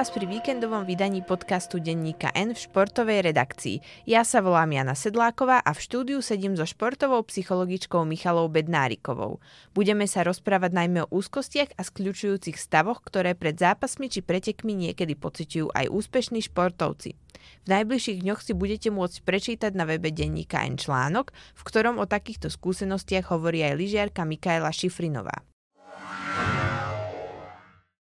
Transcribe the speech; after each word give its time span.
vás 0.00 0.16
pri 0.16 0.24
víkendovom 0.24 0.88
vydaní 0.88 1.20
podcastu 1.20 1.76
denníka 1.76 2.32
N 2.32 2.56
v 2.56 2.64
športovej 2.64 3.20
redakcii. 3.20 4.08
Ja 4.08 4.24
sa 4.24 4.40
volám 4.40 4.72
Jana 4.72 4.96
Sedláková 4.96 5.60
a 5.60 5.76
v 5.76 5.84
štúdiu 5.84 6.24
sedím 6.24 6.56
so 6.56 6.64
športovou 6.64 7.20
psychologičkou 7.28 8.08
Michalou 8.08 8.48
Bednárikovou. 8.48 9.44
Budeme 9.76 10.08
sa 10.08 10.24
rozprávať 10.24 10.72
najmä 10.72 11.04
o 11.04 11.12
úzkostiach 11.12 11.76
a 11.76 11.84
skľúčujúcich 11.84 12.56
stavoch, 12.56 13.04
ktoré 13.04 13.36
pred 13.36 13.60
zápasmi 13.60 14.08
či 14.08 14.24
pretekmi 14.24 14.72
niekedy 14.72 15.20
pociťujú 15.20 15.68
aj 15.68 15.92
úspešní 15.92 16.48
športovci. 16.48 17.20
V 17.60 17.66
najbližších 17.68 18.24
dňoch 18.24 18.40
si 18.40 18.56
budete 18.56 18.88
môcť 18.88 19.20
prečítať 19.20 19.76
na 19.76 19.84
webe 19.84 20.08
denníka 20.08 20.64
N 20.64 20.80
článok, 20.80 21.28
v 21.52 21.62
ktorom 21.68 22.00
o 22.00 22.08
takýchto 22.08 22.48
skúsenostiach 22.48 23.28
hovorí 23.36 23.60
aj 23.68 23.76
lyžiarka 23.76 24.24
Mikaela 24.24 24.72
Šifrinová. 24.72 25.44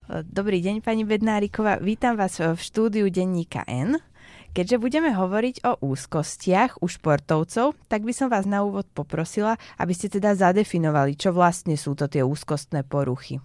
Dobrý 0.06 0.62
deň, 0.62 0.86
pani 0.86 1.02
Bednáriková. 1.02 1.82
Vítam 1.82 2.14
vás 2.14 2.38
v 2.38 2.54
štúdiu 2.62 3.10
denníka 3.10 3.66
N. 3.66 3.98
Keďže 4.54 4.78
budeme 4.78 5.10
hovoriť 5.10 5.66
o 5.66 5.82
úzkostiach 5.82 6.78
u 6.78 6.86
športovcov, 6.86 7.74
tak 7.90 8.06
by 8.06 8.14
som 8.14 8.30
vás 8.30 8.46
na 8.46 8.62
úvod 8.62 8.86
poprosila, 8.94 9.58
aby 9.82 9.98
ste 9.98 10.14
teda 10.14 10.38
zadefinovali, 10.38 11.18
čo 11.18 11.34
vlastne 11.34 11.74
sú 11.74 11.98
to 11.98 12.06
tie 12.06 12.22
úzkostné 12.22 12.86
poruchy. 12.86 13.42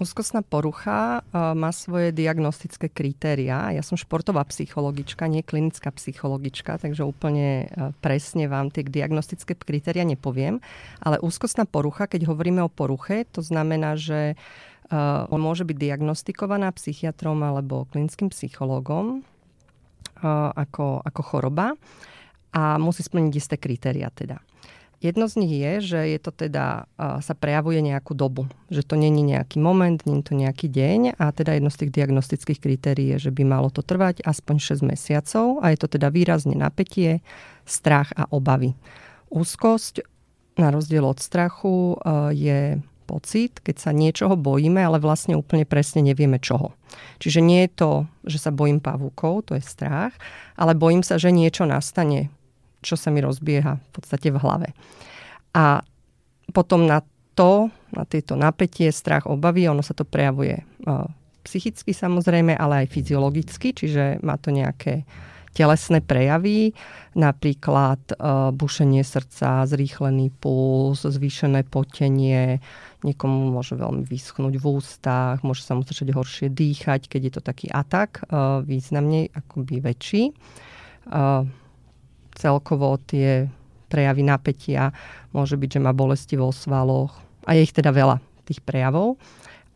Úzkostná 0.00 0.40
porucha 0.40 1.20
uh, 1.20 1.52
má 1.52 1.76
svoje 1.76 2.08
diagnostické 2.16 2.88
kritériá. 2.88 3.68
Ja 3.68 3.84
som 3.84 4.00
športová 4.00 4.40
psychologička, 4.48 5.28
nie 5.28 5.44
klinická 5.44 5.92
psychologička, 5.92 6.80
takže 6.80 7.04
úplne 7.04 7.68
uh, 7.68 7.92
presne 8.00 8.48
vám 8.48 8.72
tie 8.72 8.80
diagnostické 8.80 9.52
kritéria 9.60 10.08
nepoviem. 10.08 10.56
Ale 11.04 11.20
úzkostná 11.20 11.68
porucha, 11.68 12.08
keď 12.08 12.32
hovoríme 12.32 12.64
o 12.64 12.72
poruche, 12.72 13.28
to 13.28 13.44
znamená, 13.44 14.00
že 14.00 14.40
uh, 14.90 15.26
Uh, 15.30 15.38
môže 15.38 15.62
byť 15.62 15.76
diagnostikovaná 15.78 16.66
psychiatrom 16.74 17.38
alebo 17.46 17.86
klinickým 17.94 18.26
psychológom 18.34 19.22
uh, 19.22 20.50
ako, 20.50 21.06
ako 21.06 21.22
choroba 21.22 21.78
a 22.50 22.74
musí 22.74 23.06
splniť 23.06 23.32
isté 23.38 23.54
kritéria 23.54 24.10
teda. 24.10 24.42
Jedno 24.98 25.30
z 25.30 25.34
nich 25.40 25.54
je, 25.62 25.72
že 25.94 26.00
je 26.10 26.18
to 26.18 26.34
teda, 26.34 26.90
uh, 26.98 27.22
sa 27.22 27.38
prejavuje 27.38 27.78
nejakú 27.86 28.18
dobu. 28.18 28.50
Že 28.66 28.82
to 28.82 28.94
není 28.98 29.22
nejaký 29.22 29.62
moment, 29.62 30.02
je 30.02 30.26
to 30.26 30.34
nejaký 30.34 30.66
deň 30.66 31.22
a 31.22 31.30
teda 31.30 31.54
jedno 31.54 31.70
z 31.70 31.86
tých 31.86 31.94
diagnostických 31.94 32.58
kritérií 32.58 33.14
je, 33.14 33.30
že 33.30 33.32
by 33.32 33.46
malo 33.46 33.70
to 33.70 33.86
trvať 33.86 34.26
aspoň 34.26 34.74
6 34.74 34.90
mesiacov 34.90 35.62
a 35.62 35.70
je 35.70 35.78
to 35.78 35.86
teda 35.86 36.10
výrazne 36.10 36.58
napätie, 36.58 37.22
strach 37.62 38.10
a 38.18 38.26
obavy. 38.34 38.74
Úzkosť 39.30 40.02
na 40.58 40.74
rozdiel 40.74 41.06
od 41.06 41.22
strachu 41.22 41.94
je 42.34 42.82
pocit, 43.10 43.58
keď 43.58 43.76
sa 43.82 43.90
niečoho 43.90 44.38
bojíme, 44.38 44.78
ale 44.78 45.02
vlastne 45.02 45.34
úplne 45.34 45.66
presne 45.66 46.06
nevieme 46.06 46.38
čoho. 46.38 46.70
Čiže 47.18 47.42
nie 47.42 47.66
je 47.66 47.70
to, 47.74 47.92
že 48.22 48.38
sa 48.38 48.54
bojím 48.54 48.78
pavúkov, 48.78 49.50
to 49.50 49.58
je 49.58 49.62
strach, 49.66 50.14
ale 50.54 50.78
bojím 50.78 51.02
sa, 51.02 51.18
že 51.18 51.34
niečo 51.34 51.66
nastane, 51.66 52.30
čo 52.86 52.94
sa 52.94 53.10
mi 53.10 53.18
rozbieha 53.18 53.82
v 53.82 53.88
podstate 53.90 54.30
v 54.30 54.38
hlave. 54.38 54.68
A 55.58 55.82
potom 56.54 56.86
na 56.86 57.02
to, 57.34 57.74
na 57.90 58.06
tieto 58.06 58.38
napätie, 58.38 58.94
strach, 58.94 59.26
obavy, 59.26 59.66
ono 59.66 59.82
sa 59.82 59.98
to 59.98 60.06
prejavuje 60.06 60.62
uh, 60.86 61.06
psychicky 61.42 61.90
samozrejme, 61.90 62.54
ale 62.54 62.86
aj 62.86 62.92
fyziologicky, 62.94 63.74
čiže 63.74 64.22
má 64.22 64.38
to 64.38 64.54
nejaké 64.54 65.02
telesné 65.50 65.98
prejavy, 65.98 66.72
napríklad 67.18 67.98
uh, 68.14 68.54
bušenie 68.54 69.02
srdca, 69.02 69.66
zrýchlený 69.66 70.30
puls, 70.38 71.02
zvýšené 71.02 71.66
potenie, 71.66 72.62
niekomu 73.02 73.50
môže 73.50 73.74
veľmi 73.74 74.06
vyschnúť 74.06 74.54
v 74.56 74.64
ústach, 74.64 75.42
môže 75.42 75.66
sa 75.66 75.74
mu 75.74 75.82
začať 75.82 76.14
horšie 76.14 76.48
dýchať, 76.54 77.10
keď 77.10 77.20
je 77.26 77.32
to 77.34 77.42
taký 77.42 77.66
atak, 77.66 78.22
uh, 78.30 78.62
významne 78.62 79.30
akoby 79.34 79.82
väčší. 79.82 80.22
Uh, 81.10 81.48
celkovo 82.38 82.94
tie 83.02 83.50
prejavy 83.90 84.22
napätia 84.22 84.94
môže 85.34 85.58
byť, 85.58 85.76
že 85.76 85.80
má 85.82 85.90
bolesti 85.90 86.38
vo 86.38 86.54
svaloch 86.54 87.18
a 87.42 87.58
je 87.58 87.66
ich 87.66 87.74
teda 87.74 87.90
veľa, 87.90 88.22
tých 88.46 88.62
prejavov. 88.62 89.18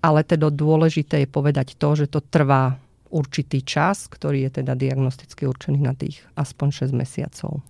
Ale 0.04 0.20
teda 0.22 0.52
dôležité 0.52 1.24
je 1.24 1.28
povedať 1.28 1.74
to, 1.80 1.96
že 1.96 2.12
to 2.12 2.20
trvá 2.20 2.76
určitý 3.14 3.62
čas, 3.62 4.10
ktorý 4.10 4.50
je 4.50 4.60
teda 4.60 4.74
diagnosticky 4.74 5.46
určený 5.46 5.78
na 5.86 5.94
tých 5.94 6.26
aspoň 6.34 6.90
6 6.90 6.98
mesiacov. 6.98 7.62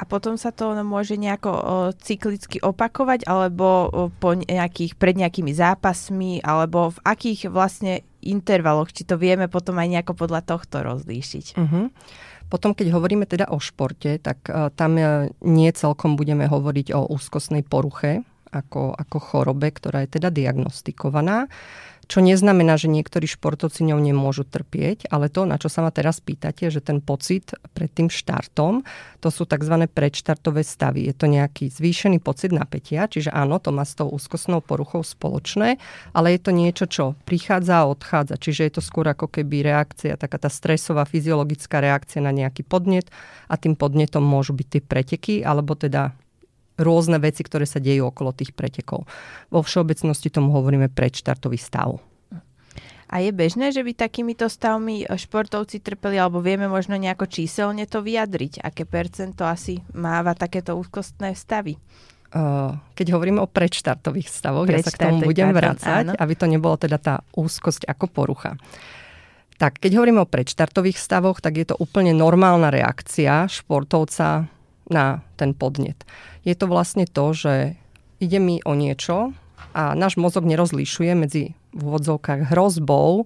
A 0.00 0.08
potom 0.08 0.40
sa 0.40 0.48
to 0.48 0.72
môže 0.80 1.20
nejako 1.20 1.52
o, 1.52 1.60
cyklicky 1.92 2.56
opakovať, 2.64 3.28
alebo 3.28 3.68
o, 3.84 3.88
po 4.08 4.32
nejakých, 4.32 4.96
pred 4.96 5.12
nejakými 5.12 5.52
zápasmi, 5.52 6.40
alebo 6.40 6.96
v 6.96 6.98
akých 7.04 7.52
vlastne 7.52 8.00
intervaloch, 8.24 8.96
či 8.96 9.04
to 9.04 9.20
vieme 9.20 9.44
potom 9.52 9.76
aj 9.76 9.92
nejako 9.92 10.16
podľa 10.16 10.40
tohto 10.40 10.80
rozlíšiť. 10.80 11.60
Uh-huh. 11.60 11.92
Potom, 12.48 12.72
keď 12.72 12.96
hovoríme 12.96 13.28
teda 13.28 13.52
o 13.52 13.60
športe, 13.60 14.16
tak 14.24 14.48
uh, 14.48 14.72
tam 14.72 14.96
uh, 14.96 15.28
nie 15.44 15.68
celkom 15.76 16.16
budeme 16.16 16.48
hovoriť 16.48 16.96
o 16.96 17.04
úzkostnej 17.12 17.60
poruche, 17.60 18.24
ako, 18.50 18.94
ako 18.94 19.18
chorobe, 19.18 19.70
ktorá 19.70 20.04
je 20.04 20.18
teda 20.20 20.28
diagnostikovaná. 20.34 21.46
Čo 22.10 22.26
neznamená, 22.26 22.74
že 22.74 22.90
niektorí 22.90 23.30
športovci 23.30 23.86
ňou 23.86 24.02
nemôžu 24.02 24.42
trpieť, 24.42 25.06
ale 25.14 25.30
to, 25.30 25.46
na 25.46 25.62
čo 25.62 25.70
sa 25.70 25.78
ma 25.78 25.94
teraz 25.94 26.18
pýtate, 26.18 26.66
že 26.66 26.82
ten 26.82 26.98
pocit 26.98 27.54
pred 27.70 27.86
tým 27.86 28.10
štartom, 28.10 28.82
to 29.22 29.30
sú 29.30 29.46
tzv. 29.46 29.86
predštartové 29.86 30.66
stavy. 30.66 31.06
Je 31.06 31.14
to 31.14 31.30
nejaký 31.30 31.70
zvýšený 31.70 32.18
pocit 32.18 32.50
napätia, 32.50 33.06
čiže 33.06 33.30
áno, 33.30 33.62
to 33.62 33.70
má 33.70 33.86
s 33.86 33.94
tou 33.94 34.10
úzkostnou 34.10 34.58
poruchou 34.58 35.06
spoločné, 35.06 35.78
ale 36.10 36.34
je 36.34 36.40
to 36.42 36.50
niečo, 36.50 36.90
čo 36.90 37.04
prichádza 37.30 37.86
a 37.86 37.88
odchádza. 37.94 38.42
Čiže 38.42 38.62
je 38.66 38.72
to 38.74 38.82
skôr 38.82 39.06
ako 39.06 39.30
keby 39.30 39.62
reakcia, 39.70 40.18
taká 40.18 40.42
tá 40.42 40.50
stresová 40.50 41.06
fyziologická 41.06 41.78
reakcia 41.78 42.18
na 42.18 42.34
nejaký 42.34 42.66
podnet 42.66 43.06
a 43.46 43.54
tým 43.54 43.78
podnetom 43.78 44.26
môžu 44.26 44.50
byť 44.50 44.66
tie 44.66 44.82
preteky, 44.82 45.34
alebo 45.46 45.78
teda 45.78 46.10
rôzne 46.80 47.20
veci, 47.20 47.44
ktoré 47.44 47.68
sa 47.68 47.78
dejú 47.78 48.08
okolo 48.08 48.32
tých 48.32 48.56
pretekov. 48.56 49.04
Vo 49.52 49.60
všeobecnosti 49.60 50.32
tomu 50.32 50.56
hovoríme 50.56 50.88
predštartový 50.88 51.60
stav. 51.60 52.00
A 53.10 53.18
je 53.18 53.34
bežné, 53.34 53.74
že 53.74 53.82
by 53.82 53.90
takýmito 53.90 54.46
stavmi 54.46 55.02
športovci 55.02 55.82
trpeli, 55.82 56.14
alebo 56.14 56.38
vieme 56.38 56.70
možno 56.70 56.94
nejako 56.94 57.26
číselne 57.26 57.82
to 57.90 58.06
vyjadriť? 58.06 58.62
Aké 58.62 58.86
percento 58.86 59.42
asi 59.42 59.82
máva 59.98 60.38
takéto 60.38 60.78
úzkostné 60.78 61.34
stavy? 61.34 61.74
keď 62.94 63.06
hovoríme 63.10 63.42
o 63.42 63.50
predštartových 63.50 64.30
stavoch, 64.30 64.62
ja 64.70 64.78
sa 64.78 64.94
k 64.94 65.02
tomu 65.10 65.26
budem 65.26 65.50
vrácať, 65.50 66.14
aby 66.14 66.34
to 66.38 66.46
nebolo 66.46 66.78
teda 66.78 66.98
tá 67.02 67.14
úzkosť 67.34 67.90
ako 67.90 68.06
porucha. 68.06 68.54
Tak, 69.58 69.82
keď 69.82 69.98
hovoríme 70.00 70.22
o 70.22 70.30
predštartových 70.30 70.96
stavoch, 70.96 71.42
tak 71.42 71.58
je 71.58 71.66
to 71.68 71.76
úplne 71.76 72.14
normálna 72.14 72.70
reakcia 72.70 73.50
športovca 73.50 74.46
na 74.90 75.24
ten 75.38 75.54
podnet. 75.56 76.02
Je 76.42 76.52
to 76.58 76.66
vlastne 76.66 77.06
to, 77.06 77.32
že 77.32 77.54
ide 78.20 78.38
mi 78.42 78.60
o 78.66 78.76
niečo 78.76 79.32
a 79.72 79.94
náš 79.94 80.18
mozog 80.18 80.44
nerozlišuje 80.44 81.12
medzi 81.14 81.54
v 81.70 81.80
úvodzovkách 81.80 82.50
hrozbou 82.50 83.22
e, 83.22 83.24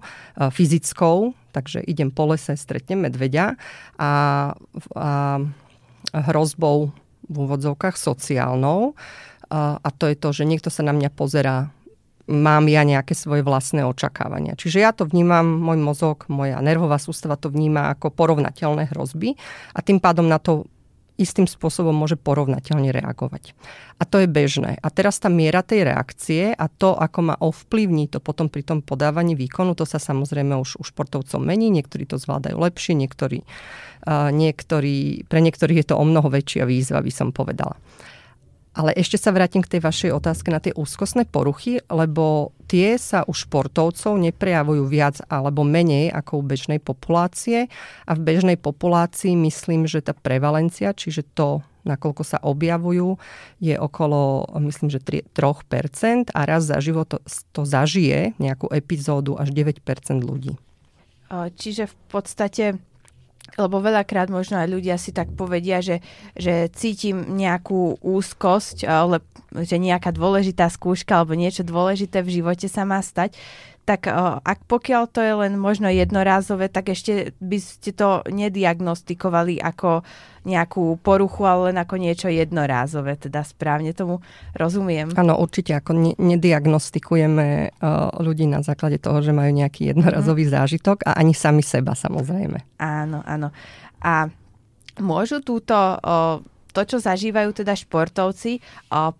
fyzickou, 0.53 1.33
takže 1.49 1.81
idem 1.81 2.13
po 2.13 2.29
lese, 2.29 2.53
stretnem 2.53 3.09
medveďa 3.09 3.57
a, 3.97 4.11
a 4.93 5.09
hrozbou 6.13 6.93
v 7.25 7.35
úvodzovkách 7.35 7.97
sociálnou. 7.97 8.93
A, 9.49 9.81
a 9.81 9.89
to 9.89 10.05
je 10.05 10.15
to, 10.17 10.29
že 10.29 10.43
niekto 10.45 10.69
sa 10.69 10.85
na 10.85 10.93
mňa 10.93 11.09
pozerá 11.09 11.73
mám 12.25 12.65
ja 12.65 12.81
nejaké 12.81 13.13
svoje 13.13 13.45
vlastné 13.45 13.85
očakávania. 13.85 14.57
Čiže 14.57 14.81
ja 14.81 14.91
to 14.93 15.05
vnímam, 15.05 15.45
môj 15.45 15.77
mozog, 15.77 16.25
moja 16.25 16.57
nervová 16.57 16.97
sústava 16.97 17.37
to 17.37 17.53
vníma 17.53 17.93
ako 17.93 18.09
porovnateľné 18.09 18.89
hrozby 18.89 19.37
a 19.77 19.79
tým 19.85 20.01
pádom 20.01 20.25
na 20.25 20.41
to 20.41 20.65
istým 21.15 21.47
spôsobom 21.47 21.95
môže 21.95 22.19
porovnateľne 22.19 22.91
reagovať. 22.91 23.55
A 23.95 24.03
to 24.03 24.19
je 24.19 24.27
bežné. 24.27 24.75
A 24.83 24.87
teraz 24.91 25.19
tá 25.23 25.31
miera 25.31 25.63
tej 25.63 25.87
reakcie 25.87 26.51
a 26.51 26.67
to, 26.67 26.95
ako 26.95 27.19
ma 27.31 27.35
ovplyvní 27.39 28.11
to 28.11 28.19
potom 28.19 28.51
pri 28.51 28.67
tom 28.67 28.83
podávaní 28.83 29.33
výkonu, 29.39 29.73
to 29.73 29.87
sa 29.87 29.99
samozrejme 29.99 30.55
už 30.59 30.79
u 30.79 30.83
športovcov 30.83 31.39
mení. 31.39 31.71
Niektorí 31.71 32.03
to 32.03 32.19
zvládajú 32.19 32.59
lepšie, 32.59 32.99
niektorí, 32.99 33.43
uh, 33.43 34.29
niektorí, 34.35 35.23
pre 35.31 35.39
niektorých 35.39 35.79
je 35.83 35.87
to 35.91 35.95
o 35.95 36.03
mnoho 36.03 36.27
väčšia 36.27 36.67
výzva, 36.67 36.99
by 36.99 37.11
som 37.11 37.31
povedala. 37.31 37.79
Ale 38.75 38.91
ešte 38.91 39.15
sa 39.15 39.31
vrátim 39.31 39.63
k 39.63 39.71
tej 39.71 39.81
vašej 39.87 40.11
otázke 40.11 40.51
na 40.51 40.59
tie 40.59 40.75
úzkostné 40.75 41.23
poruchy, 41.31 41.79
lebo 41.87 42.51
tie 42.67 42.99
sa 42.99 43.23
u 43.23 43.31
športovcov 43.31 44.19
neprejavujú 44.19 44.83
viac 44.83 45.23
alebo 45.31 45.63
menej 45.63 46.11
ako 46.11 46.39
u 46.39 46.43
bežnej 46.43 46.83
populácie. 46.83 47.71
A 48.03 48.11
v 48.19 48.21
bežnej 48.27 48.59
populácii 48.59 49.31
myslím, 49.47 49.87
že 49.87 50.03
tá 50.03 50.11
prevalencia, 50.11 50.91
čiže 50.91 51.23
to, 51.23 51.63
nakoľko 51.87 52.23
sa 52.27 52.41
objavujú, 52.43 53.15
je 53.63 53.79
okolo, 53.79 54.43
myslím, 54.59 54.91
že 54.91 54.99
3% 54.99 56.35
a 56.35 56.39
raz 56.43 56.67
za 56.67 56.83
život 56.83 57.07
to, 57.07 57.23
to 57.55 57.63
zažije 57.63 58.35
nejakú 58.43 58.67
epizódu 58.75 59.39
až 59.39 59.55
9% 59.55 59.79
ľudí. 60.19 60.59
Čiže 61.31 61.87
v 61.87 61.95
podstate 62.11 62.65
lebo 63.55 63.77
veľakrát 63.79 64.33
možno 64.33 64.57
aj 64.57 64.67
ľudia 64.67 64.97
si 64.97 65.13
tak 65.13 65.31
povedia, 65.37 65.79
že, 65.79 66.01
že 66.33 66.67
cítim 66.73 67.37
nejakú 67.37 68.01
úzkosť, 68.01 68.89
ale 68.89 69.21
že 69.53 69.77
nejaká 69.77 70.11
dôležitá 70.11 70.67
skúška 70.67 71.21
alebo 71.21 71.37
niečo 71.37 71.61
dôležité 71.61 72.25
v 72.25 72.41
živote 72.41 72.67
sa 72.67 72.83
má 72.83 72.99
stať, 72.99 73.37
tak 73.85 74.09
ak 74.41 74.65
pokiaľ 74.65 75.03
to 75.13 75.21
je 75.21 75.33
len 75.45 75.61
možno 75.61 75.85
jednorázové, 75.93 76.73
tak 76.73 76.89
ešte 76.89 77.37
by 77.37 77.57
ste 77.61 77.93
to 77.93 78.25
nediagnostikovali 78.25 79.61
ako 79.61 80.01
nejakú 80.45 80.97
poruchu, 81.01 81.45
ale 81.45 81.73
len 81.73 81.77
ako 81.81 81.95
niečo 81.97 82.29
jednorázové, 82.29 83.17
teda 83.17 83.41
správne 83.41 83.93
tomu 83.97 84.21
rozumiem. 84.53 85.13
Áno, 85.17 85.37
určite, 85.37 85.73
ako 85.73 85.91
ne- 85.93 86.17
nediagnostikujeme 86.17 87.77
uh, 87.77 88.13
ľudí 88.21 88.45
na 88.45 88.61
základe 88.61 89.01
toho, 89.01 89.25
že 89.25 89.33
majú 89.33 89.49
nejaký 89.53 89.93
jednorazový 89.93 90.45
mm. 90.45 90.51
zážitok 90.53 90.97
a 91.05 91.17
ani 91.17 91.33
sami 91.33 91.65
seba 91.65 91.97
samozrejme. 91.97 92.77
Áno, 92.77 93.25
áno. 93.25 93.49
A 94.05 94.29
môžu 95.01 95.41
túto 95.41 95.73
uh, 95.73 96.41
to, 96.75 96.83
čo 96.83 96.97
zažívajú 96.99 97.55
teda 97.55 97.71
športovci 97.71 98.59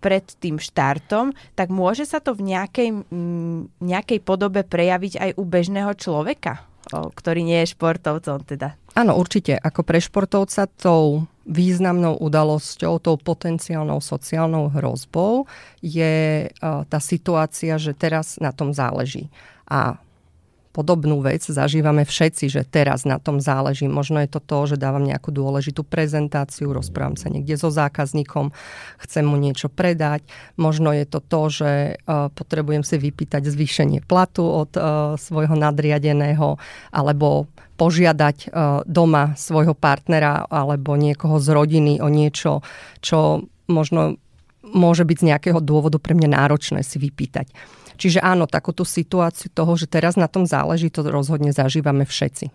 pred 0.04 0.24
tým 0.36 0.60
štartom, 0.60 1.32
tak 1.56 1.72
môže 1.72 2.04
sa 2.04 2.20
to 2.20 2.36
v 2.36 2.52
nejakej, 2.52 2.88
m, 3.08 3.72
nejakej 3.80 4.20
podobe 4.20 4.60
prejaviť 4.60 5.12
aj 5.16 5.30
u 5.40 5.44
bežného 5.48 5.96
človeka, 5.96 6.68
ktorý 6.92 7.40
nie 7.40 7.64
je 7.64 7.72
športovcom 7.72 8.44
teda. 8.44 8.76
Áno, 8.96 9.16
určite. 9.16 9.56
Ako 9.56 9.84
pre 9.84 10.00
športovca 10.00 10.68
tou 10.68 11.28
významnou 11.44 12.16
udalosťou, 12.16 12.98
tou 12.98 13.16
potenciálnou 13.20 14.00
sociálnou 14.00 14.72
hrozbou 14.72 15.44
je 15.84 16.48
uh, 16.48 16.82
tá 16.88 16.98
situácia, 16.98 17.76
že 17.76 17.92
teraz 17.92 18.40
na 18.40 18.50
tom 18.50 18.72
záleží. 18.72 19.28
A 19.68 19.98
podobnú 20.76 21.24
vec 21.24 21.40
zažívame 21.40 22.04
všetci, 22.04 22.52
že 22.52 22.68
teraz 22.68 23.08
na 23.08 23.16
tom 23.16 23.40
záleží. 23.40 23.88
Možno 23.88 24.20
je 24.20 24.28
to 24.28 24.44
to, 24.44 24.76
že 24.76 24.76
dávam 24.76 25.00
nejakú 25.00 25.32
dôležitú 25.32 25.80
prezentáciu, 25.80 26.76
rozprávam 26.76 27.16
sa 27.16 27.32
niekde 27.32 27.56
so 27.56 27.72
zákazníkom, 27.72 28.52
chcem 29.00 29.24
mu 29.24 29.40
niečo 29.40 29.72
predať. 29.72 30.28
Možno 30.60 30.92
je 30.92 31.08
to 31.08 31.24
to, 31.24 31.42
že 31.48 31.70
uh, 31.96 32.28
potrebujem 32.28 32.84
si 32.84 33.00
vypýtať 33.00 33.48
zvýšenie 33.48 34.04
platu 34.04 34.44
od 34.44 34.76
uh, 34.76 35.16
svojho 35.16 35.56
nadriadeného 35.56 36.60
alebo 36.92 37.48
požiadať 37.80 38.36
uh, 38.52 38.84
doma 38.84 39.32
svojho 39.32 39.72
partnera 39.72 40.44
alebo 40.44 40.92
niekoho 41.00 41.40
z 41.40 41.56
rodiny 41.56 42.04
o 42.04 42.12
niečo, 42.12 42.60
čo 43.00 43.48
možno 43.72 44.20
môže 44.66 45.06
byť 45.08 45.16
z 45.22 45.28
nejakého 45.32 45.60
dôvodu 45.62 45.96
pre 46.02 46.12
mňa 46.12 46.28
náročné 46.36 46.84
si 46.84 47.00
vypýtať. 47.00 47.48
Čiže 47.96 48.20
áno, 48.20 48.44
takúto 48.44 48.84
situáciu 48.84 49.48
toho, 49.50 49.72
že 49.74 49.88
teraz 49.88 50.14
na 50.20 50.28
tom 50.28 50.44
záleží, 50.44 50.92
to 50.92 51.02
rozhodne 51.08 51.50
zažívame 51.50 52.04
všetci. 52.04 52.52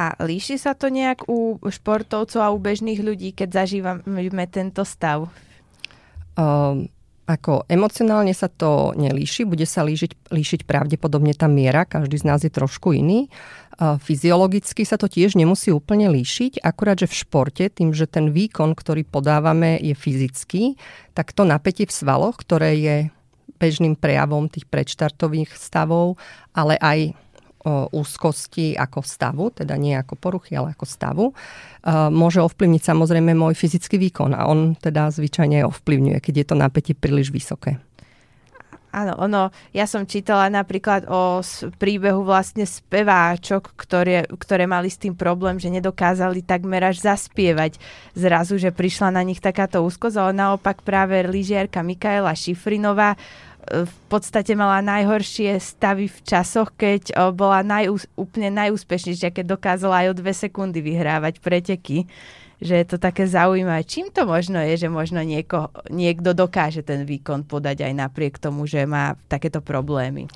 A 0.00 0.16
líši 0.24 0.56
sa 0.56 0.72
to 0.72 0.88
nejak 0.88 1.28
u 1.28 1.60
športovcov 1.60 2.40
a 2.40 2.48
u 2.48 2.58
bežných 2.58 3.04
ľudí, 3.04 3.36
keď 3.36 3.62
zažívame 3.62 4.44
tento 4.48 4.80
stav? 4.88 5.28
Um, 6.40 6.88
ako 7.28 7.68
emocionálne 7.70 8.34
sa 8.34 8.50
to 8.50 8.90
nelíši, 8.98 9.46
bude 9.46 9.62
sa 9.62 9.86
líšiť, 9.86 10.34
líšiť 10.34 10.60
pravdepodobne 10.66 11.30
tá 11.36 11.46
miera, 11.46 11.86
každý 11.86 12.18
z 12.18 12.26
nás 12.26 12.40
je 12.42 12.50
trošku 12.50 12.90
iný. 12.90 13.30
Fyziologicky 13.78 14.82
sa 14.82 14.98
to 14.98 15.06
tiež 15.06 15.38
nemusí 15.38 15.70
úplne 15.70 16.10
líšiť, 16.10 16.58
akurát, 16.58 16.98
že 16.98 17.06
v 17.06 17.18
športe, 17.22 17.64
tým, 17.70 17.94
že 17.94 18.10
ten 18.10 18.34
výkon, 18.34 18.74
ktorý 18.74 19.06
podávame, 19.06 19.78
je 19.78 19.94
fyzický, 19.94 20.74
tak 21.14 21.30
to 21.30 21.46
napätie 21.46 21.86
v 21.86 21.94
svaloch, 21.94 22.34
ktoré 22.42 22.76
je 22.76 22.96
bežným 23.60 23.94
prejavom 24.00 24.48
tých 24.48 24.64
predštartových 24.64 25.52
stavov, 25.52 26.16
ale 26.56 26.80
aj 26.80 27.12
úzkosti 27.92 28.72
ako 28.72 29.04
stavu, 29.04 29.52
teda 29.52 29.76
nie 29.76 29.92
ako 29.92 30.16
poruchy, 30.16 30.56
ale 30.56 30.72
ako 30.72 30.86
stavu, 30.88 31.24
môže 32.08 32.40
ovplyvniť 32.40 32.82
samozrejme 32.88 33.36
môj 33.36 33.52
fyzický 33.52 34.00
výkon 34.00 34.32
a 34.32 34.48
on 34.48 34.72
teda 34.80 35.12
zvyčajne 35.12 35.68
ovplyvňuje, 35.68 36.24
keď 36.24 36.34
je 36.40 36.46
to 36.48 36.56
napätie 36.56 36.96
príliš 36.96 37.28
vysoké. 37.28 37.76
Áno, 38.90 39.14
ono, 39.22 39.54
ja 39.70 39.86
som 39.86 40.02
čítala 40.02 40.50
napríklad 40.50 41.06
o 41.06 41.44
príbehu 41.78 42.26
vlastne 42.26 42.66
speváčok, 42.66 43.76
ktoré, 43.78 44.26
ktoré 44.26 44.66
mali 44.66 44.90
s 44.90 44.98
tým 44.98 45.14
problém, 45.14 45.62
že 45.62 45.70
nedokázali 45.70 46.42
takmer 46.42 46.82
až 46.90 46.98
zaspievať 46.98 47.78
zrazu, 48.18 48.58
že 48.58 48.74
prišla 48.74 49.14
na 49.14 49.22
nich 49.22 49.38
takáto 49.38 49.78
úzkosť, 49.86 50.16
ale 50.18 50.32
naopak 50.34 50.82
práve 50.82 51.22
lyžiarka 51.22 51.86
Mikaela 51.86 52.34
Šifrinová 52.34 53.14
v 53.68 53.96
podstate 54.08 54.56
mala 54.56 54.80
najhoršie 54.80 55.60
stavy 55.60 56.08
v 56.08 56.18
časoch, 56.24 56.72
keď 56.74 57.32
bola 57.36 57.60
najús- 57.60 58.08
úplne 58.16 58.48
najúspešnejšia, 58.56 59.30
keď 59.30 59.56
dokázala 59.56 60.04
aj 60.04 60.06
o 60.10 60.18
dve 60.18 60.32
sekundy 60.32 60.80
vyhrávať 60.80 61.38
preteky. 61.44 62.08
Že 62.60 62.74
je 62.76 62.86
to 62.92 62.96
také 63.00 63.24
zaujímavé. 63.24 63.88
Čím 63.88 64.12
to 64.12 64.28
možno 64.28 64.60
je, 64.60 64.76
že 64.76 64.88
možno 64.92 65.24
nieko, 65.24 65.72
niekto 65.88 66.36
dokáže 66.36 66.84
ten 66.84 67.08
výkon 67.08 67.48
podať 67.48 67.88
aj 67.88 67.92
napriek 67.96 68.36
tomu, 68.36 68.68
že 68.68 68.84
má 68.84 69.16
takéto 69.32 69.64
problémy? 69.64 70.28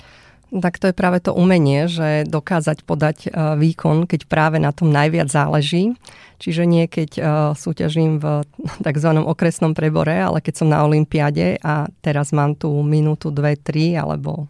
Tak 0.54 0.78
to 0.78 0.86
je 0.90 0.94
práve 0.94 1.18
to 1.18 1.34
umenie, 1.34 1.90
že 1.90 2.22
dokázať 2.30 2.86
podať 2.86 3.16
e, 3.26 3.28
výkon, 3.58 4.06
keď 4.06 4.30
práve 4.30 4.62
na 4.62 4.70
tom 4.70 4.94
najviac 4.94 5.26
záleží. 5.26 5.98
Čiže 6.38 6.62
nie 6.62 6.86
keď 6.86 7.10
e, 7.18 7.22
súťažím 7.58 8.22
v 8.22 8.46
tzv. 8.86 9.10
okresnom 9.18 9.74
prebore, 9.74 10.14
ale 10.14 10.38
keď 10.38 10.54
som 10.62 10.68
na 10.70 10.86
Olympiade 10.86 11.58
a 11.58 11.90
teraz 12.06 12.30
mám 12.30 12.54
tu 12.54 12.70
minútu, 12.86 13.34
dve, 13.34 13.58
tri 13.58 13.98
alebo 13.98 14.46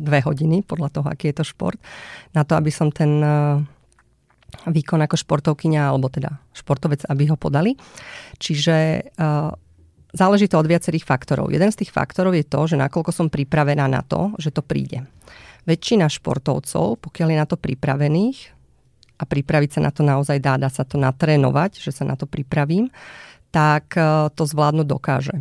dve 0.00 0.24
hodiny, 0.24 0.64
podľa 0.64 0.88
toho, 0.88 1.06
aký 1.12 1.28
je 1.32 1.44
to 1.44 1.44
šport, 1.44 1.76
na 2.32 2.48
to, 2.48 2.56
aby 2.56 2.72
som 2.72 2.88
ten 2.88 3.20
e, 3.20 3.60
výkon 4.72 5.04
ako 5.04 5.20
športovkyňa 5.20 5.82
alebo 5.84 6.08
teda 6.08 6.32
športovec, 6.56 7.04
aby 7.12 7.28
ho 7.28 7.36
podali. 7.36 7.76
Čiže 8.40 9.04
záleží 10.12 10.48
to 10.48 10.60
od 10.60 10.68
viacerých 10.68 11.08
faktorov. 11.08 11.50
Jeden 11.50 11.72
z 11.72 11.84
tých 11.84 11.92
faktorov 11.92 12.36
je 12.36 12.44
to, 12.44 12.60
že 12.68 12.76
nakoľko 12.76 13.10
som 13.12 13.26
pripravená 13.32 13.88
na 13.88 14.04
to, 14.04 14.36
že 14.36 14.52
to 14.52 14.60
príde 14.60 15.04
väčšina 15.62 16.10
športovcov, 16.10 16.98
pokiaľ 16.98 17.28
je 17.30 17.38
na 17.38 17.46
to 17.46 17.56
pripravených, 17.58 18.38
a 19.22 19.24
pripraviť 19.24 19.78
sa 19.78 19.80
na 19.86 19.94
to 19.94 20.02
naozaj 20.02 20.42
dá, 20.42 20.58
dá 20.58 20.66
sa 20.66 20.82
to 20.82 20.98
natrénovať, 20.98 21.78
že 21.78 21.94
sa 21.94 22.02
na 22.02 22.18
to 22.18 22.26
pripravím, 22.26 22.90
tak 23.54 23.94
e, 23.94 24.02
to 24.34 24.42
zvládnuť 24.42 24.86
dokáže. 24.90 25.36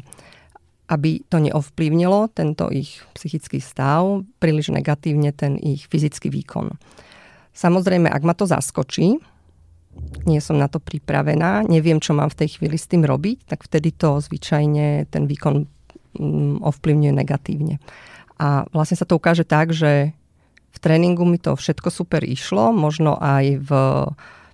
Aby 0.85 1.25
to 1.25 1.41
neovplyvnilo 1.41 2.29
tento 2.29 2.69
ich 2.69 3.01
psychický 3.17 3.57
stav, 3.57 4.21
príliš 4.37 4.69
negatívne 4.69 5.33
ten 5.33 5.57
ich 5.57 5.89
fyzický 5.89 6.29
výkon. 6.29 6.77
Samozrejme, 7.57 8.05
ak 8.05 8.21
ma 8.21 8.37
to 8.37 8.45
zaskočí, 8.45 9.17
nie 10.25 10.39
som 10.39 10.57
na 10.57 10.69
to 10.69 10.77
pripravená, 10.77 11.65
neviem, 11.65 11.97
čo 11.97 12.13
mám 12.13 12.29
v 12.29 12.45
tej 12.45 12.59
chvíli 12.59 12.77
s 12.77 12.89
tým 12.89 13.03
robiť, 13.03 13.49
tak 13.49 13.65
vtedy 13.65 13.91
to 13.95 14.21
zvyčajne 14.21 15.09
ten 15.09 15.23
výkon 15.25 15.65
mm, 16.17 16.61
ovplyvňuje 16.61 17.13
negatívne. 17.13 17.81
A 18.41 18.65
vlastne 18.73 18.97
sa 18.97 19.05
to 19.05 19.17
ukáže 19.17 19.45
tak, 19.45 19.73
že 19.73 20.13
v 20.71 20.77
tréningu 20.79 21.25
mi 21.27 21.37
to 21.37 21.53
všetko 21.57 21.89
super 21.91 22.23
išlo, 22.23 22.73
možno 22.73 23.17
aj 23.19 23.45
v 23.61 23.71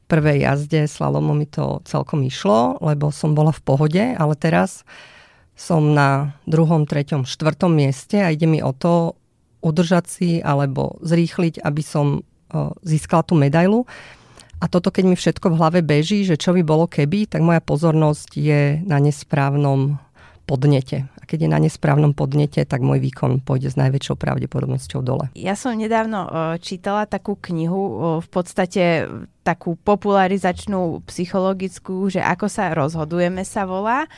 prvej 0.08 0.48
jazde 0.48 0.88
slalomu 0.88 1.36
mi 1.36 1.46
to 1.46 1.84
celkom 1.84 2.24
išlo, 2.24 2.80
lebo 2.80 3.12
som 3.12 3.36
bola 3.36 3.52
v 3.52 3.64
pohode, 3.64 4.04
ale 4.16 4.34
teraz 4.40 4.88
som 5.58 5.92
na 5.92 6.38
druhom, 6.48 6.88
treťom, 6.88 7.28
štvrtom 7.28 7.76
mieste 7.76 8.24
a 8.24 8.32
ide 8.32 8.48
mi 8.48 8.64
o 8.64 8.72
to 8.72 9.20
udržať 9.60 10.06
si 10.08 10.30
alebo 10.40 10.96
zrýchliť, 11.04 11.60
aby 11.60 11.84
som 11.84 12.24
získala 12.86 13.24
tú 13.28 13.36
medailu. 13.36 13.84
A 14.58 14.66
toto, 14.66 14.90
keď 14.90 15.04
mi 15.06 15.14
všetko 15.14 15.54
v 15.54 15.58
hlave 15.62 15.80
beží, 15.86 16.26
že 16.26 16.34
čo 16.34 16.50
by 16.54 16.66
bolo 16.66 16.90
keby, 16.90 17.30
tak 17.30 17.46
moja 17.46 17.62
pozornosť 17.62 18.30
je 18.34 18.62
na 18.82 18.98
nesprávnom 18.98 20.02
podnete. 20.50 21.06
A 21.20 21.24
keď 21.28 21.46
je 21.46 21.54
na 21.54 21.60
nesprávnom 21.62 22.16
podnete, 22.16 22.64
tak 22.66 22.82
môj 22.82 23.04
výkon 23.04 23.44
pôjde 23.44 23.70
s 23.70 23.78
najväčšou 23.78 24.16
pravdepodobnosťou 24.18 25.02
dole. 25.06 25.30
Ja 25.38 25.54
som 25.54 25.78
nedávno 25.78 26.26
čítala 26.64 27.06
takú 27.06 27.38
knihu, 27.38 28.18
v 28.24 28.30
podstate 28.34 29.06
takú 29.46 29.78
popularizačnú 29.78 31.06
psychologickú, 31.06 32.10
že 32.10 32.24
ako 32.24 32.48
sa 32.50 32.74
rozhodujeme 32.74 33.44
sa 33.46 33.68
volá 33.68 34.10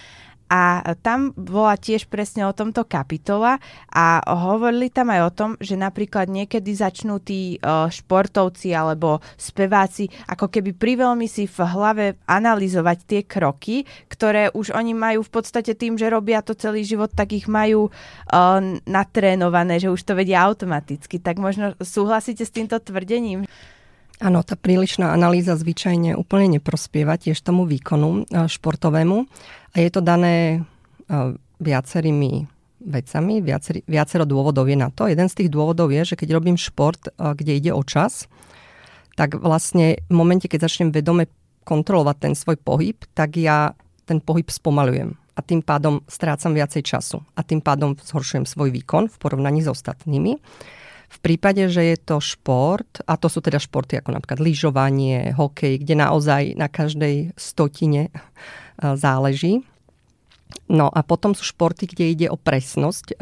a 0.50 0.98
tam 1.06 1.29
bola 1.38 1.77
tiež 1.77 2.10
presne 2.10 2.50
o 2.50 2.58
tomto 2.58 2.82
kapitola 2.89 3.62
a 3.94 4.20
hovorili 4.25 4.89
tam 4.89 5.13
aj 5.13 5.22
o 5.22 5.32
tom, 5.32 5.50
že 5.62 5.77
napríklad 5.77 6.25
niekedy 6.25 6.74
začnú 6.74 7.22
tí 7.22 7.62
športovci 7.63 8.74
alebo 8.74 9.22
speváci 9.38 10.10
ako 10.25 10.50
keby 10.50 10.74
priveľmi 10.74 11.29
si 11.29 11.46
v 11.46 11.58
hlave 11.62 12.18
analyzovať 12.25 12.98
tie 13.06 13.22
kroky, 13.29 13.86
ktoré 14.10 14.50
už 14.50 14.74
oni 14.74 14.98
majú 14.98 15.22
v 15.22 15.32
podstate 15.38 15.77
tým, 15.77 16.01
že 16.01 16.10
robia 16.10 16.41
to 16.41 16.58
celý 16.58 16.82
život, 16.82 17.13
tak 17.13 17.38
ich 17.38 17.46
majú 17.46 17.94
natrénované, 18.89 19.77
že 19.77 19.94
už 19.94 20.01
to 20.01 20.18
vedia 20.18 20.41
automaticky. 20.41 21.22
Tak 21.22 21.38
možno 21.38 21.77
súhlasíte 21.77 22.41
s 22.41 22.50
týmto 22.50 22.82
tvrdením? 22.82 23.46
Áno, 24.19 24.43
tá 24.43 24.59
prílišná 24.59 25.15
analýza 25.15 25.55
zvyčajne 25.55 26.19
úplne 26.19 26.59
neprospieva 26.59 27.15
tiež 27.15 27.39
tomu 27.39 27.63
výkonu 27.63 28.27
e, 28.27 28.51
športovému 28.51 29.23
a 29.71 29.75
je 29.79 29.89
to 29.95 30.03
dané 30.03 30.35
e, 30.51 30.59
viacerými 31.63 32.43
vecami, 32.83 33.39
viaceri, 33.39 33.79
viacero 33.88 34.27
dôvodov 34.27 34.67
je 34.67 34.75
na 34.75 34.91
to. 34.91 35.07
Jeden 35.07 35.31
z 35.31 35.39
tých 35.39 35.49
dôvodov 35.51 35.95
je, 35.95 36.03
že 36.03 36.19
keď 36.19 36.35
robím 36.35 36.59
šport, 36.59 36.99
e, 37.07 37.11
kde 37.15 37.63
ide 37.63 37.71
o 37.71 37.79
čas, 37.79 38.27
tak 39.15 39.39
vlastne 39.39 40.03
v 40.11 40.13
momente, 40.15 40.51
keď 40.51 40.67
začnem 40.67 40.91
vedome 40.91 41.31
kontrolovať 41.63 42.15
ten 42.19 42.33
svoj 42.35 42.59
pohyb, 42.59 42.99
tak 43.15 43.39
ja 43.39 43.71
ten 44.03 44.19
pohyb 44.19 44.51
spomalujem 44.51 45.15
a 45.15 45.39
tým 45.39 45.63
pádom 45.63 46.03
strácam 46.11 46.51
viacej 46.51 46.83
času 46.83 47.23
a 47.39 47.47
tým 47.47 47.63
pádom 47.63 47.95
zhoršujem 47.95 48.43
svoj 48.43 48.75
výkon 48.75 49.07
v 49.07 49.15
porovnaní 49.15 49.63
s 49.63 49.71
ostatnými. 49.71 50.35
V 51.09 51.17
prípade, 51.25 51.65
že 51.73 51.81
je 51.81 51.97
to 51.97 52.21
šport, 52.21 53.01
a 53.03 53.17
to 53.17 53.27
sú 53.33 53.41
teda 53.41 53.57
športy 53.57 53.97
ako 53.97 54.13
napríklad 54.13 54.39
lyžovanie, 54.39 55.33
hokej, 55.33 55.81
kde 55.81 55.97
naozaj 55.97 56.53
na 56.53 56.69
každej 56.69 57.33
stotine 57.33 58.13
záleží. 58.77 59.65
No 60.69 60.89
a 60.89 61.01
potom 61.01 61.33
sú 61.33 61.45
športy, 61.45 61.89
kde 61.89 62.05
ide 62.13 62.27
o 62.29 62.37
presnosť 62.37 63.17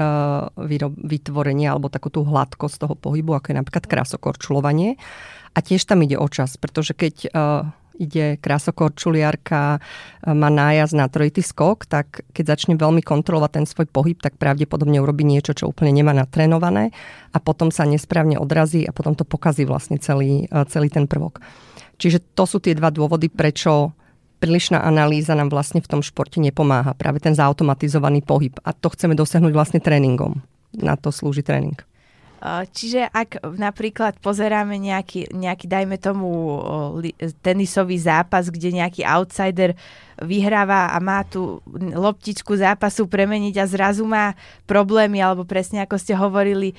vytvorenia 0.99 1.71
alebo 1.71 1.87
takú 1.87 2.11
tú 2.11 2.27
hladkosť 2.27 2.87
toho 2.87 2.95
pohybu, 2.99 3.35
ako 3.35 3.51
je 3.51 3.59
napríklad 3.59 3.87
krasokorčulovanie. 3.87 4.99
A 5.55 5.59
tiež 5.63 5.87
tam 5.87 6.03
ide 6.03 6.19
o 6.19 6.27
čas, 6.27 6.59
pretože 6.59 6.91
keď 6.91 7.31
ide 7.97 8.37
krásokorčuliarka, 8.37 9.81
má 10.29 10.49
nájazd 10.53 10.93
na 10.93 11.09
trojitý 11.09 11.41
skok, 11.41 11.89
tak 11.89 12.21
keď 12.31 12.55
začne 12.55 12.73
veľmi 12.77 13.01
kontrolovať 13.01 13.51
ten 13.57 13.65
svoj 13.65 13.89
pohyb, 13.89 14.21
tak 14.21 14.37
pravdepodobne 14.37 15.01
urobí 15.01 15.25
niečo, 15.25 15.57
čo 15.57 15.69
úplne 15.69 15.91
nemá 15.91 16.13
natrénované 16.13 16.93
a 17.33 17.37
potom 17.41 17.73
sa 17.73 17.89
nesprávne 17.89 18.37
odrazí 18.37 18.85
a 18.85 18.93
potom 18.93 19.17
to 19.17 19.25
pokazí 19.25 19.65
vlastne 19.65 19.97
celý, 19.97 20.45
celý 20.69 20.93
ten 20.93 21.09
prvok. 21.09 21.41
Čiže 21.97 22.37
to 22.37 22.45
sú 22.45 22.61
tie 22.61 22.77
dva 22.77 22.93
dôvody, 22.93 23.27
prečo 23.27 23.97
prílišná 24.37 24.85
analýza 24.85 25.33
nám 25.33 25.49
vlastne 25.49 25.81
v 25.81 25.89
tom 25.89 26.05
športe 26.05 26.37
nepomáha. 26.37 26.93
Práve 26.93 27.17
ten 27.17 27.33
zautomatizovaný 27.33 28.21
pohyb. 28.21 28.53
A 28.61 28.69
to 28.69 28.93
chceme 28.93 29.17
dosiahnuť 29.17 29.49
vlastne 29.49 29.81
tréningom. 29.81 30.45
Na 30.77 30.93
to 30.93 31.09
slúži 31.09 31.41
tréning. 31.41 31.73
Čiže 32.45 33.09
ak 33.09 33.41
napríklad 33.57 34.21
pozeráme 34.21 34.77
nejaký, 34.77 35.33
nejaký 35.33 35.65
dajme 35.65 35.97
tomu 35.97 36.29
tenisový 37.41 37.97
zápas, 37.97 38.53
kde 38.53 38.77
nejaký 38.77 39.01
outsider 39.01 39.73
vyhráva 40.17 40.89
a 40.93 40.97
má 40.97 41.21
tú 41.21 41.61
loptičku 41.77 42.57
zápasu 42.57 43.05
premeniť 43.05 43.61
a 43.61 43.69
zrazu 43.69 44.01
má 44.01 44.33
problémy, 44.65 45.21
alebo 45.21 45.45
presne 45.45 45.85
ako 45.85 45.97
ste 46.01 46.17
hovorili, 46.17 46.73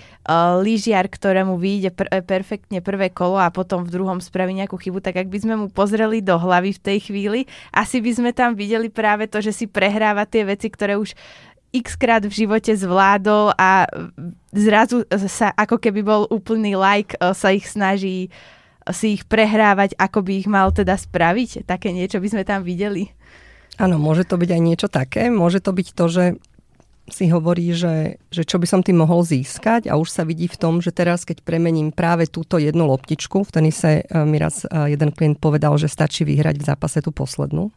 lyžiar, 0.63 1.07
ktorému 1.07 1.55
vyjde 1.55 1.95
pr- 1.95 2.11
perfektne 2.27 2.83
prvé 2.83 3.15
kolo 3.15 3.39
a 3.39 3.55
potom 3.55 3.87
v 3.87 3.95
druhom 3.95 4.19
spraví 4.19 4.51
nejakú 4.59 4.75
chybu, 4.75 4.99
tak 4.99 5.23
ak 5.23 5.31
by 5.31 5.39
sme 5.39 5.55
mu 5.55 5.67
pozreli 5.71 6.19
do 6.19 6.35
hlavy 6.35 6.75
v 6.75 6.83
tej 6.83 6.99
chvíli, 6.99 7.41
asi 7.71 8.03
by 8.03 8.11
sme 8.11 8.31
tam 8.35 8.59
videli 8.59 8.91
práve 8.91 9.31
to, 9.31 9.39
že 9.39 9.55
si 9.55 9.67
prehráva 9.71 10.27
tie 10.27 10.43
veci, 10.43 10.67
ktoré 10.67 10.99
už 10.99 11.15
x 11.73 11.97
krát 12.01 12.25
v 12.25 12.33
živote 12.33 12.73
zvládol 12.73 13.53
a 13.57 13.85
zrazu 14.53 15.05
sa 15.29 15.53
ako 15.53 15.77
keby 15.77 16.01
bol 16.01 16.23
úplný 16.33 16.75
like, 16.75 17.15
e, 17.21 17.33
sa 17.37 17.53
ich 17.53 17.69
snaží 17.69 18.33
si 18.89 19.21
ich 19.21 19.29
prehrávať, 19.29 19.93
ako 20.01 20.25
by 20.25 20.33
ich 20.41 20.49
mal 20.49 20.73
teda 20.73 20.97
spraviť. 20.97 21.69
Také 21.69 21.93
niečo 21.93 22.25
by 22.25 22.29
sme 22.33 22.45
tam 22.49 22.65
videli. 22.65 23.13
Áno, 23.77 24.01
môže 24.01 24.25
to 24.25 24.41
byť 24.41 24.51
aj 24.51 24.63
niečo 24.65 24.89
také. 24.89 25.29
Môže 25.29 25.61
to 25.61 25.71
byť 25.77 25.89
to, 25.93 26.05
že 26.09 26.25
si 27.09 27.29
hovorí, 27.33 27.73
že, 27.73 28.21
že 28.29 28.45
čo 28.45 28.61
by 28.61 28.67
som 28.69 28.81
tým 28.85 29.01
mohol 29.01 29.25
získať 29.25 29.89
a 29.89 29.97
už 29.97 30.13
sa 30.13 30.29
vidí 30.29 30.45
v 30.45 30.61
tom, 30.61 30.85
že 30.85 30.93
teraz, 30.93 31.25
keď 31.25 31.41
premením 31.41 31.89
práve 31.89 32.29
túto 32.29 32.61
jednu 32.61 32.85
loptičku, 32.85 33.49
v 33.49 33.51
tenise 33.53 33.91
e, 34.01 34.25
mi 34.29 34.37
raz 34.37 34.69
e, 34.69 34.93
jeden 34.93 35.13
klient 35.17 35.41
povedal, 35.41 35.81
že 35.81 35.89
stačí 35.89 36.29
vyhrať 36.29 36.61
v 36.61 36.67
zápase 36.69 37.01
tú 37.01 37.09
poslednú 37.09 37.73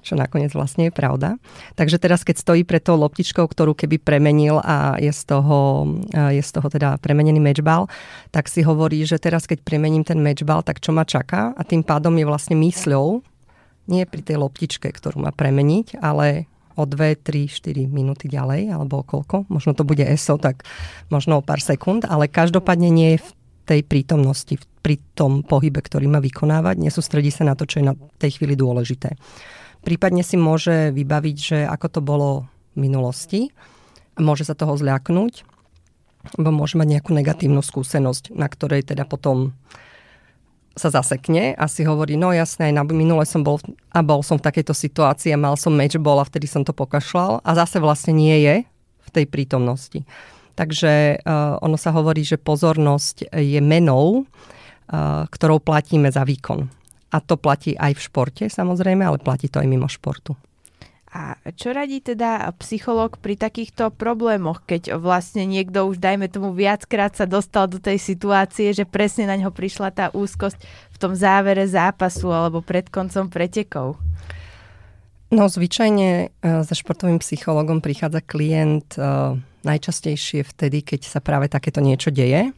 čo 0.00 0.16
nakoniec 0.16 0.52
vlastne 0.52 0.88
je 0.88 0.92
pravda. 0.92 1.36
Takže 1.76 2.00
teraz, 2.00 2.24
keď 2.24 2.36
stojí 2.40 2.62
pred 2.64 2.82
tou 2.82 2.96
loptičkou, 2.96 3.44
ktorú 3.46 3.76
keby 3.76 4.00
premenil 4.00 4.58
a 4.60 4.96
je 4.98 5.12
z 5.12 5.22
toho, 5.28 5.88
je 6.10 6.42
z 6.42 6.50
toho 6.50 6.68
teda 6.68 6.96
premenený 6.98 7.38
matchball, 7.38 7.86
tak 8.34 8.48
si 8.48 8.64
hovorí, 8.64 9.04
že 9.04 9.20
teraz, 9.20 9.44
keď 9.46 9.62
premením 9.62 10.02
ten 10.02 10.18
matchball, 10.20 10.64
tak 10.64 10.80
čo 10.82 10.90
ma 10.90 11.04
čaká? 11.04 11.52
A 11.54 11.62
tým 11.62 11.84
pádom 11.84 12.16
je 12.16 12.26
vlastne 12.26 12.56
mysľou, 12.58 13.22
nie 13.90 14.06
pri 14.06 14.22
tej 14.22 14.38
loptičke, 14.38 14.86
ktorú 14.86 15.24
má 15.24 15.34
premeniť, 15.34 15.98
ale 15.98 16.46
o 16.78 16.86
2, 16.86 17.20
3, 17.20 17.50
4 17.50 17.90
minúty 17.90 18.30
ďalej, 18.30 18.70
alebo 18.72 19.02
koľko, 19.02 19.44
možno 19.50 19.74
to 19.74 19.82
bude 19.82 20.00
ESO, 20.00 20.38
tak 20.38 20.62
možno 21.12 21.42
o 21.42 21.44
pár 21.44 21.60
sekúnd, 21.60 22.06
ale 22.06 22.30
každopádne 22.30 22.88
nie 22.88 23.18
je 23.18 23.22
v 23.26 23.30
tej 23.66 23.80
prítomnosti, 23.84 24.56
pri 24.80 24.96
tom 25.12 25.44
pohybe, 25.44 25.84
ktorý 25.84 26.08
má 26.08 26.24
vykonávať, 26.24 26.80
nesústredí 26.80 27.28
sa 27.28 27.44
na 27.44 27.52
to, 27.52 27.68
čo 27.68 27.84
je 27.84 27.88
na 27.92 27.94
tej 28.16 28.40
chvíli 28.40 28.56
dôležité. 28.56 29.12
Prípadne 29.80 30.20
si 30.20 30.36
môže 30.36 30.92
vybaviť, 30.92 31.36
že 31.36 31.58
ako 31.64 31.86
to 31.88 32.00
bolo 32.04 32.28
v 32.76 32.88
minulosti. 32.88 33.50
Môže 34.20 34.44
sa 34.44 34.52
toho 34.52 34.76
zľaknúť, 34.76 35.48
lebo 36.36 36.50
môže 36.52 36.76
mať 36.76 36.98
nejakú 36.98 37.16
negatívnu 37.16 37.64
skúsenosť, 37.64 38.36
na 38.36 38.46
ktorej 38.46 38.84
teda 38.84 39.08
potom 39.08 39.56
sa 40.78 40.88
zasekne 40.88 41.52
a 41.58 41.66
si 41.66 41.82
hovorí, 41.82 42.14
no 42.14 42.30
jasné, 42.30 42.70
aj 42.70 42.74
na 42.78 42.84
minule 42.86 43.26
som 43.26 43.42
bol 43.42 43.58
a 43.90 44.00
bol 44.00 44.22
som 44.22 44.38
v 44.38 44.46
takejto 44.46 44.72
situácii 44.72 45.34
a 45.34 45.40
mal 45.40 45.58
som 45.58 45.74
matchball 45.74 46.22
a 46.22 46.28
vtedy 46.28 46.46
som 46.46 46.62
to 46.62 46.70
pokašľal 46.70 47.42
a 47.42 47.50
zase 47.58 47.82
vlastne 47.82 48.14
nie 48.14 48.36
je 48.40 48.56
v 49.04 49.08
tej 49.10 49.26
prítomnosti. 49.26 50.06
Takže 50.54 51.24
uh, 51.24 51.56
ono 51.64 51.74
sa 51.74 51.90
hovorí, 51.90 52.22
že 52.22 52.38
pozornosť 52.38 53.32
je 53.34 53.60
menou, 53.64 54.22
uh, 54.22 55.26
ktorou 55.26 55.58
platíme 55.58 56.06
za 56.12 56.22
výkon. 56.22 56.79
A 57.10 57.18
to 57.18 57.34
platí 57.34 57.74
aj 57.74 57.98
v 57.98 58.04
športe 58.06 58.44
samozrejme, 58.46 59.02
ale 59.02 59.18
platí 59.18 59.50
to 59.50 59.58
aj 59.58 59.66
mimo 59.66 59.90
športu. 59.90 60.38
A 61.10 61.34
čo 61.58 61.74
radí 61.74 61.98
teda 61.98 62.46
psychológ 62.62 63.18
pri 63.18 63.34
takýchto 63.34 63.90
problémoch, 63.90 64.62
keď 64.62 64.94
vlastne 64.94 65.42
niekto 65.42 65.90
už, 65.90 65.98
dajme 65.98 66.30
tomu, 66.30 66.54
viackrát 66.54 67.10
sa 67.18 67.26
dostal 67.26 67.66
do 67.66 67.82
tej 67.82 67.98
situácie, 67.98 68.70
že 68.70 68.86
presne 68.86 69.26
na 69.26 69.34
ňo 69.34 69.50
prišla 69.50 69.90
tá 69.90 70.06
úzkosť 70.14 70.62
v 70.62 70.96
tom 71.02 71.18
závere 71.18 71.66
zápasu 71.66 72.30
alebo 72.30 72.62
pred 72.62 72.86
koncom 72.86 73.26
pretekov? 73.26 73.98
No 75.34 75.50
zvyčajne 75.50 76.30
za 76.42 76.74
športovým 76.78 77.18
psychologom 77.18 77.82
prichádza 77.82 78.22
klient 78.22 78.94
najčastejšie 79.66 80.46
vtedy, 80.46 80.86
keď 80.86 81.10
sa 81.10 81.18
práve 81.18 81.50
takéto 81.50 81.82
niečo 81.82 82.14
deje 82.14 82.54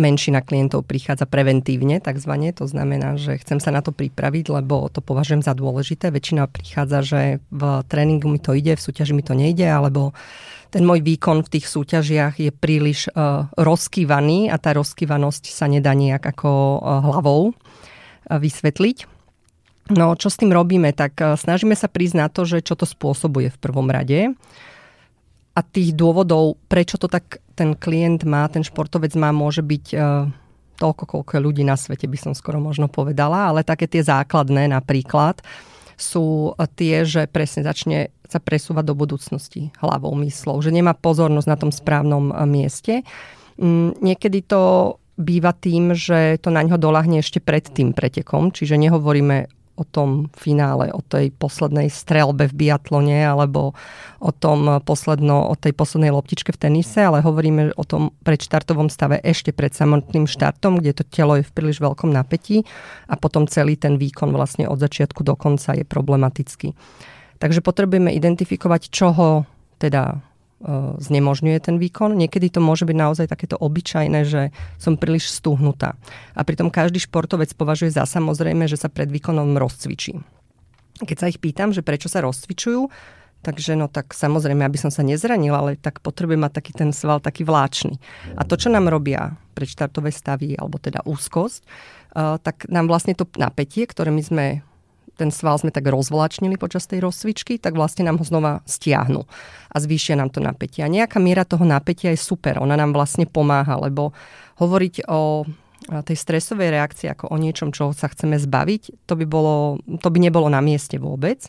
menšina 0.00 0.40
klientov 0.40 0.88
prichádza 0.88 1.28
preventívne, 1.28 2.00
takzvané. 2.00 2.56
To 2.56 2.64
znamená, 2.64 3.20
že 3.20 3.36
chcem 3.36 3.60
sa 3.60 3.68
na 3.68 3.84
to 3.84 3.92
pripraviť, 3.92 4.48
lebo 4.48 4.88
to 4.88 5.04
považujem 5.04 5.44
za 5.44 5.52
dôležité. 5.52 6.08
Väčšina 6.08 6.48
prichádza, 6.48 6.98
že 7.04 7.20
v 7.52 7.62
tréningu 7.84 8.32
mi 8.32 8.40
to 8.40 8.56
ide, 8.56 8.72
v 8.74 8.84
súťaži 8.84 9.12
mi 9.12 9.20
to 9.20 9.36
nejde, 9.36 9.68
alebo 9.68 10.16
ten 10.72 10.88
môj 10.88 11.04
výkon 11.04 11.44
v 11.44 11.52
tých 11.52 11.68
súťažiach 11.68 12.40
je 12.40 12.48
príliš 12.48 13.12
uh, 13.12 13.44
rozkývaný 13.60 14.48
a 14.48 14.56
tá 14.56 14.72
rozkývanosť 14.72 15.52
sa 15.52 15.68
nedá 15.68 15.92
nejak 15.92 16.24
ako 16.24 16.48
uh, 16.48 17.04
hlavou 17.12 17.52
uh, 17.52 17.52
vysvetliť. 18.40 19.04
No, 19.92 20.16
čo 20.16 20.32
s 20.32 20.40
tým 20.40 20.48
robíme? 20.48 20.96
Tak 20.96 21.12
uh, 21.20 21.36
snažíme 21.36 21.76
sa 21.76 21.92
prísť 21.92 22.16
na 22.16 22.32
to, 22.32 22.48
že 22.48 22.64
čo 22.64 22.72
to 22.72 22.88
spôsobuje 22.88 23.52
v 23.52 23.60
prvom 23.60 23.92
rade 23.92 24.32
a 25.52 25.60
tých 25.60 25.92
dôvodov, 25.92 26.56
prečo 26.66 26.96
to 26.96 27.12
tak 27.12 27.44
ten 27.52 27.76
klient 27.76 28.24
má, 28.24 28.48
ten 28.48 28.64
športovec 28.64 29.12
má, 29.20 29.30
môže 29.36 29.60
byť 29.60 29.86
uh, 29.92 30.28
toľko, 30.80 31.04
koľko 31.04 31.32
ľudí 31.38 31.62
na 31.62 31.76
svete, 31.76 32.08
by 32.08 32.18
som 32.18 32.32
skoro 32.32 32.58
možno 32.58 32.88
povedala, 32.88 33.52
ale 33.52 33.62
také 33.62 33.84
tie 33.86 34.00
základné 34.00 34.72
napríklad 34.72 35.44
sú 36.00 36.56
tie, 36.74 37.06
že 37.06 37.30
presne 37.30 37.62
začne 37.62 38.10
sa 38.26 38.40
presúvať 38.40 38.84
do 38.88 38.96
budúcnosti 38.96 39.70
hlavou, 39.78 40.16
myslou, 40.24 40.58
že 40.64 40.72
nemá 40.72 40.96
pozornosť 40.96 41.48
na 41.48 41.60
tom 41.60 41.68
správnom 41.68 42.32
e, 42.32 42.34
mieste. 42.48 42.94
Mm, 43.60 44.00
niekedy 44.00 44.40
to 44.40 44.96
býva 45.20 45.52
tým, 45.52 45.92
že 45.92 46.40
to 46.40 46.48
na 46.48 46.64
ňo 46.64 46.80
dolahne 46.80 47.20
ešte 47.20 47.44
pred 47.44 47.62
tým 47.62 47.92
pretekom, 47.92 48.50
čiže 48.50 48.80
nehovoríme 48.80 49.52
o 49.72 49.84
tom 49.88 50.28
finále, 50.36 50.92
o 50.92 51.00
tej 51.00 51.32
poslednej 51.32 51.88
strelbe 51.88 52.44
v 52.48 52.68
biatlone 52.68 53.24
alebo 53.24 53.72
o, 54.20 54.30
tom 54.30 54.80
posledno, 54.84 55.48
o 55.48 55.54
tej 55.56 55.72
poslednej 55.72 56.12
loptičke 56.12 56.52
v 56.52 56.60
tenise, 56.60 57.00
ale 57.00 57.24
hovoríme 57.24 57.72
o 57.74 57.84
tom 57.84 58.12
predštartovom 58.22 58.92
stave 58.92 59.18
ešte 59.24 59.50
pred 59.56 59.72
samotným 59.72 60.28
štartom, 60.28 60.80
kde 60.80 60.92
to 61.00 61.04
telo 61.08 61.40
je 61.40 61.44
v 61.48 61.54
príliš 61.54 61.80
veľkom 61.80 62.12
napätí 62.12 62.68
a 63.08 63.16
potom 63.16 63.48
celý 63.48 63.80
ten 63.80 63.96
výkon 63.96 64.30
vlastne 64.32 64.68
od 64.68 64.76
začiatku 64.76 65.24
do 65.24 65.32
konca 65.34 65.72
je 65.72 65.88
problematický. 65.88 66.76
Takže 67.40 67.64
potrebujeme 67.64 68.14
identifikovať, 68.14 68.92
čoho 68.92 69.48
teda 69.82 70.31
znemožňuje 70.98 71.58
ten 71.58 71.76
výkon. 71.76 72.14
Niekedy 72.14 72.54
to 72.54 72.60
môže 72.62 72.86
byť 72.86 72.96
naozaj 72.96 73.26
takéto 73.26 73.58
obyčajné, 73.58 74.20
že 74.22 74.42
som 74.78 74.94
príliš 74.94 75.30
stúhnutá. 75.34 75.98
A 76.38 76.46
pritom 76.46 76.70
každý 76.70 77.02
športovec 77.02 77.50
považuje 77.58 77.90
za 77.90 78.06
samozrejme, 78.06 78.70
že 78.70 78.78
sa 78.78 78.86
pred 78.86 79.10
výkonom 79.10 79.58
rozcvičí. 79.58 80.22
Keď 81.02 81.16
sa 81.18 81.26
ich 81.26 81.42
pýtam, 81.42 81.74
že 81.74 81.82
prečo 81.82 82.06
sa 82.06 82.22
rozcvičujú, 82.22 82.86
Takže 83.42 83.74
no 83.74 83.90
tak 83.90 84.14
samozrejme, 84.14 84.62
aby 84.62 84.78
som 84.78 84.94
sa 84.94 85.02
nezranila, 85.02 85.58
ale 85.58 85.74
tak 85.74 85.98
potrebujem 85.98 86.46
mať 86.46 86.62
taký 86.62 86.72
ten 86.78 86.90
sval 86.94 87.18
taký 87.18 87.42
vláčny. 87.42 87.98
A 88.38 88.46
to, 88.46 88.54
čo 88.54 88.70
nám 88.70 88.86
robia 88.86 89.34
predštartové 89.58 90.14
stavy, 90.14 90.54
alebo 90.54 90.78
teda 90.78 91.02
úzkosť, 91.02 91.66
uh, 91.66 92.38
tak 92.38 92.70
nám 92.70 92.86
vlastne 92.86 93.18
to 93.18 93.26
napätie, 93.34 93.82
ktoré 93.90 94.14
my 94.14 94.22
sme 94.22 94.44
ten 95.22 95.30
sval 95.30 95.62
sme 95.62 95.70
tak 95.70 95.86
rozvlačnili 95.86 96.58
počas 96.58 96.90
tej 96.90 97.06
rozcvičky, 97.06 97.62
tak 97.62 97.78
vlastne 97.78 98.02
nám 98.02 98.18
ho 98.18 98.26
znova 98.26 98.66
stiahnu 98.66 99.22
a 99.70 99.76
zvýšia 99.78 100.18
nám 100.18 100.34
to 100.34 100.42
napätie. 100.42 100.82
A 100.82 100.90
nejaká 100.90 101.22
miera 101.22 101.46
toho 101.46 101.62
napätia 101.62 102.10
je 102.10 102.18
super, 102.18 102.58
ona 102.58 102.74
nám 102.74 102.90
vlastne 102.90 103.30
pomáha, 103.30 103.78
lebo 103.78 104.10
hovoriť 104.58 105.06
o 105.06 105.46
tej 105.82 106.14
stresovej 106.18 106.74
reakcii 106.74 107.10
ako 107.10 107.30
o 107.30 107.36
niečom, 107.38 107.70
čo 107.70 107.94
sa 107.94 108.10
chceme 108.10 108.38
zbaviť, 108.38 109.06
to 109.06 109.14
by, 109.14 109.26
bolo, 109.26 109.78
to 110.02 110.08
by 110.10 110.18
nebolo 110.18 110.50
na 110.50 110.58
mieste 110.62 110.98
vôbec, 110.98 111.46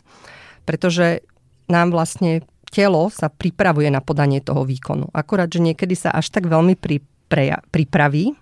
pretože 0.62 1.22
nám 1.66 1.90
vlastne 1.90 2.46
telo 2.70 3.10
sa 3.10 3.30
pripravuje 3.30 3.90
na 3.90 4.02
podanie 4.02 4.42
toho 4.42 4.66
výkonu. 4.66 5.10
Akorát, 5.14 5.50
že 5.50 5.62
niekedy 5.62 5.94
sa 5.94 6.10
až 6.10 6.34
tak 6.34 6.50
veľmi 6.50 6.74
pri, 6.74 6.98
pre, 7.30 7.58
pripraví 7.70 8.34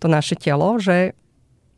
to 0.00 0.08
naše 0.08 0.40
telo, 0.40 0.80
že 0.80 1.12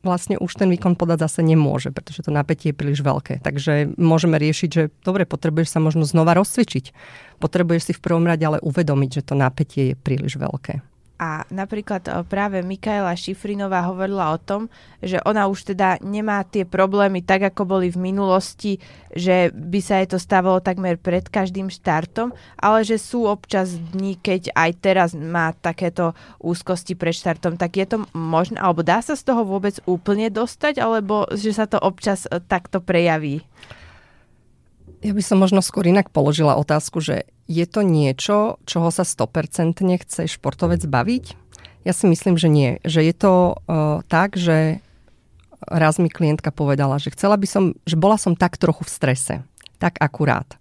vlastne 0.03 0.37
už 0.39 0.53
ten 0.59 0.69
výkon 0.69 0.99
podať 0.99 1.27
zase 1.27 1.41
nemôže, 1.47 1.95
pretože 1.95 2.27
to 2.27 2.31
napätie 2.35 2.71
je 2.71 2.77
príliš 2.77 3.01
veľké. 3.01 3.41
Takže 3.41 3.97
môžeme 3.97 4.37
riešiť, 4.37 4.71
že 4.71 4.83
dobre, 5.07 5.25
potrebuješ 5.25 5.75
sa 5.75 5.81
možno 5.81 6.03
znova 6.05 6.35
rozcvičiť. 6.37 6.93
Potrebuješ 7.39 7.83
si 7.91 7.93
v 7.95 8.03
prvom 8.03 8.27
rade 8.27 8.43
ale 8.43 8.63
uvedomiť, 8.63 9.11
že 9.23 9.27
to 9.27 9.35
napätie 9.39 9.95
je 9.95 9.99
príliš 9.99 10.39
veľké. 10.39 10.92
A 11.23 11.47
napríklad 11.55 12.03
e, 12.11 12.27
práve 12.27 12.67
Mikaela 12.67 13.15
Šifrinová 13.15 13.87
hovorila 13.87 14.35
o 14.35 14.43
tom, 14.43 14.67
že 14.99 15.23
ona 15.23 15.47
už 15.47 15.71
teda 15.71 16.03
nemá 16.03 16.43
tie 16.43 16.67
problémy 16.67 17.23
tak, 17.23 17.47
ako 17.47 17.63
boli 17.79 17.95
v 17.95 18.11
minulosti, 18.11 18.83
že 19.15 19.55
by 19.55 19.79
sa 19.79 20.03
jej 20.03 20.11
to 20.11 20.19
stávalo 20.19 20.59
takmer 20.59 20.99
pred 20.99 21.23
každým 21.31 21.71
štartom, 21.71 22.35
ale 22.59 22.83
že 22.83 22.99
sú 22.99 23.31
občas 23.31 23.79
dní, 23.95 24.19
keď 24.19 24.51
aj 24.51 24.71
teraz 24.83 25.11
má 25.15 25.55
takéto 25.55 26.19
úzkosti 26.43 26.99
pred 26.99 27.15
štartom. 27.15 27.55
Tak 27.55 27.71
je 27.79 27.87
to 27.87 27.97
možné, 28.11 28.59
alebo 28.59 28.83
dá 28.83 28.99
sa 28.99 29.15
z 29.15 29.23
toho 29.23 29.47
vôbec 29.47 29.79
úplne 29.87 30.27
dostať, 30.27 30.83
alebo 30.83 31.31
že 31.39 31.55
sa 31.55 31.71
to 31.71 31.79
občas 31.79 32.27
e, 32.27 32.43
takto 32.43 32.83
prejaví? 32.83 33.47
Ja 35.07 35.15
by 35.15 35.23
som 35.23 35.39
možno 35.39 35.63
skôr 35.63 35.87
inak 35.87 36.11
položila 36.11 36.59
otázku, 36.59 36.99
že 36.99 37.27
je 37.53 37.69
to 37.69 37.85
niečo, 37.85 38.57
čoho 38.65 38.89
sa 38.89 39.05
100% 39.05 39.85
chce 40.01 40.25
športovec 40.25 40.89
baviť? 40.89 41.25
Ja 41.85 41.93
si 41.93 42.09
myslím, 42.09 42.41
že 42.41 42.49
nie. 42.49 42.81
Že 42.81 43.01
je 43.05 43.15
to 43.15 43.33
uh, 43.61 44.01
tak, 44.09 44.41
že 44.41 44.81
raz 45.69 46.01
mi 46.01 46.09
klientka 46.09 46.49
povedala, 46.49 46.97
že 46.97 47.13
chcela 47.13 47.37
by 47.37 47.47
som, 47.47 47.65
že 47.85 48.01
bola 48.01 48.17
som 48.17 48.33
tak 48.33 48.57
trochu 48.57 48.89
v 48.89 48.95
strese. 48.95 49.35
Tak 49.77 50.01
akurát. 50.01 50.57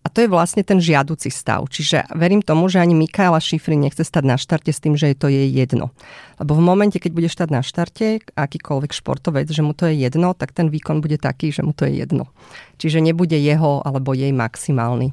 A 0.00 0.08
to 0.08 0.24
je 0.24 0.32
vlastne 0.32 0.64
ten 0.64 0.80
žiaduci 0.80 1.28
stav. 1.28 1.68
Čiže 1.68 2.08
verím 2.16 2.40
tomu, 2.40 2.72
že 2.72 2.80
ani 2.80 2.96
Mikaela 2.96 3.36
Šifry 3.36 3.76
nechce 3.76 4.00
stať 4.00 4.24
na 4.24 4.40
štarte 4.40 4.72
s 4.72 4.80
tým, 4.80 4.96
že 4.96 5.12
je 5.12 5.16
to 5.18 5.28
jej 5.28 5.44
jedno. 5.52 5.92
Lebo 6.40 6.56
v 6.56 6.64
momente, 6.64 6.96
keď 6.96 7.12
bude 7.12 7.28
stať 7.28 7.48
na 7.52 7.60
štarte, 7.60 8.24
akýkoľvek 8.32 8.96
športovec, 8.96 9.52
že 9.52 9.60
mu 9.60 9.76
to 9.76 9.92
je 9.92 10.00
jedno, 10.00 10.32
tak 10.32 10.56
ten 10.56 10.72
výkon 10.72 11.04
bude 11.04 11.20
taký, 11.20 11.52
že 11.52 11.60
mu 11.60 11.76
to 11.76 11.84
je 11.84 12.00
jedno. 12.00 12.32
Čiže 12.80 13.04
nebude 13.04 13.36
jeho 13.36 13.84
alebo 13.84 14.16
jej 14.16 14.32
maximálny. 14.32 15.12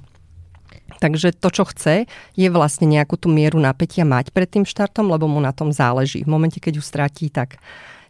Takže 0.98 1.36
to, 1.36 1.52
čo 1.52 1.68
chce, 1.68 2.08
je 2.34 2.48
vlastne 2.48 2.88
nejakú 2.88 3.20
tú 3.20 3.28
mieru 3.28 3.60
napätia 3.60 4.08
mať 4.08 4.32
pred 4.32 4.48
tým 4.48 4.64
štartom, 4.64 5.12
lebo 5.12 5.28
mu 5.28 5.38
na 5.44 5.52
tom 5.52 5.70
záleží. 5.76 6.24
V 6.24 6.32
momente, 6.32 6.64
keď 6.64 6.80
ju 6.80 6.84
stratí, 6.84 7.28
tak 7.28 7.60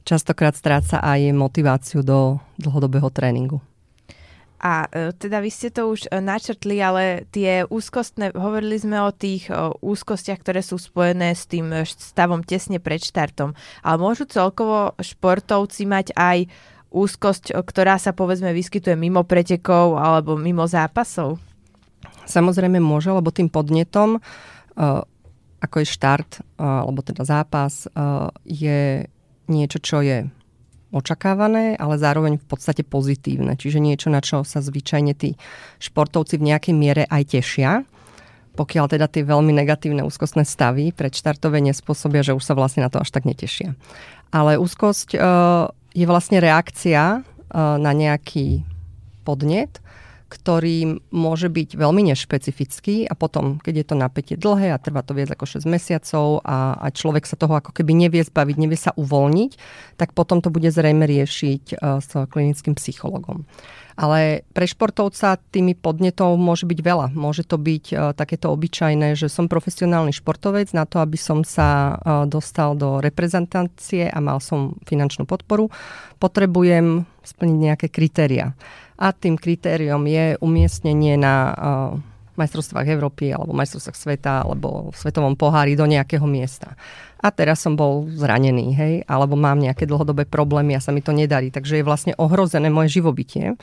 častokrát 0.08 0.56
stráca 0.56 1.04
aj 1.04 1.36
motiváciu 1.36 2.06
do 2.06 2.40
dlhodobého 2.56 3.12
tréningu. 3.12 3.60
A 4.58 4.90
e, 4.90 5.14
teda 5.14 5.38
vy 5.38 5.54
ste 5.54 5.70
to 5.70 5.94
už 5.94 6.10
e, 6.10 6.18
načrtli, 6.18 6.82
ale 6.82 7.30
tie 7.30 7.62
úzkostné, 7.70 8.34
hovorili 8.34 8.82
sme 8.82 8.98
o 9.06 9.14
tých 9.14 9.54
o 9.54 9.78
úzkostiach, 9.86 10.42
ktoré 10.42 10.66
sú 10.66 10.82
spojené 10.82 11.38
s 11.38 11.46
tým 11.46 11.70
e, 11.70 11.86
stavom 11.86 12.42
tesne 12.42 12.82
pred 12.82 12.98
štartom. 12.98 13.54
Ale 13.86 13.98
môžu 14.02 14.26
celkovo 14.26 14.98
športovci 14.98 15.86
mať 15.86 16.10
aj 16.18 16.50
úzkosť, 16.90 17.54
ktorá 17.54 18.02
sa 18.02 18.18
povedzme 18.18 18.50
vyskytuje 18.50 18.98
mimo 18.98 19.22
pretekov 19.22 20.02
alebo 20.02 20.34
mimo 20.34 20.66
zápasov? 20.66 21.38
Samozrejme 22.28 22.84
môže, 22.84 23.10
lebo 23.10 23.32
tým 23.32 23.48
podnetom, 23.48 24.20
ako 25.58 25.76
je 25.82 25.88
štart, 25.88 26.44
alebo 26.60 27.00
teda 27.02 27.24
zápas, 27.24 27.88
je 28.44 29.08
niečo, 29.48 29.80
čo 29.80 30.04
je 30.04 30.28
očakávané, 30.92 31.76
ale 31.76 32.00
zároveň 32.00 32.40
v 32.40 32.46
podstate 32.48 32.84
pozitívne. 32.88 33.60
Čiže 33.60 33.84
niečo, 33.84 34.08
na 34.08 34.24
čo 34.24 34.48
sa 34.48 34.64
zvyčajne 34.64 35.14
tí 35.16 35.36
športovci 35.84 36.40
v 36.40 36.48
nejakej 36.54 36.76
miere 36.76 37.04
aj 37.08 37.24
tešia. 37.36 37.72
Pokiaľ 38.58 38.86
teda 38.90 39.06
tie 39.06 39.22
veľmi 39.22 39.54
negatívne 39.54 40.02
úzkostné 40.02 40.48
stavy 40.48 40.90
pred 40.90 41.14
štartové 41.14 41.62
nespôsobia, 41.62 42.26
že 42.26 42.34
už 42.34 42.42
sa 42.42 42.58
vlastne 42.58 42.82
na 42.82 42.90
to 42.90 42.98
až 42.98 43.14
tak 43.14 43.28
netešia. 43.28 43.78
Ale 44.34 44.58
úzkosť 44.58 45.14
e, 45.14 45.20
je 45.94 46.06
vlastne 46.10 46.42
reakcia 46.42 47.04
e, 47.14 47.20
na 47.54 47.92
nejaký 47.94 48.66
podnet, 49.22 49.78
ktorý 50.28 51.00
môže 51.16 51.48
byť 51.48 51.80
veľmi 51.80 52.12
nešpecifický 52.12 53.08
a 53.08 53.16
potom, 53.16 53.64
keď 53.64 53.74
je 53.80 53.86
to 53.88 53.96
napätie 53.96 54.36
dlhé 54.36 54.76
a 54.76 54.82
trvá 54.82 55.00
to 55.02 55.16
viac 55.16 55.32
ako 55.32 55.48
6 55.48 55.64
mesiacov 55.64 56.44
a, 56.44 56.76
a 56.84 56.88
človek 56.92 57.24
sa 57.24 57.40
toho 57.40 57.56
ako 57.56 57.72
keby 57.72 57.96
nevie 57.96 58.22
zbaviť, 58.22 58.56
nevie 58.60 58.76
sa 58.76 58.92
uvoľniť, 59.00 59.52
tak 59.96 60.12
potom 60.12 60.44
to 60.44 60.52
bude 60.52 60.68
zrejme 60.68 61.08
riešiť 61.08 61.80
uh, 61.80 62.04
s 62.04 62.12
klinickým 62.28 62.76
psychologom. 62.76 63.48
Ale 63.98 64.46
pre 64.54 64.70
športovca 64.70 65.42
tými 65.50 65.74
podnetov 65.74 66.38
môže 66.38 66.70
byť 66.70 66.80
veľa. 66.86 67.08
Môže 67.18 67.42
to 67.42 67.58
byť 67.58 67.86
uh, 67.92 67.98
takéto 68.14 68.54
obyčajné, 68.54 69.18
že 69.18 69.26
som 69.26 69.50
profesionálny 69.50 70.14
športovec 70.14 70.70
na 70.78 70.86
to, 70.86 71.02
aby 71.02 71.18
som 71.18 71.42
sa 71.42 71.98
uh, 71.98 72.30
dostal 72.30 72.78
do 72.78 73.02
reprezentácie 73.02 74.06
a 74.06 74.22
mal 74.22 74.38
som 74.38 74.78
finančnú 74.86 75.26
podporu. 75.26 75.74
Potrebujem 76.22 77.10
splniť 77.26 77.58
nejaké 77.58 77.88
kritéria 77.90 78.54
a 78.98 79.14
tým 79.14 79.38
kritériom 79.38 80.02
je 80.10 80.38
umiestnenie 80.42 81.18
na 81.18 81.36
uh, 81.54 82.17
majstrovstvách 82.38 82.88
Európy 82.88 83.34
alebo 83.34 83.58
majstrovstvách 83.58 83.98
sveta 83.98 84.34
alebo 84.46 84.94
v 84.94 84.98
svetovom 84.98 85.36
pohári 85.36 85.74
do 85.74 85.90
nejakého 85.90 86.24
miesta. 86.30 86.78
A 87.18 87.34
teraz 87.34 87.66
som 87.66 87.74
bol 87.74 88.06
zranený, 88.14 88.78
hej, 88.78 88.94
alebo 89.10 89.34
mám 89.34 89.58
nejaké 89.58 89.90
dlhodobé 89.90 90.30
problémy 90.30 90.78
a 90.78 90.84
sa 90.84 90.94
mi 90.94 91.02
to 91.02 91.12
nedarí. 91.12 91.50
Takže 91.50 91.82
je 91.82 91.88
vlastne 91.88 92.14
ohrozené 92.22 92.70
moje 92.70 93.02
živobytie 93.02 93.58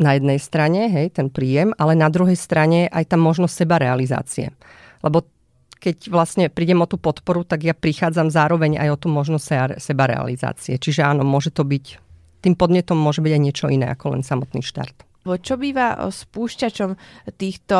na 0.00 0.16
jednej 0.16 0.40
strane, 0.40 0.88
hej, 0.88 1.12
ten 1.12 1.28
príjem, 1.28 1.76
ale 1.76 1.92
na 1.92 2.08
druhej 2.08 2.36
strane 2.40 2.88
aj 2.88 3.12
tá 3.12 3.16
možnosť 3.20 3.52
seba 3.52 3.76
realizácie. 3.76 4.56
Lebo 5.04 5.28
keď 5.76 6.08
vlastne 6.08 6.48
prídem 6.48 6.80
o 6.80 6.88
tú 6.88 6.96
podporu, 6.96 7.44
tak 7.44 7.64
ja 7.68 7.76
prichádzam 7.76 8.32
zároveň 8.32 8.80
aj 8.80 8.88
o 8.92 9.00
tú 9.00 9.08
možnosť 9.12 9.76
seba 9.76 10.08
realizácie. 10.08 10.80
Čiže 10.80 11.04
áno, 11.04 11.24
môže 11.24 11.52
to 11.52 11.64
byť 11.68 12.10
tým 12.40 12.56
podnetom 12.56 12.96
môže 12.96 13.20
byť 13.20 13.32
aj 13.36 13.42
niečo 13.44 13.66
iné 13.68 13.92
ako 13.92 14.16
len 14.16 14.22
samotný 14.24 14.64
štart. 14.64 15.09
Čo 15.38 15.54
býva 15.60 15.94
spúšťačom 16.10 16.98
týchto, 17.38 17.78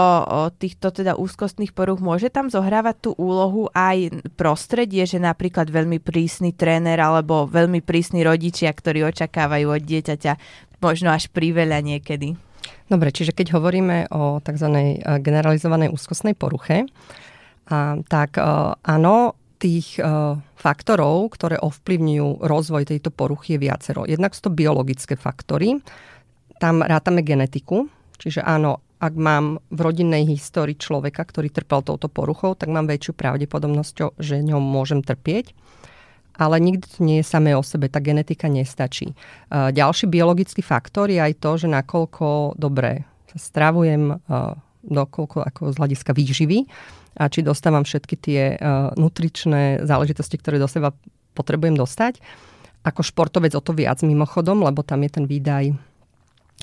týchto 0.61 0.95
teda 0.95 1.19
úzkostných 1.19 1.75
poruch? 1.75 1.99
Môže 1.99 2.31
tam 2.31 2.47
zohrávať 2.47 3.11
tú 3.11 3.11
úlohu 3.19 3.67
aj 3.75 4.23
prostredie, 4.39 5.03
že 5.09 5.19
napríklad 5.19 5.67
veľmi 5.67 5.99
prísny 5.99 6.55
tréner 6.55 7.03
alebo 7.03 7.51
veľmi 7.51 7.83
prísni 7.83 8.23
rodičia, 8.23 8.71
ktorí 8.71 9.03
očakávajú 9.09 9.67
od 9.67 9.83
dieťaťa 9.83 10.33
možno 10.79 11.11
až 11.11 11.27
priveľa 11.33 11.83
niekedy? 11.83 12.39
Dobre, 12.87 13.11
čiže 13.11 13.35
keď 13.35 13.59
hovoríme 13.59 14.11
o 14.15 14.39
tzv. 14.43 15.01
generalizovanej 15.23 15.91
úzkostnej 15.95 16.39
poruche, 16.39 16.87
tak 18.11 18.31
áno, 18.83 19.17
tých 19.61 20.01
uh, 20.01 20.41
faktorov, 20.57 21.37
ktoré 21.37 21.61
ovplyvňujú 21.61 22.49
rozvoj 22.49 22.89
tejto 22.89 23.13
poruchy 23.13 23.61
je 23.61 23.69
viacero. 23.69 24.09
Jednak 24.09 24.33
sú 24.33 24.49
to 24.49 24.57
biologické 24.57 25.21
faktory, 25.21 25.77
tam 26.61 26.85
rátame 26.85 27.25
genetiku, 27.25 27.89
čiže 28.21 28.45
áno, 28.45 28.85
ak 29.01 29.17
mám 29.17 29.65
v 29.73 29.81
rodinnej 29.81 30.29
histórii 30.29 30.77
človeka, 30.77 31.25
ktorý 31.25 31.49
trpel 31.49 31.81
touto 31.81 32.13
poruchou, 32.13 32.53
tak 32.53 32.69
mám 32.69 32.85
väčšiu 32.85 33.17
pravdepodobnosť, 33.17 34.21
že 34.21 34.45
ňom 34.45 34.61
môžem 34.61 35.01
trpieť. 35.01 35.57
Ale 36.37 36.61
nikdy 36.61 36.85
to 36.85 36.99
nie 37.01 37.21
je 37.21 37.27
samé 37.27 37.57
o 37.57 37.65
sebe, 37.65 37.89
tá 37.89 38.01
genetika 38.01 38.49
nestačí. 38.53 39.17
Uh, 39.49 39.73
ďalší 39.73 40.05
biologický 40.09 40.61
faktor 40.61 41.09
je 41.09 41.17
aj 41.17 41.41
to, 41.41 41.65
že 41.65 41.69
nakoľko 41.73 42.57
dobre 42.61 43.09
sa 43.33 43.39
stravujem, 43.41 44.21
uh, 44.21 44.57
dokoľko 44.85 45.49
ako 45.49 45.61
z 45.73 45.77
hľadiska 45.81 46.13
výživy, 46.13 46.59
a 47.21 47.27
či 47.27 47.43
dostávam 47.43 47.83
všetky 47.83 48.15
tie 48.21 48.43
uh, 48.55 48.93
nutričné 49.01 49.85
záležitosti, 49.85 50.37
ktoré 50.39 50.61
do 50.61 50.69
seba 50.71 50.93
potrebujem 51.33 51.77
dostať. 51.77 52.21
Ako 52.85 53.05
športovec 53.05 53.53
o 53.53 53.61
to 53.61 53.77
viac 53.77 54.01
mimochodom, 54.01 54.65
lebo 54.65 54.81
tam 54.81 55.05
je 55.05 55.11
ten 55.13 55.25
výdaj 55.29 55.77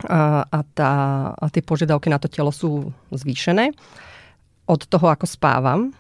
a, 0.06 0.46
a, 0.46 0.60
tá, 0.78 0.92
a 1.34 1.46
tie 1.50 1.66
požiadavky 1.66 2.12
na 2.12 2.22
to 2.22 2.30
telo 2.30 2.54
sú 2.54 2.94
zvýšené. 3.10 3.74
Od 4.68 4.82
toho, 4.86 5.08
ako 5.10 5.26
spávam, 5.26 5.96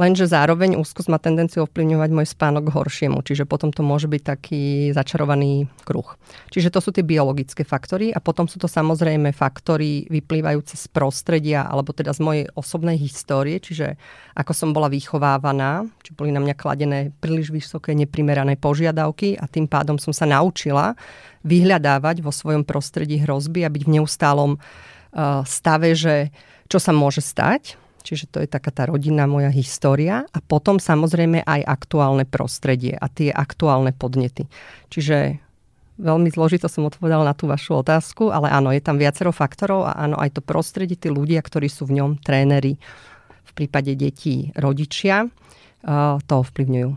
Lenže 0.00 0.24
zároveň 0.24 0.80
úzkosť 0.80 1.08
má 1.12 1.20
tendenciu 1.20 1.68
ovplyvňovať 1.68 2.10
môj 2.16 2.26
spánok 2.32 2.72
k 2.72 2.74
horšiemu, 2.80 3.20
čiže 3.20 3.44
potom 3.44 3.68
to 3.68 3.84
môže 3.84 4.08
byť 4.08 4.22
taký 4.24 4.62
začarovaný 4.96 5.68
kruh. 5.84 6.16
Čiže 6.48 6.72
to 6.72 6.80
sú 6.80 6.96
tie 6.96 7.04
biologické 7.04 7.60
faktory 7.60 8.08
a 8.08 8.16
potom 8.16 8.48
sú 8.48 8.56
to 8.56 8.72
samozrejme 8.72 9.36
faktory 9.36 10.08
vyplývajúce 10.08 10.80
z 10.80 10.86
prostredia 10.88 11.68
alebo 11.68 11.92
teda 11.92 12.16
z 12.16 12.24
mojej 12.24 12.44
osobnej 12.56 12.96
histórie, 12.96 13.60
čiže 13.60 14.00
ako 14.32 14.52
som 14.56 14.72
bola 14.72 14.88
vychovávaná, 14.88 15.84
či 16.00 16.16
boli 16.16 16.32
na 16.32 16.40
mňa 16.40 16.54
kladené 16.56 17.12
príliš 17.20 17.52
vysoké 17.52 17.92
neprimerané 17.92 18.56
požiadavky 18.56 19.36
a 19.36 19.44
tým 19.44 19.68
pádom 19.68 20.00
som 20.00 20.16
sa 20.16 20.24
naučila 20.24 20.96
vyhľadávať 21.44 22.24
vo 22.24 22.32
svojom 22.32 22.64
prostredí 22.64 23.20
hrozby 23.20 23.68
a 23.68 23.72
byť 23.72 23.82
v 23.84 23.92
neustálom 24.00 24.56
uh, 24.56 25.44
stave, 25.44 25.92
že 25.92 26.32
čo 26.72 26.80
sa 26.80 26.96
môže 26.96 27.20
stať, 27.20 27.76
Čiže 28.02 28.26
to 28.28 28.38
je 28.42 28.50
taká 28.50 28.74
tá 28.74 28.90
rodinná 28.90 29.30
moja 29.30 29.48
história 29.48 30.26
a 30.34 30.38
potom 30.42 30.82
samozrejme 30.82 31.46
aj 31.46 31.60
aktuálne 31.62 32.26
prostredie 32.26 32.98
a 32.98 33.06
tie 33.06 33.30
aktuálne 33.30 33.94
podnety. 33.94 34.50
Čiže 34.90 35.38
veľmi 36.02 36.28
zložito 36.34 36.66
som 36.66 36.90
odpovedala 36.90 37.22
na 37.22 37.34
tú 37.38 37.46
vašu 37.46 37.78
otázku, 37.86 38.34
ale 38.34 38.50
áno, 38.50 38.74
je 38.74 38.82
tam 38.82 38.98
viacero 38.98 39.30
faktorov 39.30 39.86
a 39.86 39.94
áno, 39.94 40.18
aj 40.18 40.34
to 40.34 40.42
prostredie, 40.42 40.98
tí 40.98 41.14
ľudia, 41.14 41.38
ktorí 41.38 41.70
sú 41.70 41.86
v 41.86 42.02
ňom, 42.02 42.18
tréneri, 42.18 42.74
v 43.46 43.52
prípade 43.54 43.94
detí, 43.94 44.50
rodičia, 44.58 45.30
to 46.26 46.32
ovplyvňujú. 46.32 46.90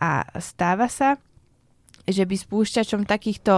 A 0.00 0.24
stáva 0.40 0.88
sa, 0.88 1.20
že 2.02 2.26
by 2.26 2.34
spúšťačom 2.34 3.06
takýchto 3.06 3.54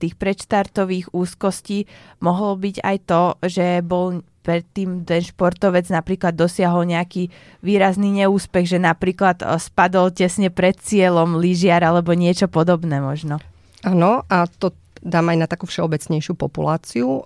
tých 0.00 0.14
predštartových 0.16 1.12
úzkostí 1.12 1.84
mohlo 2.24 2.56
byť 2.56 2.76
aj 2.80 2.96
to, 3.04 3.22
že 3.44 3.66
bol 3.84 4.24
predtým 4.48 5.04
ten 5.04 5.20
športovec 5.20 5.92
napríklad 5.92 6.32
dosiahol 6.32 6.88
nejaký 6.88 7.28
výrazný 7.60 8.24
neúspech, 8.24 8.64
že 8.64 8.78
napríklad 8.80 9.44
spadol 9.60 10.08
tesne 10.08 10.48
pred 10.48 10.80
cieľom 10.80 11.36
lyžiar 11.36 11.84
alebo 11.84 12.16
niečo 12.16 12.48
podobné 12.48 12.96
možno. 13.04 13.36
Áno, 13.84 14.24
a 14.24 14.48
to 14.48 14.72
dám 15.04 15.28
aj 15.28 15.36
na 15.36 15.46
takú 15.46 15.68
všeobecnejšiu 15.68 16.32
populáciu. 16.32 17.20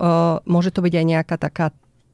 Môže 0.51 0.75
to 0.75 0.83
byť 0.83 0.95
aj 0.99 1.07
nejaká 1.07 1.37
taká 1.39 1.71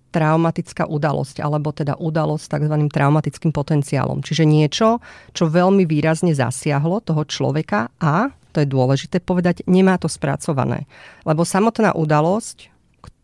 traumatická 0.09 0.89
udalosť, 0.89 1.41
alebo 1.45 1.69
teda 1.73 1.97
udalosť 1.97 2.45
s 2.45 2.53
tzv. 2.53 2.77
traumatickým 2.89 3.53
potenciálom. 3.53 4.25
Čiže 4.25 4.45
niečo, 4.49 5.01
čo 5.37 5.49
veľmi 5.49 5.85
výrazne 5.85 6.33
zasiahlo 6.33 7.01
toho 7.05 7.25
človeka 7.29 7.93
a, 8.01 8.33
to 8.53 8.65
je 8.65 8.69
dôležité 8.69 9.21
povedať, 9.21 9.65
nemá 9.69 10.01
to 10.01 10.09
spracované. 10.09 10.89
Lebo 11.29 11.45
samotná 11.45 11.93
udalosť, 11.93 12.73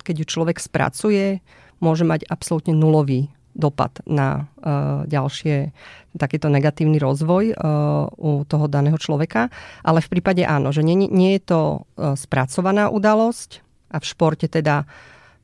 keď 0.05 0.15
ju 0.21 0.27
človek 0.29 0.61
spracuje, 0.61 1.41
môže 1.79 2.07
mať 2.07 2.27
absolútne 2.27 2.75
nulový 2.75 3.31
dopad 3.55 4.03
na 4.03 4.51
uh, 4.61 5.07
ďalšie 5.07 5.71
takýto 6.19 6.51
negatívny 6.51 6.99
rozvoj 6.99 7.55
uh, 7.55 8.11
u 8.19 8.43
toho 8.43 8.67
daného 8.67 8.99
človeka. 8.99 9.47
Ale 9.87 10.03
v 10.03 10.11
prípade 10.19 10.43
áno, 10.43 10.75
že 10.75 10.83
nie, 10.83 11.07
nie 11.07 11.39
je 11.39 11.43
to 11.55 11.61
uh, 11.63 12.19
spracovaná 12.19 12.91
udalosť 12.91 13.63
a 13.95 14.03
v 14.03 14.05
športe 14.05 14.51
teda 14.51 14.91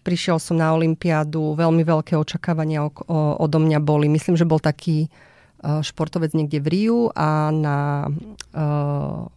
prišiel 0.03 0.43
som 0.43 0.59
na 0.59 0.75
Olympiádu, 0.75 1.55
veľmi 1.55 1.87
veľké 1.87 2.17
očakávania 2.17 2.83
o, 2.83 2.91
o, 2.91 3.37
odo 3.37 3.61
mňa 3.61 3.79
boli. 3.85 4.09
Myslím, 4.09 4.35
že 4.35 4.49
bol 4.49 4.59
taký 4.59 5.07
uh, 5.63 5.79
športovec 5.85 6.35
niekde 6.35 6.59
v 6.59 6.67
Riu 6.67 6.99
a 7.15 7.55
na 7.55 8.11
uh, 8.57 9.31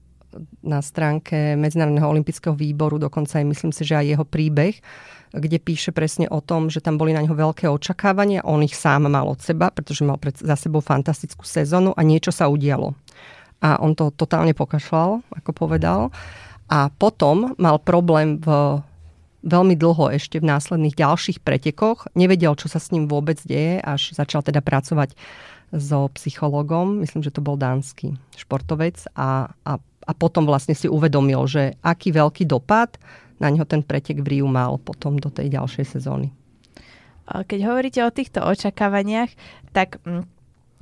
na 0.65 0.81
stránke 0.81 1.53
Medzinárodného 1.53 2.09
olympijského 2.09 2.57
výboru, 2.57 2.97
dokonca 2.97 3.37
aj 3.37 3.45
myslím 3.45 3.69
si, 3.69 3.85
že 3.85 4.01
aj 4.01 4.17
jeho 4.17 4.25
príbeh, 4.25 4.75
kde 5.33 5.57
píše 5.57 5.89
presne 5.89 6.29
o 6.29 6.39
tom, 6.39 6.69
že 6.69 6.77
tam 6.77 7.01
boli 7.01 7.09
na 7.11 7.25
ňo 7.25 7.33
veľké 7.33 7.65
očakávania, 7.65 8.45
on 8.45 8.61
ich 8.61 8.77
sám 8.77 9.09
mal 9.09 9.25
od 9.25 9.41
seba, 9.41 9.73
pretože 9.73 10.05
mal 10.05 10.21
pred, 10.21 10.37
za 10.37 10.53
sebou 10.53 10.79
fantastickú 10.79 11.41
sezónu 11.41 11.91
a 11.97 12.01
niečo 12.05 12.29
sa 12.29 12.45
udialo. 12.45 12.93
A 13.65 13.81
on 13.81 13.97
to 13.97 14.13
totálne 14.13 14.53
pokašľal, 14.53 15.25
ako 15.33 15.51
povedal. 15.55 16.13
A 16.69 16.93
potom 16.93 17.57
mal 17.57 17.81
problém 17.81 18.37
v 18.37 18.79
veľmi 19.43 19.75
dlho 19.75 20.13
ešte 20.15 20.39
v 20.39 20.47
následných 20.47 20.95
ďalších 20.95 21.43
pretekoch. 21.43 22.07
Nevedel, 22.15 22.55
čo 22.55 22.71
sa 22.71 22.79
s 22.79 22.95
ním 22.95 23.11
vôbec 23.11 23.41
deje, 23.43 23.83
až 23.83 24.15
začal 24.15 24.39
teda 24.39 24.63
pracovať 24.63 25.15
so 25.73 26.07
psychologom, 26.15 27.01
myslím, 27.01 27.25
že 27.25 27.33
to 27.33 27.41
bol 27.41 27.57
dánsky 27.57 28.13
športovec 28.37 29.09
a, 29.17 29.49
a, 29.65 29.73
a 29.81 30.11
potom 30.13 30.45
vlastne 30.45 30.77
si 30.77 30.85
uvedomil, 30.85 31.43
že 31.49 31.75
aký 31.81 32.13
veľký 32.13 32.45
dopad 32.45 33.01
na 33.43 33.51
ňo 33.51 33.67
ten 33.67 33.83
pretek 33.83 34.23
v 34.23 34.39
Riu 34.39 34.47
mal 34.47 34.79
potom 34.79 35.19
do 35.19 35.27
tej 35.27 35.51
ďalšej 35.51 35.99
sezóny. 35.99 36.31
Keď 37.27 37.59
hovoríte 37.67 37.99
o 38.03 38.11
týchto 38.11 38.43
očakávaniach, 38.43 39.31
tak 39.75 39.99
mm, 40.03 40.27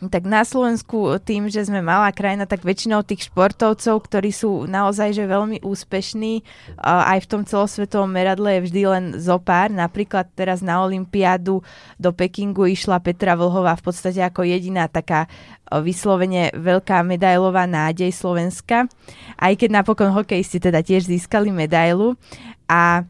tak 0.09 0.25
na 0.25 0.41
Slovensku 0.41 1.21
tým, 1.21 1.45
že 1.45 1.61
sme 1.61 1.85
malá 1.85 2.09
krajina, 2.09 2.49
tak 2.49 2.65
väčšinou 2.65 3.05
tých 3.05 3.29
športovcov, 3.29 4.01
ktorí 4.01 4.33
sú 4.33 4.65
naozaj 4.65 5.13
že 5.13 5.29
veľmi 5.29 5.61
úspešní, 5.61 6.41
aj 6.81 7.21
v 7.21 7.29
tom 7.29 7.45
celosvetovom 7.45 8.09
meradle 8.09 8.57
je 8.57 8.65
vždy 8.65 8.81
len 8.89 9.05
zo 9.21 9.37
pár. 9.37 9.69
Napríklad 9.69 10.33
teraz 10.33 10.65
na 10.65 10.81
Olympiádu 10.81 11.61
do 12.01 12.09
Pekingu 12.09 12.65
išla 12.65 12.97
Petra 12.97 13.37
Vlhová 13.37 13.77
v 13.77 13.85
podstate 13.85 14.25
ako 14.25 14.41
jediná 14.41 14.89
taká 14.89 15.29
vyslovene 15.69 16.49
veľká 16.57 17.05
medailová 17.05 17.69
nádej 17.69 18.09
Slovenska. 18.09 18.89
Aj 19.37 19.53
keď 19.53 19.69
napokon 19.85 20.09
hokejisti 20.11 20.57
teda 20.57 20.81
tiež 20.81 21.07
získali 21.07 21.53
medailu. 21.53 22.17
A 22.71 23.03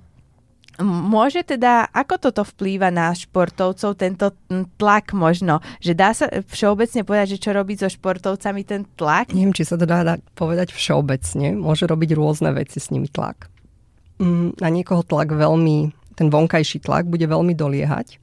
Môže 0.82 1.45
teda, 1.45 1.86
ako 1.93 2.17
toto 2.17 2.41
vplýva 2.41 2.89
na 2.89 3.13
športovcov, 3.13 4.02
tento 4.02 4.34
tlak 4.82 5.13
možno? 5.13 5.62
Že 5.78 5.93
dá 5.93 6.10
sa 6.10 6.26
všeobecne 6.32 7.06
povedať, 7.06 7.38
že 7.38 7.41
čo 7.43 7.52
robí 7.54 7.78
so 7.78 7.86
športovcami 7.86 8.65
ten 8.65 8.89
tlak? 8.97 9.30
Neviem, 9.30 9.54
či 9.54 9.62
sa 9.62 9.78
to 9.78 9.86
dá 9.86 10.17
povedať 10.34 10.74
všeobecne. 10.74 11.54
Môže 11.54 11.86
robiť 11.86 12.17
rôzne 12.17 12.50
veci 12.58 12.82
s 12.82 12.89
nimi 12.89 13.06
tlak. 13.06 13.45
Mm, 14.17 14.58
na 14.58 14.69
niekoho 14.74 15.06
tlak 15.06 15.30
veľmi, 15.30 15.93
ten 16.17 16.28
vonkajší 16.34 16.82
tlak 16.82 17.06
bude 17.06 17.30
veľmi 17.30 17.54
doliehať 17.54 18.17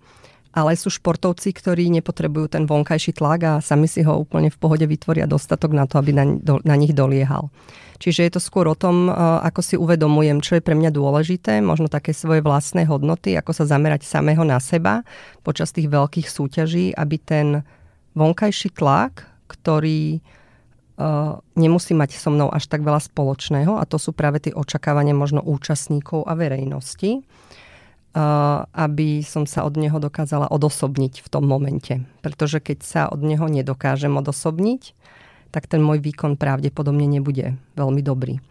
ale 0.53 0.75
sú 0.75 0.89
športovci, 0.89 1.53
ktorí 1.53 1.93
nepotrebujú 1.93 2.57
ten 2.57 2.65
vonkajší 2.65 3.21
tlak 3.21 3.41
a 3.45 3.53
sami 3.61 3.85
si 3.85 4.01
ho 4.03 4.17
úplne 4.17 4.49
v 4.49 4.59
pohode 4.59 4.85
vytvoria 4.89 5.29
dostatok 5.29 5.77
na 5.77 5.85
to, 5.85 6.01
aby 6.01 6.11
na, 6.17 6.25
do, 6.25 6.59
na 6.65 6.75
nich 6.75 6.97
doliehal. 6.97 7.53
Čiže 7.99 8.21
je 8.25 8.33
to 8.39 8.41
skôr 8.41 8.71
o 8.71 8.79
tom, 8.79 9.11
e, 9.11 9.13
ako 9.19 9.61
si 9.61 9.75
uvedomujem, 9.75 10.39
čo 10.39 10.57
je 10.57 10.63
pre 10.63 10.79
mňa 10.79 10.95
dôležité, 10.95 11.59
možno 11.59 11.91
také 11.91 12.15
svoje 12.15 12.41
vlastné 12.41 12.87
hodnoty, 12.87 13.35
ako 13.35 13.51
sa 13.51 13.67
zamerať 13.67 14.07
samého 14.07 14.47
na 14.47 14.63
seba 14.63 15.03
počas 15.43 15.75
tých 15.75 15.91
veľkých 15.91 16.31
súťaží, 16.31 16.95
aby 16.95 17.17
ten 17.19 17.67
vonkajší 18.15 18.73
tlak, 18.79 19.27
ktorý 19.51 20.19
uh, 20.19 21.43
nemusí 21.59 21.95
mať 21.95 22.19
so 22.19 22.31
mnou 22.31 22.51
až 22.51 22.71
tak 22.71 22.87
veľa 22.87 23.03
spoločného, 23.03 23.79
a 23.79 23.85
to 23.87 23.99
sú 23.99 24.15
práve 24.15 24.43
tie 24.43 24.53
očakávania 24.55 25.15
možno 25.15 25.43
účastníkov 25.43 26.27
a 26.27 26.39
verejnosti, 26.39 27.23
aby 28.75 29.23
som 29.23 29.47
sa 29.47 29.63
od 29.63 29.79
neho 29.79 30.03
dokázala 30.03 30.51
odosobniť 30.51 31.23
v 31.23 31.29
tom 31.31 31.47
momente. 31.47 32.03
Pretože 32.19 32.59
keď 32.59 32.79
sa 32.83 33.03
od 33.07 33.23
neho 33.23 33.47
nedokážem 33.47 34.11
odosobniť, 34.19 34.99
tak 35.55 35.71
ten 35.71 35.79
môj 35.79 36.03
výkon 36.03 36.35
pravdepodobne 36.35 37.07
nebude 37.07 37.55
veľmi 37.79 38.03
dobrý. 38.03 38.43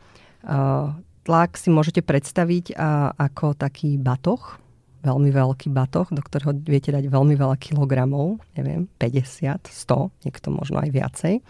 Tlak 1.28 1.52
si 1.60 1.68
môžete 1.68 2.00
predstaviť 2.00 2.80
ako 3.20 3.60
taký 3.60 4.00
batoh, 4.00 4.56
veľmi 5.04 5.30
veľký 5.30 5.68
batoh, 5.70 6.08
do 6.10 6.24
ktorého 6.24 6.56
viete 6.64 6.96
dať 6.96 7.12
veľmi 7.12 7.36
veľa 7.36 7.60
kilogramov, 7.60 8.40
neviem, 8.56 8.88
50, 8.98 9.68
100, 9.68 10.26
niekto 10.26 10.48
možno 10.50 10.80
aj 10.80 10.90
viacej. 10.96 11.44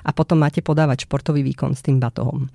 A 0.00 0.10
potom 0.16 0.40
máte 0.40 0.64
podávať 0.64 1.04
športový 1.04 1.44
výkon 1.44 1.76
s 1.76 1.84
tým 1.84 2.00
batohom. 2.00 2.48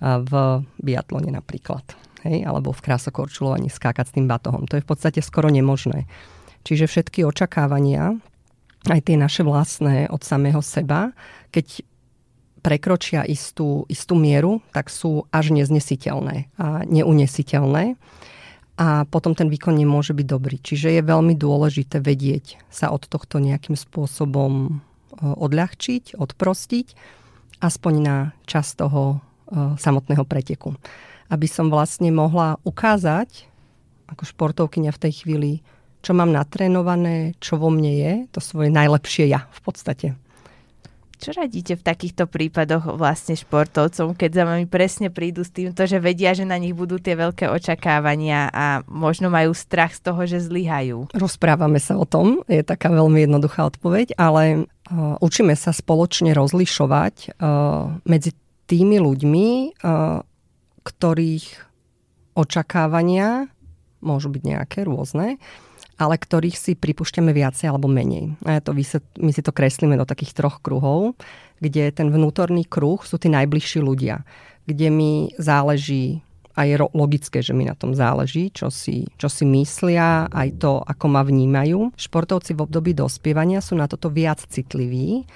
V 0.00 0.32
biatlone 0.80 1.28
napríklad 1.28 1.84
hej, 2.26 2.46
alebo 2.46 2.74
v 2.74 2.84
krásokorčulovaní 2.84 3.70
skákať 3.70 4.10
s 4.10 4.14
tým 4.16 4.26
batohom. 4.26 4.66
To 4.66 4.78
je 4.78 4.84
v 4.84 4.88
podstate 4.88 5.20
skoro 5.22 5.52
nemožné. 5.52 6.10
Čiže 6.66 6.90
všetky 6.90 7.22
očakávania, 7.22 8.18
aj 8.86 9.00
tie 9.06 9.16
naše 9.18 9.42
vlastné 9.42 10.10
od 10.10 10.22
samého 10.22 10.62
seba, 10.62 11.14
keď 11.54 11.82
prekročia 12.60 13.22
istú, 13.22 13.86
istú 13.86 14.18
mieru, 14.18 14.58
tak 14.74 14.90
sú 14.90 15.24
až 15.30 15.54
neznesiteľné 15.54 16.50
a 16.58 16.82
neunesiteľné 16.84 17.94
a 18.78 19.02
potom 19.10 19.34
ten 19.34 19.50
výkon 19.50 19.74
nemôže 19.74 20.14
byť 20.14 20.26
dobrý. 20.26 20.56
Čiže 20.62 20.98
je 20.98 21.02
veľmi 21.02 21.34
dôležité 21.34 21.98
vedieť 21.98 22.62
sa 22.70 22.94
od 22.94 23.06
tohto 23.10 23.42
nejakým 23.42 23.74
spôsobom 23.74 24.52
e, 24.62 24.70
odľahčiť, 25.22 26.14
odprostiť, 26.14 26.86
aspoň 27.58 27.94
na 27.98 28.16
čas 28.46 28.78
toho 28.78 29.18
e, 29.50 29.78
samotného 29.78 30.22
preteku 30.22 30.78
aby 31.28 31.46
som 31.48 31.68
vlastne 31.68 32.08
mohla 32.12 32.56
ukázať 32.64 33.48
ako 34.08 34.24
športovkyňa 34.24 34.90
v 34.92 35.02
tej 35.04 35.12
chvíli, 35.24 35.52
čo 36.00 36.16
mám 36.16 36.32
natrénované, 36.32 37.36
čo 37.42 37.60
vo 37.60 37.68
mne 37.68 37.92
je, 37.92 38.12
to 38.32 38.40
svoje 38.40 38.72
najlepšie 38.72 39.28
ja 39.28 39.44
v 39.52 39.60
podstate. 39.60 40.08
Čo 41.18 41.34
radíte 41.34 41.74
v 41.74 41.82
takýchto 41.82 42.30
prípadoch 42.30 42.94
vlastne 42.94 43.34
športovcom, 43.34 44.14
keď 44.14 44.30
za 44.30 44.44
vami 44.46 44.70
presne 44.70 45.10
prídu 45.10 45.42
s 45.42 45.50
týmto, 45.50 45.82
že 45.82 45.98
vedia, 45.98 46.30
že 46.30 46.46
na 46.46 46.54
nich 46.54 46.78
budú 46.78 47.02
tie 47.02 47.18
veľké 47.18 47.50
očakávania 47.50 48.46
a 48.54 48.86
možno 48.86 49.26
majú 49.26 49.50
strach 49.50 49.98
z 49.98 50.06
toho, 50.06 50.30
že 50.30 50.38
zlyhajú? 50.38 51.10
Rozprávame 51.10 51.82
sa 51.82 51.98
o 51.98 52.06
tom, 52.06 52.46
je 52.46 52.62
taká 52.62 52.94
veľmi 52.94 53.26
jednoduchá 53.26 53.66
odpoveď, 53.66 54.14
ale 54.14 54.62
uh, 54.62 55.18
učíme 55.18 55.58
sa 55.58 55.74
spoločne 55.74 56.38
rozlišovať 56.38 57.34
uh, 57.34 57.98
medzi 58.06 58.30
tými 58.70 59.02
ľuďmi, 59.02 59.46
uh, 59.82 60.22
ktorých 60.88 61.68
očakávania 62.32 63.52
môžu 64.00 64.32
byť 64.32 64.42
nejaké 64.46 64.88
rôzne, 64.88 65.36
ale 65.98 66.14
ktorých 66.16 66.56
si 66.56 66.72
pripúšťame 66.78 67.34
viacej 67.34 67.68
alebo 67.68 67.90
menej. 67.90 68.38
A 68.46 68.62
to 68.62 68.72
my 68.72 69.32
si 69.34 69.42
to 69.42 69.52
kreslíme 69.52 69.98
do 69.98 70.08
takých 70.08 70.32
troch 70.32 70.62
kruhov, 70.64 71.18
kde 71.58 71.90
ten 71.90 72.08
vnútorný 72.08 72.64
kruh 72.64 73.02
sú 73.02 73.18
tí 73.18 73.26
najbližší 73.26 73.82
ľudia, 73.82 74.22
kde 74.64 74.88
mi 74.88 75.34
záleží 75.36 76.22
a 76.54 76.66
je 76.66 76.74
logické, 76.94 77.38
že 77.38 77.54
mi 77.54 77.66
na 77.66 77.78
tom 77.78 77.94
záleží, 77.94 78.50
čo 78.50 78.66
si, 78.70 79.06
čo 79.14 79.30
si 79.30 79.46
myslia, 79.46 80.26
aj 80.30 80.58
to, 80.58 80.82
ako 80.82 81.06
ma 81.06 81.22
vnímajú. 81.22 81.94
Športovci 81.94 82.54
v 82.54 82.66
období 82.66 82.98
dospievania 82.98 83.62
sú 83.62 83.78
na 83.78 83.86
toto 83.86 84.10
viac 84.10 84.42
citliví, 84.42 85.26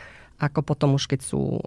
ako 0.42 0.66
potom 0.66 0.98
už 0.98 1.06
keď 1.10 1.20
sú 1.22 1.62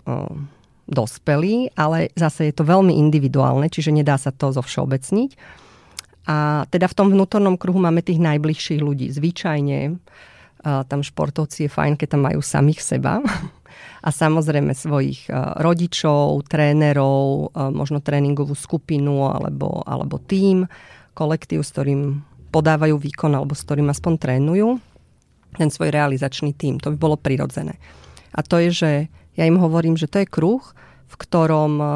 dospelí, 0.86 1.74
ale 1.74 2.13
zase 2.13 2.50
je 2.50 2.54
to 2.54 2.63
veľmi 2.65 2.93
individuálne, 2.93 3.69
čiže 3.69 3.89
nedá 3.89 4.17
sa 4.21 4.30
to 4.30 4.54
zo 4.54 4.62
všeobecniť. 4.62 5.32
A 6.26 6.65
teda 6.69 6.89
v 6.89 6.98
tom 6.98 7.08
vnútornom 7.13 7.58
kruhu 7.58 7.78
máme 7.78 8.02
tých 8.02 8.17
najbližších 8.17 8.82
ľudí. 8.82 9.13
Zvyčajne 9.13 10.02
tam 10.65 11.06
športovci 11.06 11.69
je 11.69 11.69
fajn, 11.69 11.93
keď 11.93 12.17
tam 12.17 12.26
majú 12.26 12.41
samých 12.41 12.82
seba 12.82 13.21
a 14.06 14.10
samozrejme 14.10 14.74
svojich 14.74 15.30
rodičov, 15.62 16.50
trénerov, 16.50 17.54
možno 17.69 18.02
tréningovú 18.02 18.58
skupinu 18.58 19.30
alebo, 19.30 19.86
alebo 19.86 20.17
tím, 20.17 20.65
kolektív, 21.13 21.62
s 21.62 21.69
ktorým 21.74 22.26
podávajú 22.50 22.98
výkon 22.98 23.38
alebo 23.38 23.54
s 23.54 23.62
ktorým 23.62 23.93
aspoň 23.93 24.13
trénujú 24.17 24.82
ten 25.56 25.69
svoj 25.71 25.93
realizačný 25.93 26.52
tím. 26.52 26.82
To 26.84 26.91
by 26.91 26.98
bolo 27.00 27.15
prirodzené. 27.15 27.80
A 28.36 28.43
to 28.43 28.60
je, 28.60 28.69
že 28.74 28.91
ja 29.36 29.43
im 29.43 29.60
hovorím, 29.60 30.00
že 30.00 30.08
to 30.08 30.24
je 30.24 30.28
kruh, 30.28 30.63
v 31.06 31.15
ktorom 31.15 31.74
uh, 31.80 31.89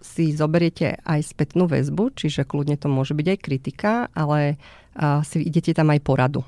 si 0.00 0.34
zoberiete 0.34 0.98
aj 1.02 1.34
spätnú 1.34 1.66
väzbu, 1.66 2.14
čiže 2.14 2.46
kľudne 2.46 2.78
to 2.78 2.90
môže 2.90 3.14
byť 3.14 3.26
aj 3.26 3.38
kritika, 3.42 3.92
ale 4.14 4.56
uh, 4.56 5.22
si 5.26 5.42
idete 5.42 5.74
tam 5.74 5.90
aj 5.90 6.00
poradu. 6.02 6.42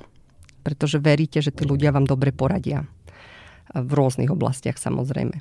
Pretože 0.63 1.01
veríte, 1.01 1.43
že 1.43 1.51
tí 1.51 1.67
ľudia 1.67 1.91
vám 1.91 2.05
dobre 2.05 2.31
poradia. 2.31 2.85
V 3.71 3.91
rôznych 3.95 4.27
oblastiach 4.27 4.75
samozrejme. 4.75 5.39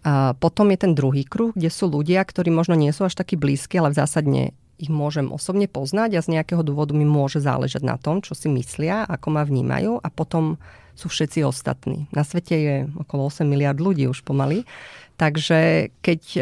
A 0.00 0.32
potom 0.36 0.72
je 0.72 0.78
ten 0.80 0.92
druhý 0.96 1.28
kruh, 1.28 1.52
kde 1.52 1.68
sú 1.68 1.88
ľudia, 1.88 2.24
ktorí 2.24 2.48
možno 2.48 2.72
nie 2.72 2.92
sú 2.92 3.04
až 3.04 3.20
takí 3.20 3.36
blízki, 3.36 3.76
ale 3.80 3.92
zásadne 3.92 4.56
ich 4.80 4.88
môžem 4.88 5.28
osobne 5.28 5.68
poznať 5.68 6.16
a 6.16 6.24
z 6.24 6.40
nejakého 6.40 6.64
dôvodu 6.64 6.96
mi 6.96 7.04
môže 7.04 7.36
záležať 7.44 7.84
na 7.84 8.00
tom, 8.00 8.24
čo 8.24 8.32
si 8.32 8.48
myslia, 8.48 9.04
ako 9.04 9.36
ma 9.36 9.44
vnímajú 9.44 10.00
a 10.00 10.08
potom 10.08 10.56
sú 11.00 11.08
všetci 11.08 11.48
ostatní. 11.48 12.04
Na 12.12 12.20
svete 12.20 12.54
je 12.54 12.76
okolo 13.00 13.32
8 13.32 13.48
miliard 13.48 13.80
ľudí 13.80 14.04
už 14.04 14.20
pomaly, 14.20 14.68
takže 15.16 15.88
keď 16.04 16.20
e, 16.36 16.40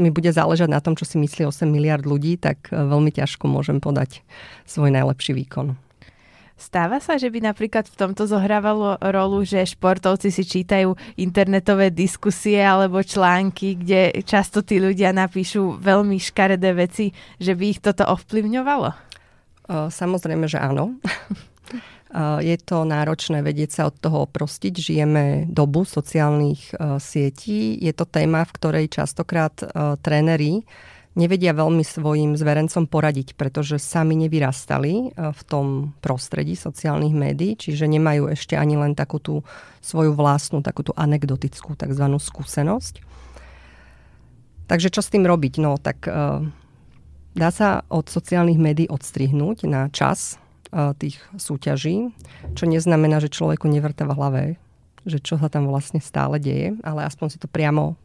mi 0.00 0.08
bude 0.08 0.32
záležať 0.32 0.72
na 0.72 0.80
tom, 0.80 0.96
čo 0.96 1.04
si 1.04 1.20
myslí 1.20 1.44
8 1.44 1.68
miliard 1.68 2.08
ľudí, 2.08 2.40
tak 2.40 2.72
e, 2.72 2.80
veľmi 2.80 3.12
ťažko 3.12 3.44
môžem 3.44 3.84
podať 3.84 4.24
svoj 4.64 4.88
najlepší 4.88 5.36
výkon. 5.36 5.76
Stáva 6.58 6.98
sa, 6.98 7.14
že 7.14 7.30
by 7.30 7.38
napríklad 7.54 7.86
v 7.86 7.94
tomto 7.94 8.26
zohrávalo 8.26 8.98
rolu, 8.98 9.46
že 9.46 9.62
športovci 9.62 10.34
si 10.34 10.42
čítajú 10.42 10.90
internetové 11.14 11.94
diskusie 11.94 12.58
alebo 12.58 12.98
články, 12.98 13.78
kde 13.78 14.26
často 14.26 14.66
tí 14.66 14.82
ľudia 14.82 15.14
napíšu 15.14 15.78
veľmi 15.78 16.18
škaredé 16.18 16.74
veci, 16.74 17.14
že 17.38 17.54
by 17.54 17.64
ich 17.70 17.78
toto 17.78 18.02
ovplyvňovalo? 18.10 18.90
Samozrejme, 19.70 20.50
že 20.50 20.58
áno. 20.58 20.98
Je 22.16 22.56
to 22.64 22.88
náročné 22.88 23.44
vedieť 23.44 23.70
sa 23.70 23.82
od 23.92 23.96
toho 24.00 24.24
oprostiť. 24.24 24.74
Žijeme 24.80 25.24
dobu 25.44 25.84
sociálnych 25.84 26.72
sietí. 26.96 27.76
Je 27.76 27.92
to 27.92 28.08
téma, 28.08 28.48
v 28.48 28.54
ktorej 28.56 28.86
častokrát 28.88 29.52
tréneri 30.00 30.64
nevedia 31.18 31.50
veľmi 31.50 31.82
svojim 31.82 32.38
zverencom 32.38 32.86
poradiť, 32.86 33.34
pretože 33.34 33.82
sami 33.82 34.14
nevyrastali 34.14 34.92
e, 34.94 35.06
v 35.34 35.40
tom 35.50 35.90
prostredí 35.98 36.54
sociálnych 36.54 37.10
médií, 37.10 37.58
čiže 37.58 37.90
nemajú 37.90 38.30
ešte 38.30 38.54
ani 38.54 38.78
len 38.78 38.94
takú 38.94 39.18
tú 39.18 39.42
svoju 39.82 40.14
vlastnú, 40.14 40.62
takú 40.62 40.86
tú 40.86 40.94
anekdotickú 40.94 41.74
tzv. 41.74 42.06
skúsenosť. 42.06 43.02
Takže 44.70 44.94
čo 44.94 45.02
s 45.02 45.10
tým 45.10 45.26
robiť? 45.26 45.64
No 45.64 45.80
tak 45.80 46.04
dá 47.32 47.48
sa 47.48 47.88
od 47.88 48.04
sociálnych 48.04 48.60
médií 48.60 48.84
odstrihnúť 48.84 49.64
na 49.64 49.88
čas 49.88 50.36
tých 51.00 51.20
súťaží, 51.36 52.12
čo 52.52 52.64
neznamená, 52.68 53.18
že 53.24 53.32
človeku 53.32 53.68
nevrta 53.68 54.04
v 54.04 54.14
hlave, 54.14 54.42
že 55.08 55.22
čo 55.22 55.40
sa 55.40 55.48
tam 55.48 55.70
vlastne 55.70 56.02
stále 56.02 56.36
deje, 56.36 56.76
ale 56.84 57.08
aspoň 57.08 57.26
si 57.32 57.38
to 57.40 57.48
priamo 57.48 57.96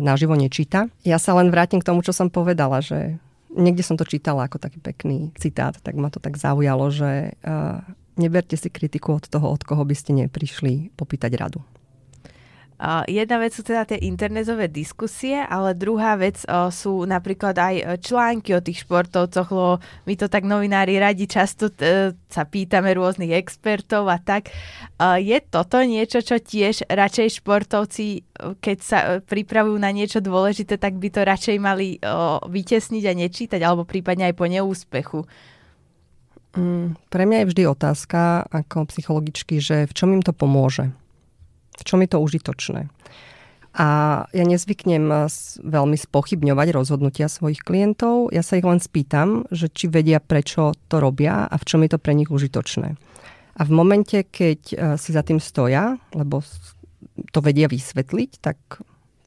naživo 0.00 0.38
nečíta. 0.38 0.86
Ja 1.02 1.18
sa 1.18 1.34
len 1.36 1.50
vrátim 1.50 1.82
k 1.82 1.88
tomu, 1.90 2.00
čo 2.00 2.14
som 2.14 2.30
povedala, 2.30 2.78
že 2.80 3.18
niekde 3.52 3.82
som 3.82 3.98
to 3.98 4.06
čítala 4.06 4.46
ako 4.46 4.62
taký 4.62 4.78
pekný 4.80 5.34
citát, 5.36 5.74
tak 5.80 5.98
ma 5.98 6.08
to 6.08 6.22
tak 6.22 6.38
zaujalo, 6.38 6.88
že 6.88 7.34
neberte 8.16 8.56
si 8.56 8.72
kritiku 8.72 9.20
od 9.20 9.28
toho, 9.28 9.52
od 9.52 9.60
koho 9.66 9.84
by 9.84 9.92
ste 9.92 10.16
neprišli 10.16 10.94
popýtať 10.96 11.32
radu. 11.36 11.60
Jedna 13.08 13.40
vec 13.40 13.56
sú 13.56 13.64
teda 13.64 13.88
tie 13.88 13.96
internetové 14.04 14.68
diskusie, 14.68 15.40
ale 15.40 15.72
druhá 15.72 16.12
vec 16.20 16.44
sú 16.68 17.08
napríklad 17.08 17.56
aj 17.56 17.74
články 18.04 18.52
o 18.52 18.60
tých 18.60 18.84
športovcoch, 18.84 19.48
lebo 19.48 19.72
my 20.04 20.14
to 20.20 20.28
tak 20.28 20.44
novinári 20.44 21.00
radi 21.00 21.24
často 21.24 21.72
e, 21.80 22.12
sa 22.28 22.42
pýtame 22.44 22.92
rôznych 22.92 23.32
expertov 23.32 24.12
a 24.12 24.20
tak. 24.20 24.52
Je 25.00 25.40
toto 25.40 25.80
niečo, 25.80 26.20
čo 26.20 26.36
tiež 26.36 26.84
radšej 26.92 27.40
športovci, 27.40 28.06
e, 28.12 28.20
keď 28.60 28.78
sa 28.84 28.98
e, 29.00 29.06
pripravujú 29.24 29.80
na 29.80 29.88
niečo 29.88 30.20
dôležité, 30.20 30.76
tak 30.76 31.00
by 31.00 31.08
to 31.08 31.20
radšej 31.24 31.56
mali 31.56 31.96
vytesniť 32.44 33.04
a 33.08 33.12
nečítať, 33.16 33.60
alebo 33.64 33.88
prípadne 33.88 34.28
aj 34.28 34.34
po 34.36 34.44
neúspechu? 34.44 35.24
Mm, 36.56 36.96
pre 37.08 37.24
mňa 37.24 37.38
je 37.44 37.48
vždy 37.52 37.62
otázka 37.68 38.48
ako 38.48 38.88
psychologičky, 38.92 39.60
že 39.60 39.88
v 39.88 39.92
čom 39.92 40.12
im 40.12 40.20
to 40.20 40.36
pomôže 40.36 40.92
v 41.76 41.82
čom 41.84 42.00
je 42.02 42.08
to 42.10 42.18
užitočné. 42.18 42.88
A 43.76 43.88
ja 44.32 44.44
nezvyknem 44.48 45.28
veľmi 45.60 45.96
spochybňovať 46.00 46.68
rozhodnutia 46.72 47.28
svojich 47.28 47.60
klientov. 47.60 48.32
Ja 48.32 48.40
sa 48.40 48.56
ich 48.56 48.64
len 48.64 48.80
spýtam, 48.80 49.44
že 49.52 49.68
či 49.68 49.92
vedia, 49.92 50.16
prečo 50.16 50.72
to 50.88 50.96
robia 50.96 51.44
a 51.44 51.54
v 51.60 51.66
čom 51.68 51.84
je 51.84 51.92
to 51.92 52.00
pre 52.00 52.16
nich 52.16 52.32
užitočné. 52.32 52.96
A 53.56 53.62
v 53.64 53.72
momente, 53.72 54.16
keď 54.24 54.60
e, 54.72 54.76
si 54.96 55.12
za 55.12 55.20
tým 55.20 55.40
stoja, 55.40 55.96
lebo 56.16 56.40
to 57.32 57.40
vedia 57.44 57.68
vysvetliť, 57.68 58.30
tak 58.40 58.56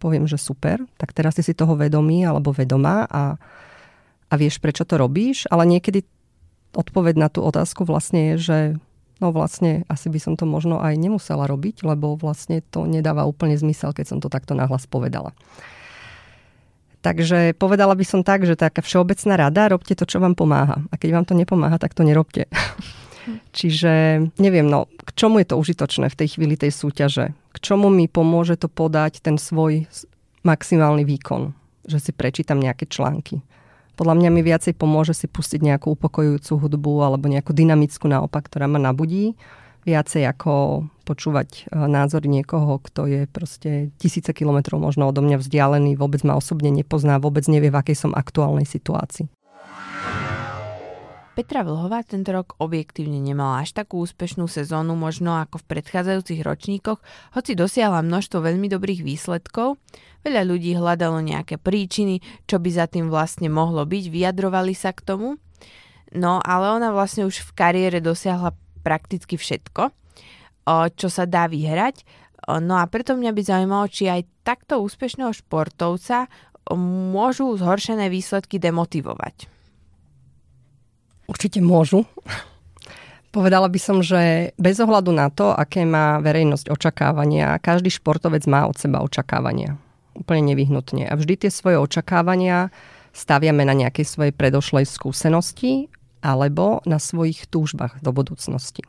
poviem, 0.02 0.26
že 0.26 0.42
super, 0.42 0.82
tak 0.98 1.14
teraz 1.14 1.38
si 1.38 1.46
si 1.46 1.54
toho 1.54 1.78
vedomý 1.78 2.26
alebo 2.26 2.54
vedomá 2.54 3.06
a, 3.06 3.38
a 4.30 4.34
vieš, 4.34 4.62
prečo 4.62 4.86
to 4.86 4.98
robíš, 4.98 5.46
ale 5.50 5.66
niekedy 5.66 6.06
odpoveď 6.74 7.16
na 7.18 7.30
tú 7.30 7.42
otázku 7.42 7.86
vlastne 7.86 8.34
je, 8.34 8.36
že 8.38 8.58
No 9.20 9.36
vlastne 9.36 9.84
asi 9.92 10.08
by 10.08 10.20
som 10.20 10.34
to 10.40 10.48
možno 10.48 10.80
aj 10.80 10.96
nemusela 10.96 11.44
robiť, 11.44 11.84
lebo 11.84 12.16
vlastne 12.16 12.64
to 12.72 12.88
nedáva 12.88 13.28
úplne 13.28 13.60
zmysel, 13.60 13.92
keď 13.92 14.16
som 14.16 14.20
to 14.24 14.32
takto 14.32 14.56
nahlas 14.56 14.88
povedala. 14.88 15.36
Takže 17.00 17.56
povedala 17.56 17.96
by 17.96 18.04
som 18.04 18.22
tak, 18.24 18.44
že 18.44 18.60
taká 18.60 18.84
všeobecná 18.84 19.40
rada, 19.40 19.72
robte 19.72 19.96
to, 19.96 20.04
čo 20.04 20.20
vám 20.20 20.36
pomáha. 20.36 20.84
A 20.92 21.00
keď 21.00 21.10
vám 21.16 21.26
to 21.28 21.36
nepomáha, 21.36 21.80
tak 21.80 21.96
to 21.96 22.04
nerobte. 22.04 22.48
Čiže 23.56 24.24
neviem, 24.40 24.68
no, 24.68 24.88
k 24.88 25.10
čomu 25.16 25.44
je 25.44 25.52
to 25.52 25.60
užitočné 25.60 26.12
v 26.12 26.18
tej 26.20 26.40
chvíli 26.40 26.56
tej 26.60 26.72
súťaže? 26.76 27.36
K 27.56 27.58
čomu 27.60 27.92
mi 27.92 28.08
pomôže 28.08 28.56
to 28.56 28.68
podať 28.72 29.24
ten 29.24 29.36
svoj 29.40 29.88
maximálny 30.44 31.04
výkon? 31.04 31.56
Že 31.88 31.98
si 32.00 32.12
prečítam 32.12 32.60
nejaké 32.60 32.88
články 32.88 33.44
podľa 34.00 34.16
mňa 34.16 34.30
mi 34.32 34.40
viacej 34.40 34.80
pomôže 34.80 35.12
si 35.12 35.28
pustiť 35.28 35.60
nejakú 35.60 35.92
upokojujúcu 36.00 36.56
hudbu 36.56 37.04
alebo 37.04 37.28
nejakú 37.28 37.52
dynamickú 37.52 38.08
naopak, 38.08 38.48
ktorá 38.48 38.72
ma 38.72 38.80
nabudí. 38.80 39.36
Viacej 39.84 40.24
ako 40.24 40.88
počúvať 41.04 41.68
e, 41.68 41.76
názory 41.76 42.32
niekoho, 42.32 42.80
kto 42.80 43.12
je 43.12 43.22
proste 43.28 43.92
tisíce 44.00 44.32
kilometrov 44.32 44.80
možno 44.80 45.12
odo 45.12 45.20
mňa 45.20 45.44
vzdialený, 45.44 46.00
vôbec 46.00 46.24
ma 46.24 46.40
osobne 46.40 46.72
nepozná, 46.72 47.20
vôbec 47.20 47.44
nevie, 47.52 47.68
v 47.68 47.80
akej 47.80 48.08
som 48.08 48.12
aktuálnej 48.16 48.64
situácii. 48.64 49.28
Petra 51.40 51.64
Vlhová 51.64 52.04
tento 52.04 52.36
rok 52.36 52.60
objektívne 52.60 53.16
nemala 53.16 53.64
až 53.64 53.72
takú 53.72 54.04
úspešnú 54.04 54.52
sezónu 54.52 54.92
možno 55.00 55.40
ako 55.40 55.64
v 55.64 55.72
predchádzajúcich 55.72 56.44
ročníkoch, 56.44 57.00
hoci 57.32 57.56
dosiahla 57.56 58.04
množstvo 58.04 58.44
veľmi 58.44 58.68
dobrých 58.68 59.08
výsledkov. 59.08 59.80
Veľa 60.28 60.44
ľudí 60.44 60.76
hľadalo 60.76 61.24
nejaké 61.24 61.56
príčiny, 61.56 62.20
čo 62.44 62.60
by 62.60 62.70
za 62.76 62.92
tým 62.92 63.08
vlastne 63.08 63.48
mohlo 63.48 63.88
byť, 63.88 64.12
vyjadrovali 64.12 64.76
sa 64.76 64.92
k 64.92 65.00
tomu. 65.00 65.40
No 66.12 66.44
ale 66.44 66.76
ona 66.76 66.92
vlastne 66.92 67.24
už 67.24 67.40
v 67.40 67.56
kariére 67.56 68.04
dosiahla 68.04 68.52
prakticky 68.84 69.40
všetko, 69.40 69.96
čo 70.92 71.08
sa 71.08 71.24
dá 71.24 71.48
vyhrať. 71.48 72.04
No 72.60 72.76
a 72.76 72.84
preto 72.92 73.16
mňa 73.16 73.32
by 73.32 73.42
zaujímalo, 73.48 73.88
či 73.88 74.12
aj 74.12 74.28
takto 74.44 74.84
úspešného 74.84 75.32
športovca 75.32 76.28
môžu 77.16 77.56
zhoršené 77.56 78.12
výsledky 78.12 78.60
demotivovať. 78.60 79.56
Určite 81.30 81.62
môžu. 81.62 82.10
Povedala 83.30 83.70
by 83.70 83.78
som, 83.78 84.02
že 84.02 84.52
bez 84.58 84.82
ohľadu 84.82 85.14
na 85.14 85.30
to, 85.30 85.54
aké 85.54 85.86
má 85.86 86.18
verejnosť 86.18 86.74
očakávania, 86.74 87.62
každý 87.62 87.94
športovec 87.94 88.50
má 88.50 88.66
od 88.66 88.74
seba 88.74 89.06
očakávania. 89.06 89.78
Úplne 90.18 90.58
nevyhnutne. 90.58 91.06
A 91.06 91.14
vždy 91.14 91.46
tie 91.46 91.52
svoje 91.54 91.78
očakávania 91.78 92.74
staviame 93.14 93.62
na 93.62 93.78
nejakej 93.78 94.06
svojej 94.10 94.34
predošlej 94.34 94.90
skúsenosti 94.90 95.94
alebo 96.26 96.82
na 96.90 96.98
svojich 96.98 97.46
túžbách 97.54 98.02
do 98.02 98.10
budúcnosti. 98.10 98.82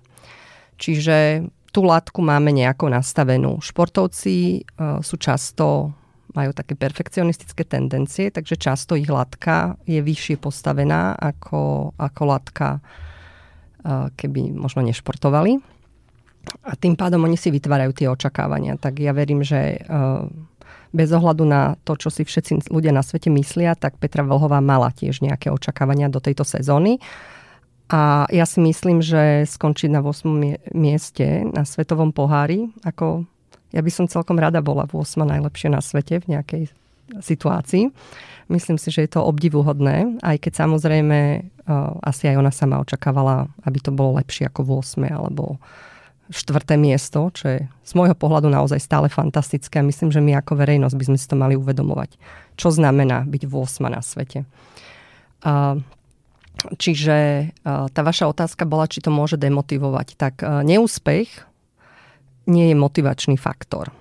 Čiže 0.80 1.44
tú 1.70 1.84
látku 1.84 2.24
máme 2.24 2.50
nejako 2.50 2.88
nastavenú. 2.88 3.60
Športovci 3.60 4.64
uh, 4.64 5.04
sú 5.04 5.20
často 5.20 5.92
majú 6.30 6.50
také 6.54 6.78
perfekcionistické 6.78 7.66
tendencie, 7.66 8.30
takže 8.30 8.54
často 8.54 8.94
ich 8.94 9.10
latka 9.10 9.74
je 9.86 9.98
vyššie 9.98 10.38
postavená 10.38 11.18
ako, 11.18 11.92
ako 11.98 12.22
latka, 12.26 12.78
keby 14.14 14.54
možno 14.54 14.84
nešportovali. 14.86 15.58
A 16.64 16.72
tým 16.78 16.96
pádom 16.96 17.26
oni 17.26 17.36
si 17.36 17.52
vytvárajú 17.52 17.92
tie 17.92 18.08
očakávania. 18.08 18.80
Tak 18.80 18.96
ja 19.02 19.12
verím, 19.12 19.44
že 19.44 19.82
bez 20.90 21.08
ohľadu 21.14 21.44
na 21.46 21.78
to, 21.86 21.94
čo 21.94 22.10
si 22.10 22.26
všetci 22.26 22.70
ľudia 22.72 22.90
na 22.90 23.04
svete 23.04 23.30
myslia, 23.30 23.78
tak 23.78 23.98
Petra 24.02 24.26
Vlhová 24.26 24.58
mala 24.58 24.90
tiež 24.90 25.22
nejaké 25.22 25.50
očakávania 25.50 26.10
do 26.10 26.18
tejto 26.18 26.42
sezóny. 26.42 26.98
A 27.90 28.26
ja 28.30 28.46
si 28.46 28.62
myslím, 28.62 29.02
že 29.02 29.46
skončiť 29.50 29.90
na 29.90 29.98
8. 30.02 30.74
mieste 30.78 31.42
na 31.50 31.66
svetovom 31.66 32.14
pohári, 32.14 32.70
ako 32.86 33.26
ja 33.70 33.80
by 33.80 33.90
som 33.90 34.10
celkom 34.10 34.38
rada 34.38 34.58
bola 34.62 34.86
v 34.90 34.98
8. 34.98 35.22
najlepšie 35.26 35.68
na 35.70 35.78
svete 35.82 36.22
v 36.22 36.36
nejakej 36.36 36.62
situácii. 37.18 37.90
Myslím 38.50 38.78
si, 38.78 38.90
že 38.90 39.06
je 39.06 39.10
to 39.14 39.22
obdivuhodné, 39.22 40.18
aj 40.26 40.36
keď 40.42 40.66
samozrejme 40.66 41.18
uh, 41.38 41.94
asi 42.02 42.30
aj 42.30 42.38
ona 42.38 42.50
sama 42.50 42.82
očakávala, 42.82 43.46
aby 43.62 43.78
to 43.78 43.94
bolo 43.94 44.18
lepšie 44.18 44.50
ako 44.50 44.66
v 44.66 44.70
8. 45.06 45.06
alebo 45.06 45.62
štvrté 46.30 46.78
miesto, 46.78 47.30
čo 47.34 47.44
je 47.50 47.60
z 47.66 47.92
môjho 47.98 48.14
pohľadu 48.14 48.46
naozaj 48.46 48.78
stále 48.78 49.10
fantastické 49.10 49.82
myslím, 49.82 50.14
že 50.14 50.22
my 50.22 50.38
ako 50.38 50.62
verejnosť 50.62 50.94
by 50.94 51.04
sme 51.10 51.18
si 51.18 51.26
to 51.26 51.34
mali 51.34 51.58
uvedomovať. 51.58 52.14
Čo 52.54 52.70
znamená 52.70 53.26
byť 53.26 53.42
v 53.50 53.52
8 53.54 53.90
na 53.90 54.02
svete. 54.02 54.46
Čiže 56.60 57.16
uh, 57.50 57.88
tá 57.90 58.00
vaša 58.06 58.30
otázka 58.30 58.68
bola, 58.68 58.86
či 58.86 59.02
to 59.02 59.10
môže 59.10 59.40
demotivovať. 59.40 60.14
Tak 60.14 60.34
uh, 60.42 60.60
neúspech 60.62 61.49
nie 62.46 62.72
je 62.72 62.76
motivačný 62.76 63.36
faktor. 63.36 63.92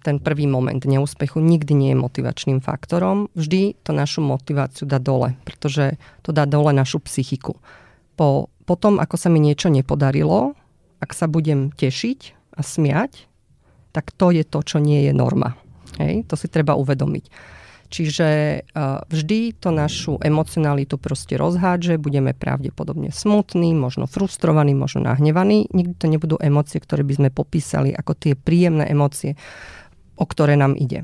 Ten 0.00 0.16
prvý 0.16 0.48
moment 0.48 0.80
neúspechu 0.80 1.44
nikdy 1.44 1.76
nie 1.76 1.90
je 1.92 2.02
motivačným 2.02 2.64
faktorom. 2.64 3.28
Vždy 3.36 3.76
to 3.84 3.92
našu 3.92 4.24
motiváciu 4.24 4.88
dá 4.88 4.96
dole, 4.96 5.36
pretože 5.44 6.00
to 6.24 6.32
dá 6.32 6.48
dole 6.48 6.72
našu 6.72 7.04
psychiku. 7.04 7.60
Po, 8.16 8.48
potom, 8.64 8.96
ako 8.96 9.16
sa 9.20 9.28
mi 9.28 9.44
niečo 9.44 9.68
nepodarilo, 9.68 10.56
ak 11.04 11.12
sa 11.12 11.28
budem 11.28 11.68
tešiť 11.72 12.20
a 12.56 12.60
smiať, 12.64 13.28
tak 13.92 14.12
to 14.16 14.32
je 14.32 14.44
to, 14.44 14.60
čo 14.64 14.80
nie 14.80 15.04
je 15.04 15.12
norma. 15.12 15.56
Hej? 16.00 16.24
To 16.32 16.34
si 16.36 16.48
treba 16.48 16.80
uvedomiť. 16.80 17.24
Čiže 17.90 18.28
uh, 18.62 19.02
vždy 19.10 19.58
to 19.58 19.74
našu 19.74 20.22
emocionalitu 20.22 20.94
proste 20.94 21.34
rozhádže, 21.34 21.98
budeme 21.98 22.30
pravdepodobne 22.30 23.10
smutní, 23.10 23.74
možno 23.74 24.06
frustrovaní, 24.06 24.78
možno 24.78 25.02
nahnevaní. 25.02 25.66
Nikdy 25.74 25.94
to 25.98 26.06
nebudú 26.06 26.36
emócie, 26.38 26.78
ktoré 26.78 27.02
by 27.02 27.14
sme 27.18 27.28
popísali 27.34 27.90
ako 27.90 28.14
tie 28.14 28.32
príjemné 28.38 28.86
emócie, 28.86 29.34
o 30.14 30.22
ktoré 30.22 30.54
nám 30.54 30.78
ide. 30.78 31.02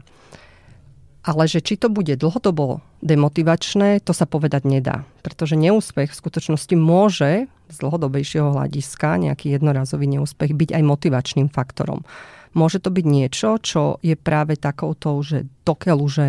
Ale 1.26 1.50
že 1.50 1.58
či 1.58 1.74
to 1.74 1.90
bude 1.90 2.14
dlhodobo 2.14 2.86
demotivačné, 3.02 3.98
to 4.06 4.14
sa 4.14 4.30
povedať 4.30 4.62
nedá. 4.62 5.02
Pretože 5.26 5.58
neúspech 5.58 6.14
v 6.14 6.20
skutočnosti 6.22 6.74
môže 6.78 7.50
z 7.66 7.76
dlhodobejšieho 7.82 8.54
hľadiska, 8.54 9.18
nejaký 9.18 9.58
jednorazový 9.58 10.06
neúspech, 10.06 10.54
byť 10.54 10.70
aj 10.78 10.82
motivačným 10.86 11.50
faktorom. 11.50 12.06
Môže 12.54 12.78
to 12.78 12.94
byť 12.94 13.04
niečo, 13.10 13.58
čo 13.58 13.98
je 14.06 14.14
práve 14.14 14.54
takouto, 14.54 15.18
že 15.26 15.50
dokeľu, 15.66 16.06
že 16.06 16.26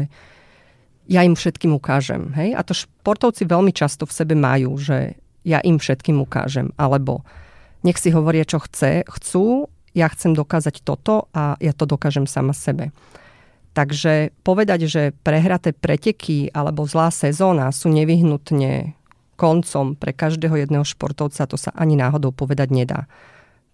ja 1.07 1.23
im 1.23 1.33
všetkým 1.33 1.71
ukážem. 1.71 2.35
Hej? 2.35 2.53
A 2.53 2.61
to 2.61 2.75
športovci 2.75 3.47
veľmi 3.47 3.71
často 3.71 4.03
v 4.03 4.15
sebe 4.15 4.35
majú, 4.35 4.75
že 4.75 5.15
ja 5.47 5.63
im 5.63 5.79
všetkým 5.79 6.19
ukážem. 6.19 6.75
Alebo 6.75 7.23
nech 7.87 7.95
si 7.95 8.11
hovoria, 8.11 8.43
čo 8.43 8.59
chce, 8.59 9.07
chcú, 9.07 9.71
ja 9.95 10.11
chcem 10.11 10.35
dokázať 10.35 10.83
toto 10.83 11.31
a 11.31 11.55
ja 11.63 11.71
to 11.71 11.87
dokážem 11.87 12.27
sama 12.27 12.51
sebe. 12.51 12.91
Takže 13.71 14.33
povedať, 14.41 14.89
že 14.89 15.01
prehraté 15.21 15.71
preteky 15.71 16.49
alebo 16.51 16.89
zlá 16.89 17.13
sezóna 17.13 17.69
sú 17.69 17.93
nevyhnutne 17.93 18.97
koncom 19.37 19.93
pre 19.93 20.17
každého 20.17 20.65
jedného 20.65 20.81
športovca, 20.81 21.45
to 21.45 21.61
sa 21.61 21.69
ani 21.77 21.93
náhodou 21.93 22.33
povedať 22.33 22.73
nedá. 22.73 23.05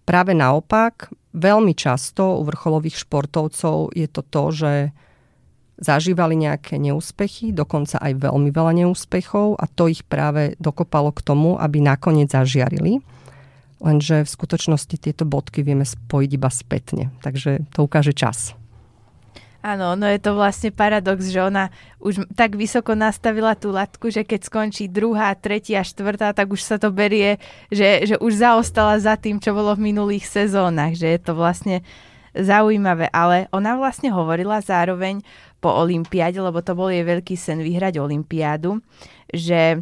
Práve 0.04 0.36
naopak, 0.36 1.08
veľmi 1.32 1.72
často 1.72 2.36
u 2.36 2.44
vrcholových 2.44 3.00
športovcov 3.08 3.96
je 3.96 4.04
to 4.04 4.20
to, 4.20 4.44
že 4.52 4.72
zažívali 5.84 6.34
nejaké 6.40 6.80
neúspechy, 6.80 7.52
dokonca 7.52 8.00
aj 8.00 8.24
veľmi 8.24 8.48
veľa 8.48 8.72
neúspechov 8.84 9.60
a 9.60 9.68
to 9.68 9.92
ich 9.92 10.00
práve 10.02 10.56
dokopalo 10.56 11.12
k 11.12 11.20
tomu, 11.20 11.60
aby 11.60 11.84
nakoniec 11.84 12.32
zažiarili. 12.32 13.04
Lenže 13.84 14.24
v 14.24 14.32
skutočnosti 14.32 14.96
tieto 14.96 15.28
bodky 15.28 15.60
vieme 15.60 15.84
spojiť 15.84 16.30
iba 16.32 16.48
spätne. 16.48 17.04
Takže 17.20 17.68
to 17.68 17.84
ukáže 17.84 18.16
čas. 18.16 18.56
Áno, 19.64 19.96
no 19.96 20.04
je 20.04 20.20
to 20.20 20.36
vlastne 20.36 20.68
paradox, 20.68 21.32
že 21.32 21.40
ona 21.40 21.72
už 21.96 22.28
tak 22.36 22.52
vysoko 22.52 22.92
nastavila 22.92 23.56
tú 23.56 23.72
latku, 23.72 24.12
že 24.12 24.20
keď 24.20 24.44
skončí 24.44 24.92
druhá, 24.92 25.32
tretia, 25.32 25.80
štvrtá, 25.80 26.36
tak 26.36 26.52
už 26.52 26.60
sa 26.60 26.76
to 26.76 26.92
berie, 26.92 27.40
že, 27.72 28.04
že 28.04 28.14
už 28.20 28.44
zaostala 28.44 29.00
za 29.00 29.16
tým, 29.16 29.40
čo 29.40 29.56
bolo 29.56 29.72
v 29.72 29.88
minulých 29.88 30.28
sezónach, 30.28 30.92
že 30.92 31.16
je 31.16 31.20
to 31.20 31.32
vlastne 31.32 31.80
zaujímavé. 32.36 33.08
Ale 33.08 33.48
ona 33.56 33.80
vlastne 33.80 34.12
hovorila 34.12 34.60
zároveň 34.60 35.24
po 35.64 35.72
Olympiáde, 35.72 36.44
lebo 36.44 36.60
to 36.60 36.76
bol 36.76 36.92
jej 36.92 37.00
veľký 37.00 37.40
sen 37.40 37.64
vyhrať 37.64 37.96
Olympiádu, 37.96 38.84
že 39.32 39.80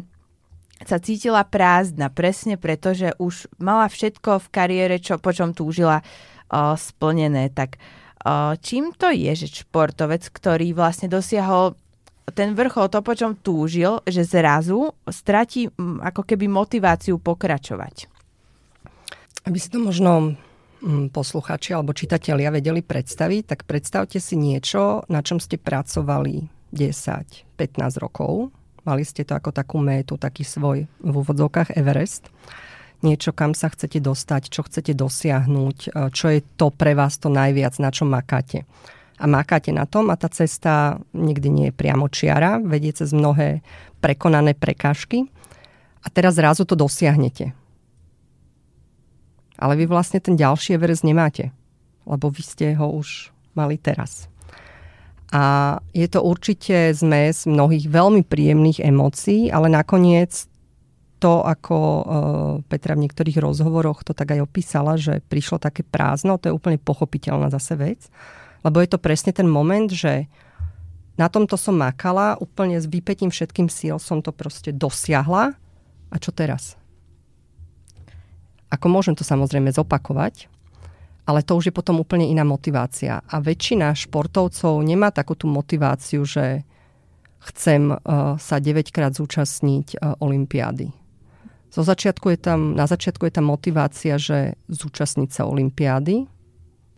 sa 0.83 0.97
cítila 1.03 1.43
prázdna 1.43 2.07
presne 2.07 2.55
preto, 2.55 2.95
že 2.95 3.11
už 3.19 3.51
mala 3.59 3.91
všetko 3.91 4.39
v 4.39 4.47
kariére, 4.47 4.95
čo, 5.03 5.19
po 5.19 5.35
čom 5.35 5.51
túžila 5.51 5.99
o, 6.47 6.75
splnené. 6.79 7.51
Tak 7.51 7.75
Čím 8.63 8.95
to 8.95 9.11
je, 9.11 9.35
že 9.35 9.67
športovec, 9.67 10.23
ktorý 10.31 10.71
vlastne 10.71 11.11
dosiahol 11.11 11.75
ten 12.31 12.55
vrchol, 12.55 12.87
to, 12.87 13.03
po 13.03 13.11
čom 13.19 13.35
túžil, 13.35 13.99
že 14.07 14.23
zrazu 14.23 14.95
stratí 15.11 15.67
ako 15.99 16.23
keby 16.23 16.47
motiváciu 16.47 17.19
pokračovať? 17.19 18.07
Aby 19.43 19.57
si 19.59 19.67
to 19.67 19.83
možno 19.83 20.39
posluchači 21.09 21.71
alebo 21.71 21.95
čitatelia 21.95 22.51
vedeli 22.51 22.83
predstaviť, 22.83 23.41
tak 23.47 23.59
predstavte 23.63 24.19
si 24.19 24.35
niečo, 24.35 25.07
na 25.07 25.23
čom 25.23 25.39
ste 25.39 25.55
pracovali 25.55 26.43
10-15 26.75 28.03
rokov. 28.03 28.51
Mali 28.83 29.07
ste 29.07 29.23
to 29.23 29.39
ako 29.39 29.55
takú 29.55 29.79
métu, 29.79 30.19
taký 30.19 30.43
svoj 30.43 30.83
v 30.99 31.13
úvodzovkách 31.15 31.79
Everest 31.79 32.27
niečo, 33.03 33.35
kam 33.35 33.51
sa 33.51 33.67
chcete 33.69 33.99
dostať, 33.99 34.47
čo 34.47 34.63
chcete 34.63 34.95
dosiahnuť, 34.95 35.77
e, 35.85 35.89
čo 36.15 36.25
je 36.31 36.39
to 36.55 36.71
pre 36.71 36.95
vás 36.95 37.19
to 37.19 37.27
najviac, 37.27 37.75
na 37.77 37.91
čo 37.91 38.07
makáte. 38.07 38.63
A 39.19 39.29
makáte 39.29 39.69
na 39.69 39.85
tom 39.85 40.09
a 40.09 40.17
tá 40.17 40.31
cesta 40.31 40.97
nikdy 41.13 41.47
nie 41.51 41.67
je 41.69 41.77
priamo 41.77 42.09
čiara, 42.09 42.57
vedie 42.63 42.95
cez 42.95 43.13
mnohé 43.13 43.61
prekonané 44.01 44.57
prekážky 44.57 45.29
a 46.01 46.07
teraz 46.09 46.39
zrazu 46.39 46.65
to 46.65 46.73
dosiahnete. 46.73 47.53
Ale 49.63 49.79
vy 49.79 49.87
vlastne 49.87 50.19
ten 50.19 50.35
ďalší 50.35 50.75
Everest 50.75 51.07
nemáte, 51.07 51.55
lebo 52.03 52.27
vy 52.27 52.43
ste 52.43 52.75
ho 52.75 52.91
už 52.99 53.31
mali 53.55 53.79
teraz. 53.79 54.27
A 55.31 55.79
je 55.95 56.05
to 56.11 56.19
určite 56.19 56.91
zmes 56.91 57.47
mnohých 57.47 57.87
veľmi 57.87 58.27
príjemných 58.27 58.83
emócií, 58.83 59.47
ale 59.47 59.71
nakoniec 59.71 60.51
to, 61.23 61.39
ako 61.39 61.77
uh, 61.79 62.03
Petra 62.67 62.99
v 62.99 63.07
niektorých 63.07 63.39
rozhovoroch 63.39 64.03
to 64.03 64.11
tak 64.11 64.35
aj 64.35 64.43
opísala, 64.43 64.99
že 64.99 65.23
prišlo 65.31 65.63
také 65.63 65.87
prázdno, 65.87 66.35
to 66.35 66.51
je 66.51 66.57
úplne 66.59 66.75
pochopiteľná 66.75 67.47
zase 67.47 67.79
vec. 67.79 68.11
Lebo 68.67 68.83
je 68.83 68.91
to 68.91 68.99
presne 68.99 69.31
ten 69.31 69.47
moment, 69.47 69.87
že 69.87 70.27
na 71.15 71.31
tomto 71.31 71.55
som 71.55 71.79
makala, 71.79 72.35
úplne 72.43 72.75
s 72.75 72.91
vypetím 72.91 73.31
všetkým 73.31 73.71
síl 73.71 73.95
som 74.03 74.19
to 74.19 74.35
proste 74.35 74.75
dosiahla. 74.75 75.55
A 76.11 76.15
čo 76.19 76.35
teraz? 76.35 76.75
Ako 78.73 78.89
môžem 78.89 79.13
to 79.13 79.21
samozrejme 79.21 79.69
zopakovať, 79.69 80.49
ale 81.29 81.45
to 81.45 81.53
už 81.53 81.69
je 81.69 81.77
potom 81.77 82.01
úplne 82.01 82.25
iná 82.25 82.41
motivácia. 82.41 83.21
A 83.29 83.37
väčšina 83.37 83.93
športovcov 83.93 84.81
nemá 84.81 85.13
takú 85.13 85.37
tú 85.37 85.45
motiváciu, 85.45 86.25
že 86.25 86.65
chcem 87.53 87.93
uh, 87.93 88.35
sa 88.41 88.57
9 88.57 88.89
krát 88.89 89.13
zúčastniť 89.13 90.01
uh, 90.01 90.17
Olympiády 90.19 91.03
zo 91.73 91.81
začiatku 91.81 92.29
je 92.29 92.37
tam, 92.37 92.77
na 92.77 92.85
začiatku 92.85 93.25
je 93.25 93.33
tam 93.33 93.49
motivácia, 93.49 94.21
že 94.21 94.53
zúčastniť 94.69 95.33
sa 95.33 95.49
Olympiády. 95.49 96.29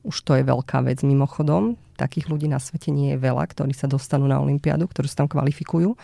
Už 0.04 0.16
to 0.28 0.36
je 0.36 0.44
veľká 0.44 0.84
vec 0.84 1.00
mimochodom. 1.00 1.80
Takých 1.96 2.28
ľudí 2.28 2.52
na 2.52 2.60
svete 2.60 2.92
nie 2.92 3.16
je 3.16 3.24
veľa, 3.24 3.48
ktorí 3.48 3.72
sa 3.72 3.88
dostanú 3.88 4.28
na 4.28 4.44
Olympiádu, 4.44 4.92
ktorí 4.92 5.08
sa 5.08 5.24
tam 5.24 5.32
kvalifikujú. 5.32 5.96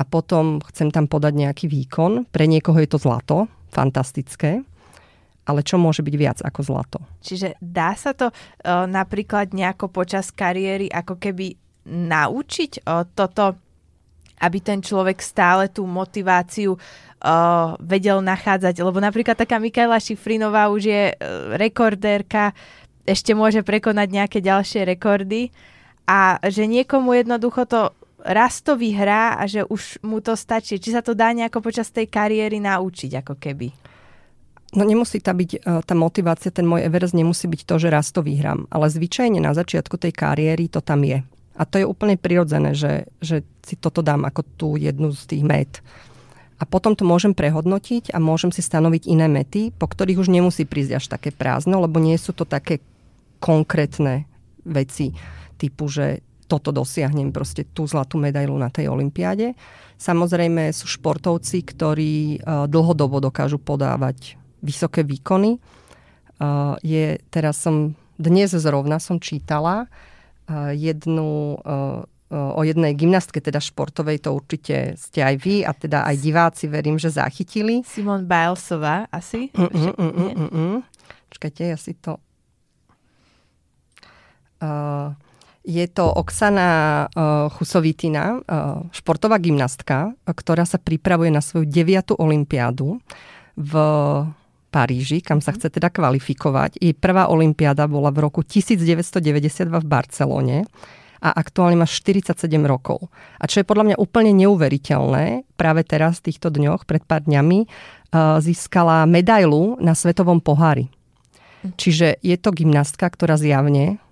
A 0.00 0.02
potom 0.08 0.64
chcem 0.72 0.88
tam 0.88 1.04
podať 1.12 1.36
nejaký 1.36 1.68
výkon. 1.68 2.24
Pre 2.32 2.44
niekoho 2.48 2.80
je 2.80 2.88
to 2.88 2.96
zlato, 2.96 3.52
fantastické. 3.68 4.64
Ale 5.44 5.60
čo 5.60 5.76
môže 5.76 6.00
byť 6.00 6.14
viac 6.16 6.38
ako 6.40 6.60
zlato? 6.64 6.98
Čiže 7.20 7.60
dá 7.60 7.92
sa 7.94 8.16
to 8.16 8.32
uh, 8.32 8.88
napríklad 8.88 9.52
nejako 9.52 9.92
počas 9.92 10.32
kariéry 10.32 10.88
ako 10.88 11.20
keby 11.20 11.56
naučiť 11.84 12.84
uh, 12.84 13.04
toto 13.12 13.60
aby 14.34 14.58
ten 14.58 14.82
človek 14.82 15.22
stále 15.22 15.70
tú 15.70 15.86
motiváciu 15.86 16.74
uh, 16.74 17.78
vedel 17.78 18.18
nachádzať. 18.20 18.82
Lebo 18.82 18.98
napríklad 18.98 19.38
taká 19.38 19.62
Mikaela 19.62 19.96
Šifrinová 20.02 20.68
už 20.68 20.90
je 20.90 21.02
uh, 21.14 21.54
rekordérka, 21.54 22.52
ešte 23.04 23.36
môže 23.36 23.60
prekonať 23.60 24.08
nejaké 24.10 24.38
ďalšie 24.40 24.88
rekordy 24.88 25.52
a 26.08 26.40
že 26.48 26.64
niekomu 26.64 27.12
jednoducho 27.12 27.68
to 27.68 27.92
raz 28.24 28.64
to 28.64 28.80
vyhrá 28.80 29.36
a 29.36 29.44
že 29.44 29.68
už 29.68 30.00
mu 30.00 30.24
to 30.24 30.32
stačí. 30.32 30.80
Či 30.80 30.96
sa 30.96 31.04
to 31.04 31.12
dá 31.12 31.28
nejako 31.36 31.60
počas 31.60 31.92
tej 31.92 32.08
kariéry 32.08 32.56
naučiť, 32.64 33.20
ako 33.20 33.36
keby? 33.36 33.68
No 34.74 34.82
nemusí 34.82 35.22
tá 35.22 35.30
byť 35.30 35.62
tá 35.86 35.94
motivácia, 35.94 36.50
ten 36.50 36.66
môj 36.66 36.82
Everest 36.82 37.14
nemusí 37.14 37.46
byť 37.46 37.62
to, 37.62 37.74
že 37.78 37.88
raz 37.94 38.10
to 38.10 38.26
vyhrám. 38.26 38.66
Ale 38.74 38.90
zvyčajne 38.90 39.38
na 39.38 39.54
začiatku 39.54 39.94
tej 39.94 40.10
kariéry 40.10 40.66
to 40.66 40.82
tam 40.82 41.06
je. 41.06 41.22
A 41.54 41.62
to 41.62 41.78
je 41.78 41.86
úplne 41.86 42.18
prirodzené, 42.18 42.74
že, 42.74 43.06
že 43.22 43.46
si 43.62 43.78
toto 43.78 44.02
dám 44.02 44.26
ako 44.26 44.42
tú 44.58 44.68
jednu 44.74 45.14
z 45.14 45.22
tých 45.30 45.44
met. 45.46 45.72
A 46.58 46.66
potom 46.66 46.98
to 46.98 47.06
môžem 47.06 47.30
prehodnotiť 47.34 48.10
a 48.10 48.18
môžem 48.18 48.50
si 48.50 48.62
stanoviť 48.62 49.06
iné 49.06 49.30
mety, 49.30 49.70
po 49.70 49.86
ktorých 49.86 50.18
už 50.18 50.28
nemusí 50.30 50.66
prísť 50.66 50.92
až 50.98 51.04
také 51.06 51.30
prázdno, 51.30 51.78
lebo 51.78 52.02
nie 52.02 52.18
sú 52.18 52.34
to 52.34 52.42
také 52.42 52.82
konkrétne 53.38 54.26
veci 54.66 55.14
typu, 55.54 55.86
že 55.86 56.26
toto 56.50 56.74
dosiahnem, 56.74 57.30
proste 57.30 57.62
tú 57.62 57.86
zlatú 57.86 58.18
medailu 58.18 58.54
na 58.58 58.68
tej 58.68 58.90
olympiáde. 58.90 59.54
Samozrejme 59.98 60.74
sú 60.74 60.90
športovci, 60.90 61.62
ktorí 61.62 62.42
uh, 62.42 62.66
dlhodobo 62.66 63.22
dokážu 63.22 63.56
podávať 63.62 64.36
vysoké 64.64 65.04
výkony. 65.04 65.60
Uh, 66.40 66.74
je, 66.80 67.20
teraz 67.28 67.60
som, 67.60 67.92
dnes 68.16 68.48
zrovna 68.50 68.96
som 68.96 69.20
čítala, 69.20 69.86
jednu 70.74 71.56
o 72.34 72.60
jednej 72.66 72.92
gymnastke, 72.98 73.38
teda 73.38 73.62
športovej, 73.62 74.26
to 74.26 74.34
určite 74.34 74.98
ste 74.98 75.20
aj 75.22 75.34
vy 75.38 75.62
a 75.62 75.70
teda 75.70 76.02
aj 76.08 76.16
diváci, 76.18 76.64
verím, 76.66 76.98
že 76.98 77.14
zachytili. 77.14 77.86
Simon 77.86 78.26
Bilesová 78.26 79.06
asi? 79.12 79.54
Mm, 79.54 79.70
mm, 79.70 80.12
mm, 80.12 80.50
mm. 80.50 80.78
Čakajte, 81.30 81.62
ja 81.68 81.78
si 81.78 81.94
to... 81.94 82.18
Uh, 84.58 85.12
je 85.64 85.84
to 85.88 86.04
Oksana 86.08 86.68
uh, 87.08 87.48
Chusovitina, 87.56 88.36
uh, 88.36 88.84
športová 88.92 89.40
gymnastka, 89.40 90.12
ktorá 90.28 90.68
sa 90.68 90.76
pripravuje 90.76 91.32
na 91.32 91.40
svoju 91.40 91.68
deviatú 91.68 92.16
olympiádu 92.20 93.00
v 93.54 93.72
Paríži, 94.74 95.22
kam 95.22 95.38
sa 95.38 95.54
mhm. 95.54 95.56
chce 95.62 95.68
teda 95.78 95.88
kvalifikovať. 95.94 96.82
Jej 96.82 96.98
prvá 96.98 97.30
olimpiáda 97.30 97.86
bola 97.86 98.10
v 98.10 98.26
roku 98.26 98.42
1992 98.42 99.70
v 99.70 99.86
Barcelone 99.86 100.58
a 101.22 101.30
aktuálne 101.30 101.78
má 101.78 101.86
47 101.86 102.34
rokov. 102.66 103.06
A 103.38 103.46
čo 103.46 103.62
je 103.62 103.68
podľa 103.70 103.94
mňa 103.94 103.96
úplne 104.02 104.34
neuveriteľné, 104.34 105.46
práve 105.54 105.86
teraz 105.86 106.18
v 106.20 106.34
týchto 106.34 106.50
dňoch, 106.50 106.84
pred 106.84 107.06
pár 107.06 107.24
dňami, 107.24 107.64
uh, 107.64 108.42
získala 108.42 109.06
medailu 109.06 109.78
na 109.78 109.94
svetovom 109.94 110.42
pohári. 110.42 110.90
Mhm. 111.62 111.78
Čiže 111.78 112.06
je 112.20 112.36
to 112.36 112.50
gymnastka, 112.50 113.06
ktorá 113.06 113.38
zjavne 113.38 114.02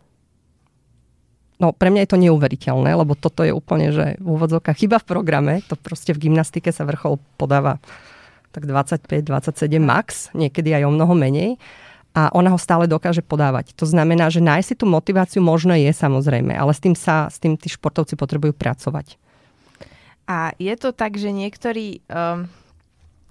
No 1.63 1.71
pre 1.71 1.95
mňa 1.95 2.03
je 2.03 2.11
to 2.11 2.19
neuveriteľné, 2.27 2.91
lebo 2.91 3.15
toto 3.15 3.47
je 3.47 3.55
úplne, 3.55 3.95
že 3.95 4.19
v 4.19 4.27
úvodzovkách 4.35 4.83
chyba 4.83 4.99
v 4.99 5.07
programe, 5.07 5.55
to 5.71 5.79
proste 5.79 6.11
v 6.11 6.27
gymnastike 6.27 6.75
sa 6.75 6.83
vrchol 6.83 7.23
podáva 7.39 7.79
tak 8.53 8.69
25-27 8.69 9.81
max, 9.81 10.29
niekedy 10.37 10.77
aj 10.77 10.87
o 10.87 10.93
mnoho 10.93 11.17
menej 11.17 11.57
a 12.13 12.29
ona 12.37 12.53
ho 12.53 12.61
stále 12.61 12.85
dokáže 12.85 13.25
podávať. 13.25 13.73
To 13.81 13.89
znamená, 13.89 14.29
že 14.29 14.45
nájsť 14.45 14.69
si 14.69 14.75
tú 14.77 14.85
motiváciu 14.85 15.41
možno 15.41 15.73
je 15.73 15.89
samozrejme, 15.89 16.53
ale 16.53 16.73
s 16.77 16.81
tým 16.81 16.93
sa, 16.93 17.33
s 17.33 17.41
tým 17.41 17.57
tí 17.57 17.73
športovci 17.73 18.21
potrebujú 18.21 18.53
pracovať. 18.53 19.17
A 20.29 20.53
je 20.61 20.75
to 20.77 20.93
tak, 20.93 21.17
že 21.17 21.33
niektorí, 21.33 22.05
um, 22.13 22.47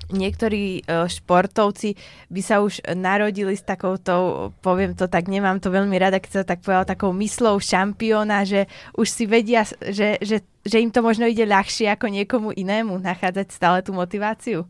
niektorí 0.10 0.82
uh, 0.84 1.06
športovci 1.06 1.94
by 2.34 2.42
sa 2.42 2.66
už 2.66 2.82
narodili 2.98 3.54
s 3.54 3.62
takouto, 3.62 4.50
poviem 4.66 4.98
to 4.98 5.06
tak, 5.06 5.30
nemám 5.30 5.62
to 5.62 5.70
veľmi 5.70 5.96
rada, 6.02 6.18
keď 6.18 6.42
sa 6.42 6.44
tak 6.44 6.66
povedal, 6.66 6.90
takou 6.90 7.14
myslou 7.16 7.62
šampióna, 7.62 8.44
že 8.50 8.66
už 8.98 9.08
si 9.08 9.30
vedia, 9.30 9.62
že, 9.78 10.18
že, 10.26 10.42
že 10.66 10.78
im 10.82 10.90
to 10.90 11.06
možno 11.06 11.30
ide 11.30 11.46
ľahšie 11.46 11.86
ako 11.94 12.10
niekomu 12.10 12.50
inému 12.50 12.98
nachádzať 12.98 13.48
stále 13.54 13.80
tú 13.86 13.94
motiváciu. 13.94 14.66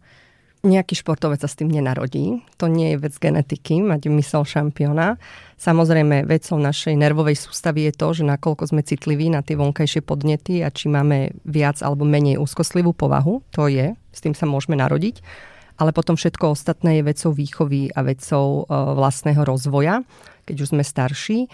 Nejaký 0.62 0.94
športovec 0.94 1.42
sa 1.42 1.50
s 1.50 1.58
tým 1.58 1.74
nenarodí. 1.74 2.46
To 2.62 2.70
nie 2.70 2.94
je 2.94 3.02
vec 3.02 3.18
genetiky, 3.18 3.82
mať 3.82 4.14
mysel 4.14 4.46
šampióna. 4.46 5.18
Samozrejme, 5.58 6.30
vecou 6.30 6.62
našej 6.62 6.94
nervovej 7.02 7.34
sústavy 7.34 7.90
je 7.90 7.98
to, 7.98 8.22
že 8.22 8.30
nakoľko 8.30 8.70
sme 8.70 8.86
citliví 8.86 9.34
na 9.34 9.42
tie 9.42 9.58
vonkajšie 9.58 10.06
podnety 10.06 10.62
a 10.62 10.70
či 10.70 10.86
máme 10.86 11.34
viac 11.50 11.82
alebo 11.82 12.06
menej 12.06 12.38
úzkostlivú 12.38 12.94
povahu, 12.94 13.42
to 13.50 13.74
je, 13.74 13.98
s 14.14 14.20
tým 14.22 14.38
sa 14.38 14.46
môžeme 14.46 14.78
narodiť. 14.78 15.26
Ale 15.82 15.98
potom 15.98 16.14
všetko 16.14 16.54
ostatné 16.54 17.02
je 17.02 17.10
vecou 17.10 17.34
výchovy 17.34 17.90
a 17.98 18.06
vecou 18.06 18.62
e, 18.62 18.64
vlastného 18.70 19.42
rozvoja, 19.42 20.06
keď 20.46 20.56
už 20.62 20.78
sme 20.78 20.86
starší. 20.86 21.50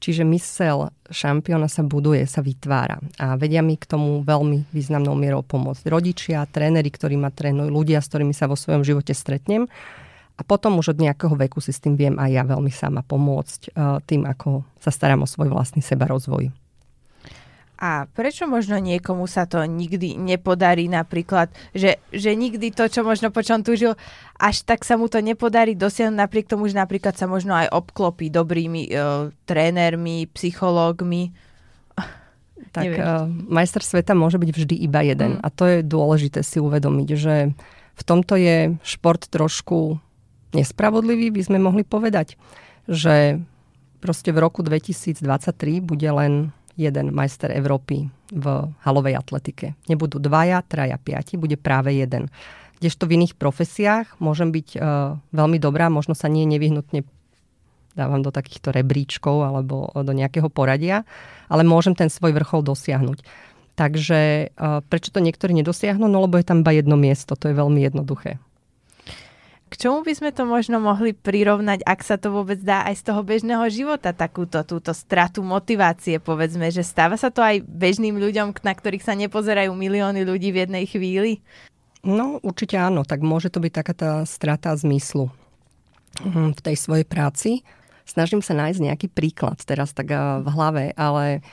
Čiže 0.00 0.24
mysel 0.24 0.88
šampióna 1.12 1.68
sa 1.68 1.84
buduje, 1.84 2.24
sa 2.24 2.40
vytvára. 2.40 2.96
A 3.20 3.36
vedia 3.36 3.60
mi 3.60 3.76
k 3.76 3.84
tomu 3.84 4.24
veľmi 4.24 4.72
významnou 4.72 5.12
mierou 5.12 5.44
pomôcť. 5.44 5.84
Rodičia, 5.92 6.48
tréneri, 6.48 6.88
ktorí 6.88 7.20
ma 7.20 7.28
trénujú, 7.28 7.68
ľudia, 7.68 8.00
s 8.00 8.08
ktorými 8.08 8.32
sa 8.32 8.48
vo 8.48 8.56
svojom 8.56 8.80
živote 8.80 9.12
stretnem. 9.12 9.68
A 10.40 10.42
potom 10.42 10.80
už 10.80 10.96
od 10.96 11.04
nejakého 11.04 11.36
veku 11.36 11.60
si 11.60 11.68
s 11.68 11.84
tým 11.84 12.00
viem 12.00 12.16
aj 12.16 12.30
ja 12.32 12.42
veľmi 12.48 12.72
sama 12.72 13.04
pomôcť 13.04 13.60
e, 13.68 13.70
tým, 14.08 14.24
ako 14.24 14.64
sa 14.80 14.88
starám 14.88 15.20
o 15.20 15.28
svoj 15.28 15.52
vlastný 15.52 15.84
seba 15.84 16.08
rozvoj. 16.08 16.48
A 17.80 18.04
prečo 18.12 18.44
možno 18.44 18.76
niekomu 18.76 19.24
sa 19.24 19.48
to 19.48 19.64
nikdy 19.64 20.12
nepodarí 20.20 20.84
napríklad, 20.84 21.48
že, 21.72 21.96
že 22.12 22.36
nikdy 22.36 22.76
to, 22.76 22.92
čo 22.92 23.00
možno 23.00 23.32
po 23.32 23.40
čom 23.40 23.64
túžil, 23.64 23.96
až 24.36 24.68
tak 24.68 24.84
sa 24.84 25.00
mu 25.00 25.08
to 25.08 25.24
nepodarí 25.24 25.72
dosiahnuť 25.72 26.12
napriek 26.20 26.44
tomu, 26.44 26.68
že 26.68 26.76
napríklad 26.76 27.16
sa 27.16 27.24
možno 27.24 27.56
aj 27.56 27.72
obklopí 27.72 28.28
dobrými 28.28 28.92
uh, 28.92 29.32
trénermi, 29.48 30.28
psychológmi. 30.36 31.32
Tak 32.70 32.86
uh, 32.86 33.26
majster 33.50 33.82
sveta 33.82 34.14
môže 34.14 34.38
byť 34.38 34.50
vždy 34.54 34.76
iba 34.86 35.02
jeden. 35.02 35.40
Mm. 35.40 35.42
A 35.42 35.48
to 35.50 35.66
je 35.66 35.82
dôležité 35.82 36.46
si 36.46 36.62
uvedomiť, 36.62 37.08
že 37.18 37.50
v 37.98 38.02
tomto 38.06 38.38
je 38.38 38.78
šport 38.86 39.26
trošku 39.26 39.98
nespravodlivý, 40.54 41.34
by 41.34 41.42
sme 41.50 41.58
mohli 41.58 41.82
povedať. 41.82 42.38
Že 42.86 43.42
proste 43.98 44.30
v 44.30 44.38
roku 44.38 44.62
2023 44.62 45.18
bude 45.82 46.08
len 46.14 46.54
jeden 46.80 47.12
majster 47.12 47.52
Európy 47.52 48.08
v 48.32 48.44
halovej 48.80 49.20
atletike. 49.20 49.76
Nebudú 49.84 50.16
dvaja, 50.16 50.64
traja, 50.64 50.96
piati, 50.96 51.36
bude 51.36 51.60
práve 51.60 51.92
jeden. 51.92 52.32
Kdežto 52.80 53.04
v 53.04 53.20
iných 53.20 53.36
profesiách 53.36 54.16
môžem 54.16 54.48
byť 54.48 54.68
uh, 54.80 55.20
veľmi 55.36 55.60
dobrá, 55.60 55.92
možno 55.92 56.16
sa 56.16 56.32
nie 56.32 56.48
nevyhnutne 56.48 57.04
dávam 57.92 58.24
do 58.24 58.32
takýchto 58.32 58.72
rebríčkov 58.72 59.44
alebo 59.44 59.92
do 59.92 60.12
nejakého 60.16 60.48
poradia, 60.48 61.04
ale 61.52 61.66
môžem 61.66 61.92
ten 61.92 62.08
svoj 62.08 62.32
vrchol 62.32 62.64
dosiahnuť. 62.64 63.20
Takže 63.76 64.20
uh, 64.56 64.80
prečo 64.88 65.12
to 65.12 65.20
niektorí 65.20 65.52
nedosiahnu? 65.52 66.08
No 66.08 66.24
lebo 66.24 66.40
je 66.40 66.48
tam 66.48 66.64
iba 66.64 66.72
jedno 66.72 66.96
miesto, 66.96 67.36
to 67.36 67.52
je 67.52 67.54
veľmi 67.58 67.84
jednoduché. 67.84 68.40
K 69.70 69.86
čomu 69.86 70.02
by 70.02 70.12
sme 70.18 70.30
to 70.34 70.42
možno 70.42 70.82
mohli 70.82 71.14
prirovnať, 71.14 71.86
ak 71.86 72.02
sa 72.02 72.18
to 72.18 72.34
vôbec 72.34 72.58
dá 72.58 72.82
aj 72.90 72.98
z 72.98 73.02
toho 73.06 73.22
bežného 73.22 73.62
života, 73.70 74.10
takúto 74.10 74.66
túto 74.66 74.90
stratu 74.90 75.46
motivácie, 75.46 76.18
povedzme, 76.18 76.74
že 76.74 76.82
stáva 76.82 77.14
sa 77.14 77.30
to 77.30 77.38
aj 77.38 77.62
bežným 77.62 78.18
ľuďom, 78.18 78.50
na 78.66 78.74
ktorých 78.74 79.06
sa 79.06 79.14
nepozerajú 79.14 79.70
milióny 79.70 80.26
ľudí 80.26 80.50
v 80.50 80.66
jednej 80.66 80.84
chvíli? 80.90 81.38
No, 82.02 82.42
určite 82.42 82.82
áno. 82.82 83.06
Tak 83.06 83.22
môže 83.22 83.46
to 83.46 83.62
byť 83.62 83.72
taká 83.72 83.94
tá 83.94 84.12
strata 84.26 84.74
zmyslu 84.74 85.30
hm, 86.18 86.58
v 86.58 86.60
tej 86.66 86.74
svojej 86.74 87.06
práci. 87.06 87.62
Snažím 88.02 88.42
sa 88.42 88.58
nájsť 88.58 88.80
nejaký 88.82 89.06
príklad 89.06 89.62
teraz 89.62 89.94
tak 89.94 90.10
v 90.10 90.48
hlave, 90.50 90.90
ale 90.98 91.46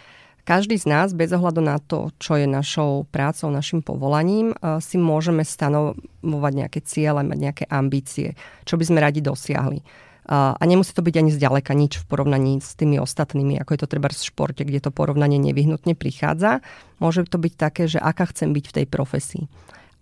každý 0.47 0.79
z 0.79 0.87
nás, 0.87 1.11
bez 1.11 1.35
ohľadu 1.35 1.59
na 1.59 1.75
to, 1.75 2.15
čo 2.23 2.39
je 2.39 2.47
našou 2.47 3.03
prácou, 3.11 3.51
našim 3.51 3.83
povolaním, 3.83 4.55
eh, 4.55 4.79
si 4.79 4.95
môžeme 4.95 5.43
stanovovať 5.43 6.53
nejaké 6.55 6.79
ciele, 6.87 7.19
mať 7.27 7.37
nejaké 7.37 7.65
ambície, 7.67 8.39
čo 8.63 8.79
by 8.79 8.87
sme 8.87 9.03
radi 9.03 9.19
dosiahli. 9.19 9.83
Eh, 9.83 10.31
a 10.31 10.63
nemusí 10.63 10.95
to 10.95 11.03
byť 11.03 11.15
ani 11.19 11.31
zďaleka 11.35 11.75
nič 11.75 11.99
v 11.99 12.07
porovnaní 12.07 12.63
s 12.63 12.79
tými 12.79 12.95
ostatnými, 12.95 13.59
ako 13.59 13.75
je 13.75 13.81
to 13.83 13.91
treba 13.91 14.07
v 14.07 14.15
športe, 14.15 14.63
kde 14.63 14.79
to 14.79 14.95
porovnanie 14.95 15.35
nevyhnutne 15.35 15.99
prichádza. 15.99 16.63
Môže 17.03 17.27
to 17.27 17.35
byť 17.35 17.53
také, 17.59 17.91
že 17.91 17.99
aká 17.99 18.31
chcem 18.31 18.55
byť 18.55 18.65
v 18.71 18.75
tej 18.81 18.85
profesii. 18.87 19.45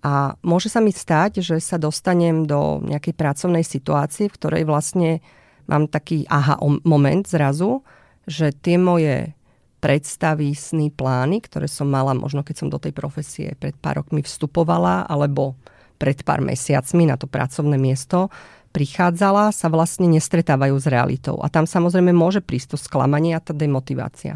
A 0.05 0.37
môže 0.45 0.69
sa 0.69 0.85
mi 0.85 0.93
stať, 0.93 1.41
že 1.41 1.57
sa 1.57 1.81
dostanem 1.81 2.45
do 2.45 2.77
nejakej 2.85 3.17
pracovnej 3.17 3.65
situácie, 3.65 4.29
v 4.29 4.37
ktorej 4.37 4.63
vlastne 4.69 5.25
mám 5.65 5.89
taký 5.89 6.29
aha 6.29 6.61
moment 6.85 7.25
zrazu, 7.25 7.81
že 8.29 8.53
tie 8.53 8.77
moje 8.77 9.33
predstavy, 9.79 10.55
sny, 10.55 10.89
plány, 10.89 11.43
ktoré 11.45 11.69
som 11.69 11.85
mala 11.85 12.15
možno 12.17 12.41
keď 12.41 12.55
som 12.55 12.69
do 12.71 12.81
tej 12.81 12.95
profesie 12.95 13.53
pred 13.59 13.75
pár 13.77 14.01
rokmi 14.01 14.25
vstupovala 14.25 15.05
alebo 15.05 15.53
pred 15.95 16.19
pár 16.25 16.43
mesiacmi 16.43 17.07
na 17.07 17.15
to 17.15 17.29
pracovné 17.29 17.79
miesto 17.79 18.27
prichádzala, 18.75 19.55
sa 19.55 19.71
vlastne 19.71 20.11
nestretávajú 20.11 20.75
s 20.75 20.91
realitou. 20.91 21.39
A 21.39 21.47
tam 21.47 21.63
samozrejme 21.63 22.11
môže 22.11 22.43
prísť 22.43 22.75
to 22.75 22.77
sklamanie 22.77 23.31
a 23.31 23.39
tá 23.39 23.55
demotivácia. 23.55 24.35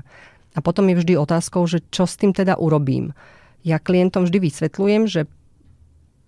A 0.55 0.63
potom 0.63 0.87
je 0.87 1.03
vždy 1.03 1.19
otázkou, 1.19 1.67
že 1.67 1.83
čo 1.91 2.07
s 2.07 2.15
tým 2.15 2.31
teda 2.31 2.55
urobím. 2.55 3.11
Ja 3.67 3.83
klientom 3.83 4.23
vždy 4.23 4.39
vysvetľujem, 4.39 5.03
že 5.11 5.27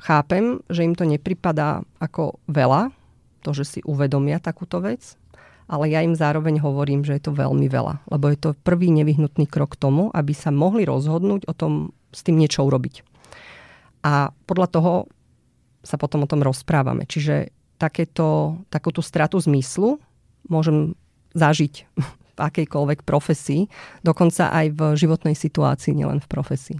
chápem, 0.03 0.59
že 0.67 0.83
im 0.83 0.91
to 0.91 1.07
nepripadá 1.07 1.87
ako 2.03 2.35
veľa, 2.51 2.91
to, 3.47 3.55
že 3.55 3.63
si 3.63 3.79
uvedomia 3.87 4.43
takúto 4.43 4.83
vec, 4.83 5.15
ale 5.71 5.87
ja 5.87 6.03
im 6.03 6.19
zároveň 6.19 6.59
hovorím, 6.59 7.07
že 7.07 7.15
je 7.15 7.23
to 7.23 7.31
veľmi 7.31 7.71
veľa, 7.71 8.03
lebo 8.11 8.27
je 8.27 8.35
to 8.35 8.59
prvý 8.59 8.91
nevyhnutný 8.91 9.47
krok 9.47 9.79
k 9.79 9.81
tomu, 9.87 10.11
aby 10.11 10.35
sa 10.35 10.51
mohli 10.51 10.83
rozhodnúť 10.83 11.47
o 11.47 11.53
tom, 11.55 11.95
s 12.11 12.27
tým 12.27 12.35
niečo 12.35 12.67
urobiť. 12.67 13.07
A 14.03 14.35
podľa 14.43 14.67
toho 14.67 14.93
sa 15.79 15.95
potom 15.95 16.27
o 16.27 16.29
tom 16.29 16.43
rozprávame. 16.43 17.07
Čiže 17.07 17.55
takéto, 17.79 18.59
takúto 18.67 18.99
stratu 18.99 19.39
zmyslu 19.39 19.97
môžem 20.51 20.93
zažiť 21.31 21.73
v 21.95 22.37
akejkoľvek 22.37 23.07
profesii, 23.07 23.71
dokonca 24.03 24.51
aj 24.51 24.75
v 24.75 24.81
životnej 24.99 25.39
situácii, 25.39 25.95
nielen 25.95 26.19
v 26.19 26.27
profesii. 26.27 26.77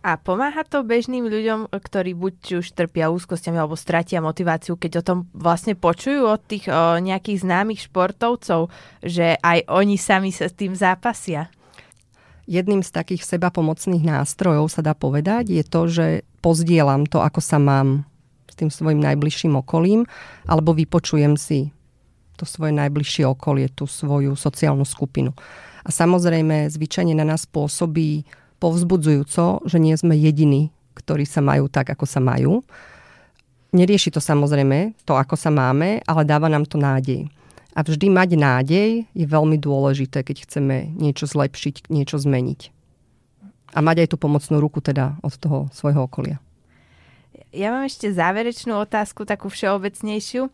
A 0.00 0.16
pomáha 0.16 0.64
to 0.64 0.80
bežným 0.80 1.28
ľuďom, 1.28 1.68
ktorí 1.76 2.16
buď 2.16 2.64
už 2.64 2.72
trpia 2.72 3.12
úzkosťami 3.12 3.60
alebo 3.60 3.76
stratia 3.76 4.24
motiváciu, 4.24 4.80
keď 4.80 4.92
o 5.00 5.06
tom 5.06 5.18
vlastne 5.36 5.76
počujú 5.76 6.24
od 6.24 6.40
tých 6.40 6.72
o, 6.72 6.96
nejakých 6.96 7.44
známych 7.44 7.84
športovcov, 7.84 8.72
že 9.04 9.36
aj 9.44 9.68
oni 9.68 10.00
sami 10.00 10.32
sa 10.32 10.48
s 10.48 10.56
tým 10.56 10.72
zápasia? 10.72 11.52
Jedným 12.48 12.80
z 12.80 12.96
takých 12.96 13.28
seba 13.28 13.52
pomocných 13.52 14.00
nástrojov 14.00 14.72
sa 14.72 14.80
dá 14.80 14.96
povedať 14.96 15.52
je 15.52 15.64
to, 15.68 15.84
že 15.84 16.06
pozdielam 16.40 17.04
to, 17.04 17.20
ako 17.20 17.44
sa 17.44 17.60
mám 17.60 18.08
s 18.48 18.56
tým 18.56 18.72
svojim 18.72 19.04
najbližším 19.04 19.52
okolím, 19.60 20.08
alebo 20.48 20.72
vypočujem 20.72 21.36
si 21.36 21.76
to 22.40 22.48
svoje 22.48 22.72
najbližšie 22.72 23.28
okolie, 23.28 23.68
tú 23.68 23.84
svoju 23.84 24.32
sociálnu 24.32 24.88
skupinu. 24.88 25.36
A 25.84 25.92
samozrejme, 25.92 26.72
zvyčajne 26.72 27.12
na 27.12 27.28
nás 27.28 27.44
pôsobí 27.44 28.24
povzbudzujúco, 28.60 29.64
že 29.64 29.78
nie 29.80 29.96
sme 29.96 30.14
jediní, 30.14 30.68
ktorí 30.94 31.24
sa 31.24 31.40
majú 31.40 31.66
tak, 31.72 31.90
ako 31.90 32.04
sa 32.04 32.20
majú. 32.20 32.60
Nerieši 33.72 34.12
to 34.12 34.20
samozrejme 34.20 34.92
to, 35.08 35.16
ako 35.16 35.34
sa 35.34 35.48
máme, 35.48 36.04
ale 36.04 36.22
dáva 36.28 36.52
nám 36.52 36.68
to 36.68 36.76
nádej. 36.76 37.26
A 37.72 37.86
vždy 37.86 38.10
mať 38.10 38.34
nádej 38.34 38.88
je 39.14 39.26
veľmi 39.26 39.56
dôležité, 39.56 40.26
keď 40.26 40.44
chceme 40.44 40.90
niečo 40.98 41.30
zlepšiť, 41.30 41.88
niečo 41.88 42.18
zmeniť. 42.18 42.74
A 43.70 43.78
mať 43.78 44.04
aj 44.04 44.08
tú 44.10 44.16
pomocnú 44.18 44.58
ruku 44.58 44.82
teda 44.82 45.16
od 45.22 45.34
toho 45.38 45.58
svojho 45.70 46.02
okolia. 46.10 46.42
Ja 47.54 47.70
mám 47.70 47.86
ešte 47.86 48.10
záverečnú 48.10 48.74
otázku, 48.74 49.22
takú 49.22 49.46
všeobecnejšiu. 49.46 50.50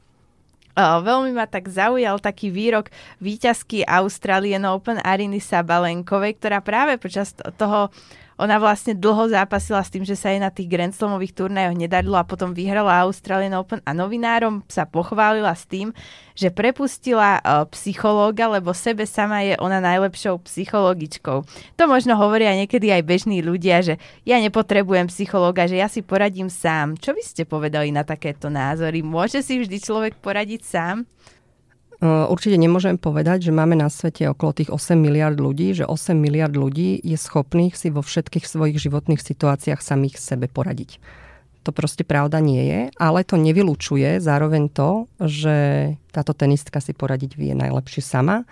Veľmi 0.77 1.33
ma 1.33 1.49
tak 1.49 1.72
zaujal 1.72 2.20
taký 2.20 2.53
výrok 2.53 2.93
výťazky 3.24 3.89
Australian 3.89 4.68
Open 4.68 5.01
Ariny 5.01 5.41
Sabalenkovej, 5.41 6.37
ktorá 6.37 6.61
práve 6.61 7.01
počas 7.01 7.33
toho 7.57 7.89
ona 8.37 8.61
vlastne 8.61 8.93
dlho 8.93 9.32
zápasila 9.32 9.80
s 9.80 9.89
tým, 9.89 10.05
že 10.05 10.12
sa 10.12 10.28
jej 10.28 10.41
na 10.41 10.53
tých 10.53 10.68
Grand 10.68 10.93
Slamových 10.93 11.32
turnajoch 11.32 11.76
nedarilo 11.76 12.20
a 12.20 12.28
potom 12.28 12.53
vyhrala 12.53 13.09
Australian 13.09 13.57
Open 13.57 13.80
a 13.89 13.97
novinárom 13.97 14.61
sa 14.68 14.84
pochválila 14.84 15.57
s 15.57 15.64
tým, 15.64 15.97
že 16.37 16.53
prepustila 16.53 17.41
uh, 17.41 17.64
psychológa, 17.72 18.45
lebo 18.53 18.76
sebe 18.76 19.09
sama 19.09 19.41
je 19.41 19.57
ona 19.57 19.80
najlepšou 19.80 20.45
psychologičkou. 20.45 21.49
To 21.80 21.84
možno 21.89 22.12
hovoria 22.20 22.53
niekedy 22.53 22.93
aj 22.93 23.03
bežní 23.09 23.41
ľudia, 23.41 23.80
že 23.80 23.97
ja 24.28 24.37
nepotrebujem 24.37 25.09
psychológa, 25.09 25.64
že 25.64 25.80
ja 25.80 25.89
si 25.89 26.05
poradím 26.05 26.53
sám. 26.53 27.01
Čo 27.01 27.16
by 27.16 27.22
ste 27.24 27.43
povedali 27.49 27.89
na 27.89 28.05
takéto 28.05 28.53
názory? 28.53 29.01
Môže 29.01 29.41
si 29.41 29.57
vždy 29.57 29.80
človek 29.80 30.20
poradiť 30.20 30.61
sám? 30.61 31.09
Určite 32.05 32.61
nemôžem 32.61 33.01
povedať, 33.01 33.49
že 33.49 33.57
máme 33.57 33.72
na 33.72 33.88
svete 33.88 34.28
okolo 34.28 34.53
tých 34.53 34.68
8 34.68 35.01
miliard 35.01 35.40
ľudí, 35.40 35.72
že 35.72 35.88
8 35.88 36.12
miliard 36.12 36.53
ľudí 36.53 37.01
je 37.01 37.16
schopných 37.16 37.72
si 37.72 37.88
vo 37.88 38.05
všetkých 38.05 38.44
svojich 38.44 38.76
životných 38.76 39.16
situáciách 39.16 39.80
samých 39.80 40.20
sebe 40.20 40.44
poradiť. 40.44 41.01
To 41.64 41.74
proste 41.74 42.07
pravda 42.07 42.38
nie 42.38 42.62
je, 42.62 42.80
ale 42.94 43.26
to 43.26 43.34
nevylučuje 43.40 44.22
zároveň 44.22 44.70
to, 44.70 45.11
že 45.18 45.57
táto 46.14 46.30
tenistka 46.30 46.78
si 46.78 46.94
poradiť 46.94 47.34
vie 47.34 47.59
najlepšie 47.59 48.05
sama. 48.05 48.47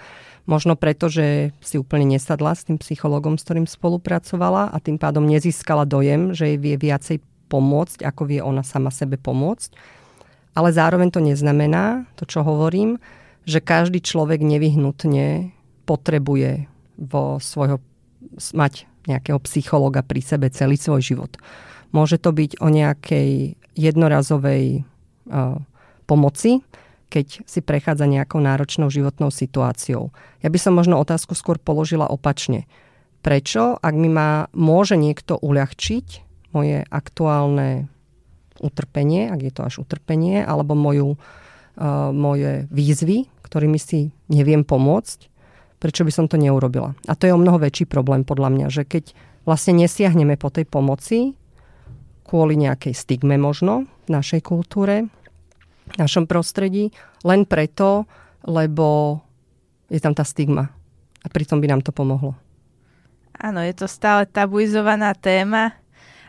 Možno 0.51 0.74
preto, 0.74 1.07
že 1.07 1.55
si 1.62 1.78
úplne 1.78 2.05
nesadla 2.16 2.59
s 2.59 2.66
tým 2.66 2.80
psychologom, 2.80 3.38
s 3.38 3.47
ktorým 3.47 3.70
spolupracovala 3.70 4.72
a 4.72 4.76
tým 4.82 4.99
pádom 4.99 5.24
nezískala 5.24 5.86
dojem, 5.86 6.34
že 6.34 6.53
jej 6.53 6.59
vie 6.59 6.74
viacej 6.74 7.22
pomôcť, 7.53 8.03
ako 8.03 8.22
vie 8.24 8.40
ona 8.42 8.66
sama 8.66 8.90
sebe 8.90 9.14
pomôcť. 9.14 9.72
Ale 10.59 10.74
zároveň 10.74 11.14
to 11.14 11.22
neznamená, 11.22 12.11
to 12.18 12.26
čo 12.26 12.42
hovorím, 12.42 12.99
že 13.45 13.61
každý 13.61 14.01
človek 14.01 14.40
nevyhnutne 14.40 15.53
potrebuje 15.84 16.68
vo 16.97 17.36
svojho, 17.40 17.80
mať 18.57 18.88
nejakého 19.05 19.36
psychologa 19.45 20.01
pri 20.01 20.20
sebe 20.24 20.49
celý 20.49 20.80
svoj 20.80 21.03
život. 21.05 21.32
Môže 21.92 22.16
to 22.18 22.32
byť 22.32 22.59
o 22.59 22.68
nejakej 22.72 23.55
jednorazovej 23.76 24.82
uh, 24.82 25.61
pomoci, 26.09 26.64
keď 27.12 27.47
si 27.47 27.61
prechádza 27.62 28.11
nejakou 28.11 28.42
náročnou 28.42 28.90
životnou 28.90 29.30
situáciou. 29.30 30.11
Ja 30.42 30.49
by 30.51 30.59
som 30.59 30.74
možno 30.74 30.99
otázku 30.99 31.36
skôr 31.38 31.62
položila 31.62 32.11
opačne. 32.11 32.66
Prečo, 33.22 33.78
ak 33.78 33.95
mi 33.95 34.11
má, 34.11 34.51
môže 34.51 34.99
niekto 34.99 35.38
uľahčiť 35.38 36.07
moje 36.51 36.82
aktuálne 36.90 37.86
utrpenie, 38.59 39.30
ak 39.30 39.40
je 39.42 39.53
to 39.53 39.62
až 39.62 39.74
utrpenie, 39.84 40.42
alebo 40.42 40.74
moju, 40.74 41.14
uh, 41.14 42.11
moje 42.11 42.66
výzvy, 42.72 43.30
ktorými 43.55 43.79
si 43.79 44.11
neviem 44.27 44.67
pomôcť, 44.67 45.31
prečo 45.79 46.03
by 46.03 46.11
som 46.11 46.27
to 46.27 46.35
neurobila. 46.35 46.99
A 47.07 47.15
to 47.15 47.31
je 47.31 47.35
o 47.35 47.39
mnoho 47.39 47.63
väčší 47.63 47.87
problém 47.87 48.27
podľa 48.27 48.51
mňa, 48.51 48.67
že 48.67 48.83
keď 48.83 49.15
vlastne 49.47 49.79
nesiahneme 49.79 50.35
po 50.35 50.51
tej 50.51 50.67
pomoci, 50.67 51.39
kvôli 52.27 52.59
nejakej 52.59 52.99
stigme 52.99 53.39
možno 53.39 53.87
v 54.05 54.09
našej 54.11 54.43
kultúre, 54.43 55.07
v 55.87 55.97
našom 56.03 56.27
prostredí, 56.27 56.91
len 57.23 57.47
preto, 57.47 58.11
lebo 58.43 59.23
je 59.87 60.03
tam 60.03 60.19
tá 60.19 60.27
stigma. 60.27 60.75
A 61.23 61.31
pritom 61.31 61.63
by 61.63 61.71
nám 61.71 61.87
to 61.87 61.95
pomohlo. 61.95 62.35
Áno, 63.39 63.63
je 63.63 63.75
to 63.79 63.87
stále 63.87 64.27
tabuizovaná 64.27 65.15
téma 65.15 65.79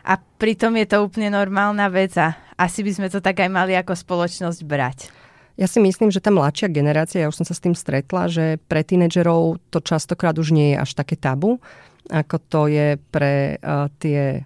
a 0.06 0.14
pritom 0.38 0.78
je 0.78 0.86
to 0.94 1.02
úplne 1.02 1.34
normálna 1.34 1.90
vec 1.90 2.14
a 2.22 2.38
asi 2.54 2.86
by 2.86 2.92
sme 2.94 3.08
to 3.10 3.18
tak 3.18 3.42
aj 3.42 3.50
mali 3.50 3.74
ako 3.74 3.98
spoločnosť 3.98 4.60
brať. 4.62 5.25
Ja 5.56 5.64
si 5.64 5.80
myslím, 5.80 6.12
že 6.12 6.20
tá 6.20 6.28
mladšia 6.28 6.68
generácia, 6.68 7.24
ja 7.24 7.32
už 7.32 7.40
som 7.40 7.48
sa 7.48 7.56
s 7.56 7.64
tým 7.64 7.72
stretla, 7.72 8.28
že 8.28 8.60
pre 8.68 8.84
tínedžerov 8.84 9.56
to 9.72 9.80
častokrát 9.80 10.36
už 10.36 10.52
nie 10.52 10.76
je 10.76 10.80
až 10.84 10.92
také 10.92 11.16
tabu, 11.16 11.64
ako 12.12 12.36
to 12.44 12.60
je 12.68 13.00
pre 13.08 13.56
uh, 13.64 13.88
tie 13.96 14.44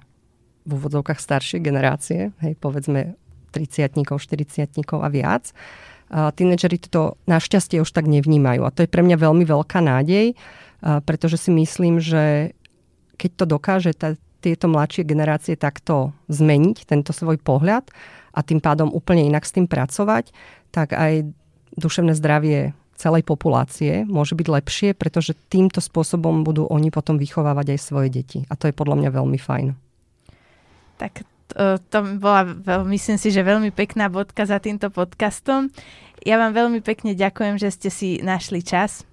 v 0.63 0.71
úvodzovkách 0.71 1.19
staršie 1.19 1.59
generácie, 1.59 2.31
hej, 2.39 2.55
povedzme 2.63 3.19
30 3.51 4.07
40 4.07 4.71
a 5.03 5.09
viac. 5.11 5.51
Uh, 6.11 6.31
tínedžeri 6.31 6.79
to 6.79 7.19
našťastie 7.27 7.83
už 7.83 7.91
tak 7.91 8.07
nevnímajú 8.07 8.63
a 8.63 8.71
to 8.71 8.87
je 8.87 8.91
pre 8.91 9.03
mňa 9.03 9.19
veľmi 9.19 9.43
veľká 9.43 9.83
nádej, 9.83 10.39
uh, 10.39 11.03
pretože 11.03 11.43
si 11.43 11.51
myslím, 11.51 11.99
že 11.99 12.55
keď 13.19 13.31
to 13.35 13.45
dokáže 13.51 13.93
tá, 13.99 14.15
tieto 14.39 14.71
mladšie 14.71 15.03
generácie 15.03 15.59
takto 15.59 16.15
zmeniť, 16.31 16.87
tento 16.87 17.11
svoj 17.11 17.37
pohľad 17.43 17.91
a 18.35 18.41
tým 18.43 18.63
pádom 18.63 18.91
úplne 18.91 19.27
inak 19.27 19.47
s 19.47 19.55
tým 19.55 19.67
pracovať, 19.67 20.31
tak 20.71 20.95
aj 20.95 21.27
duševné 21.79 22.15
zdravie 22.15 22.75
celej 23.01 23.25
populácie 23.25 24.05
môže 24.05 24.37
byť 24.37 24.47
lepšie, 24.47 24.89
pretože 24.93 25.33
týmto 25.49 25.81
spôsobom 25.81 26.45
budú 26.45 26.69
oni 26.69 26.93
potom 26.93 27.17
vychovávať 27.17 27.77
aj 27.77 27.81
svoje 27.81 28.09
deti. 28.13 28.45
A 28.53 28.61
to 28.61 28.69
je 28.69 28.77
podľa 28.77 29.01
mňa 29.01 29.11
veľmi 29.17 29.39
fajn. 29.41 29.73
Tak 31.01 31.25
to, 31.49 31.81
to 31.81 31.99
bola, 32.21 32.45
myslím 32.93 33.17
si, 33.17 33.33
že 33.33 33.41
veľmi 33.41 33.73
pekná 33.73 34.13
bodka 34.13 34.45
za 34.45 34.61
týmto 34.61 34.93
podcastom. 34.93 35.73
Ja 36.21 36.37
vám 36.37 36.53
veľmi 36.53 36.85
pekne 36.85 37.17
ďakujem, 37.17 37.57
že 37.57 37.73
ste 37.73 37.89
si 37.89 38.09
našli 38.21 38.61
čas. 38.61 39.09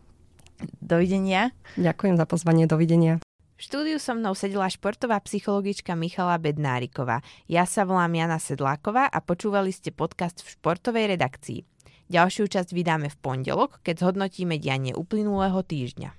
Dovidenia. 0.83 1.55
Ďakujem 1.79 2.19
za 2.19 2.25
pozvanie. 2.27 2.67
Dovidenia. 2.67 3.26
V 3.57 3.65
štúdiu 3.65 3.97
so 3.97 4.13
mnou 4.13 4.37
sedela 4.37 4.69
športová 4.69 5.17
psychologička 5.25 5.97
Michala 5.97 6.37
Bednáriková. 6.37 7.25
Ja 7.49 7.65
sa 7.65 7.89
volám 7.89 8.13
Jana 8.13 8.37
Sedláková 8.37 9.09
a 9.09 9.17
počúvali 9.17 9.73
ste 9.73 9.89
podcast 9.89 10.45
v 10.45 10.53
športovej 10.53 11.17
redakcii. 11.17 11.65
Ďalšiu 12.05 12.53
časť 12.53 12.69
vydáme 12.69 13.09
v 13.09 13.17
pondelok, 13.17 13.81
keď 13.81 14.05
zhodnotíme 14.05 14.61
dianie 14.61 14.93
uplynulého 14.93 15.57
týždňa. 15.65 16.13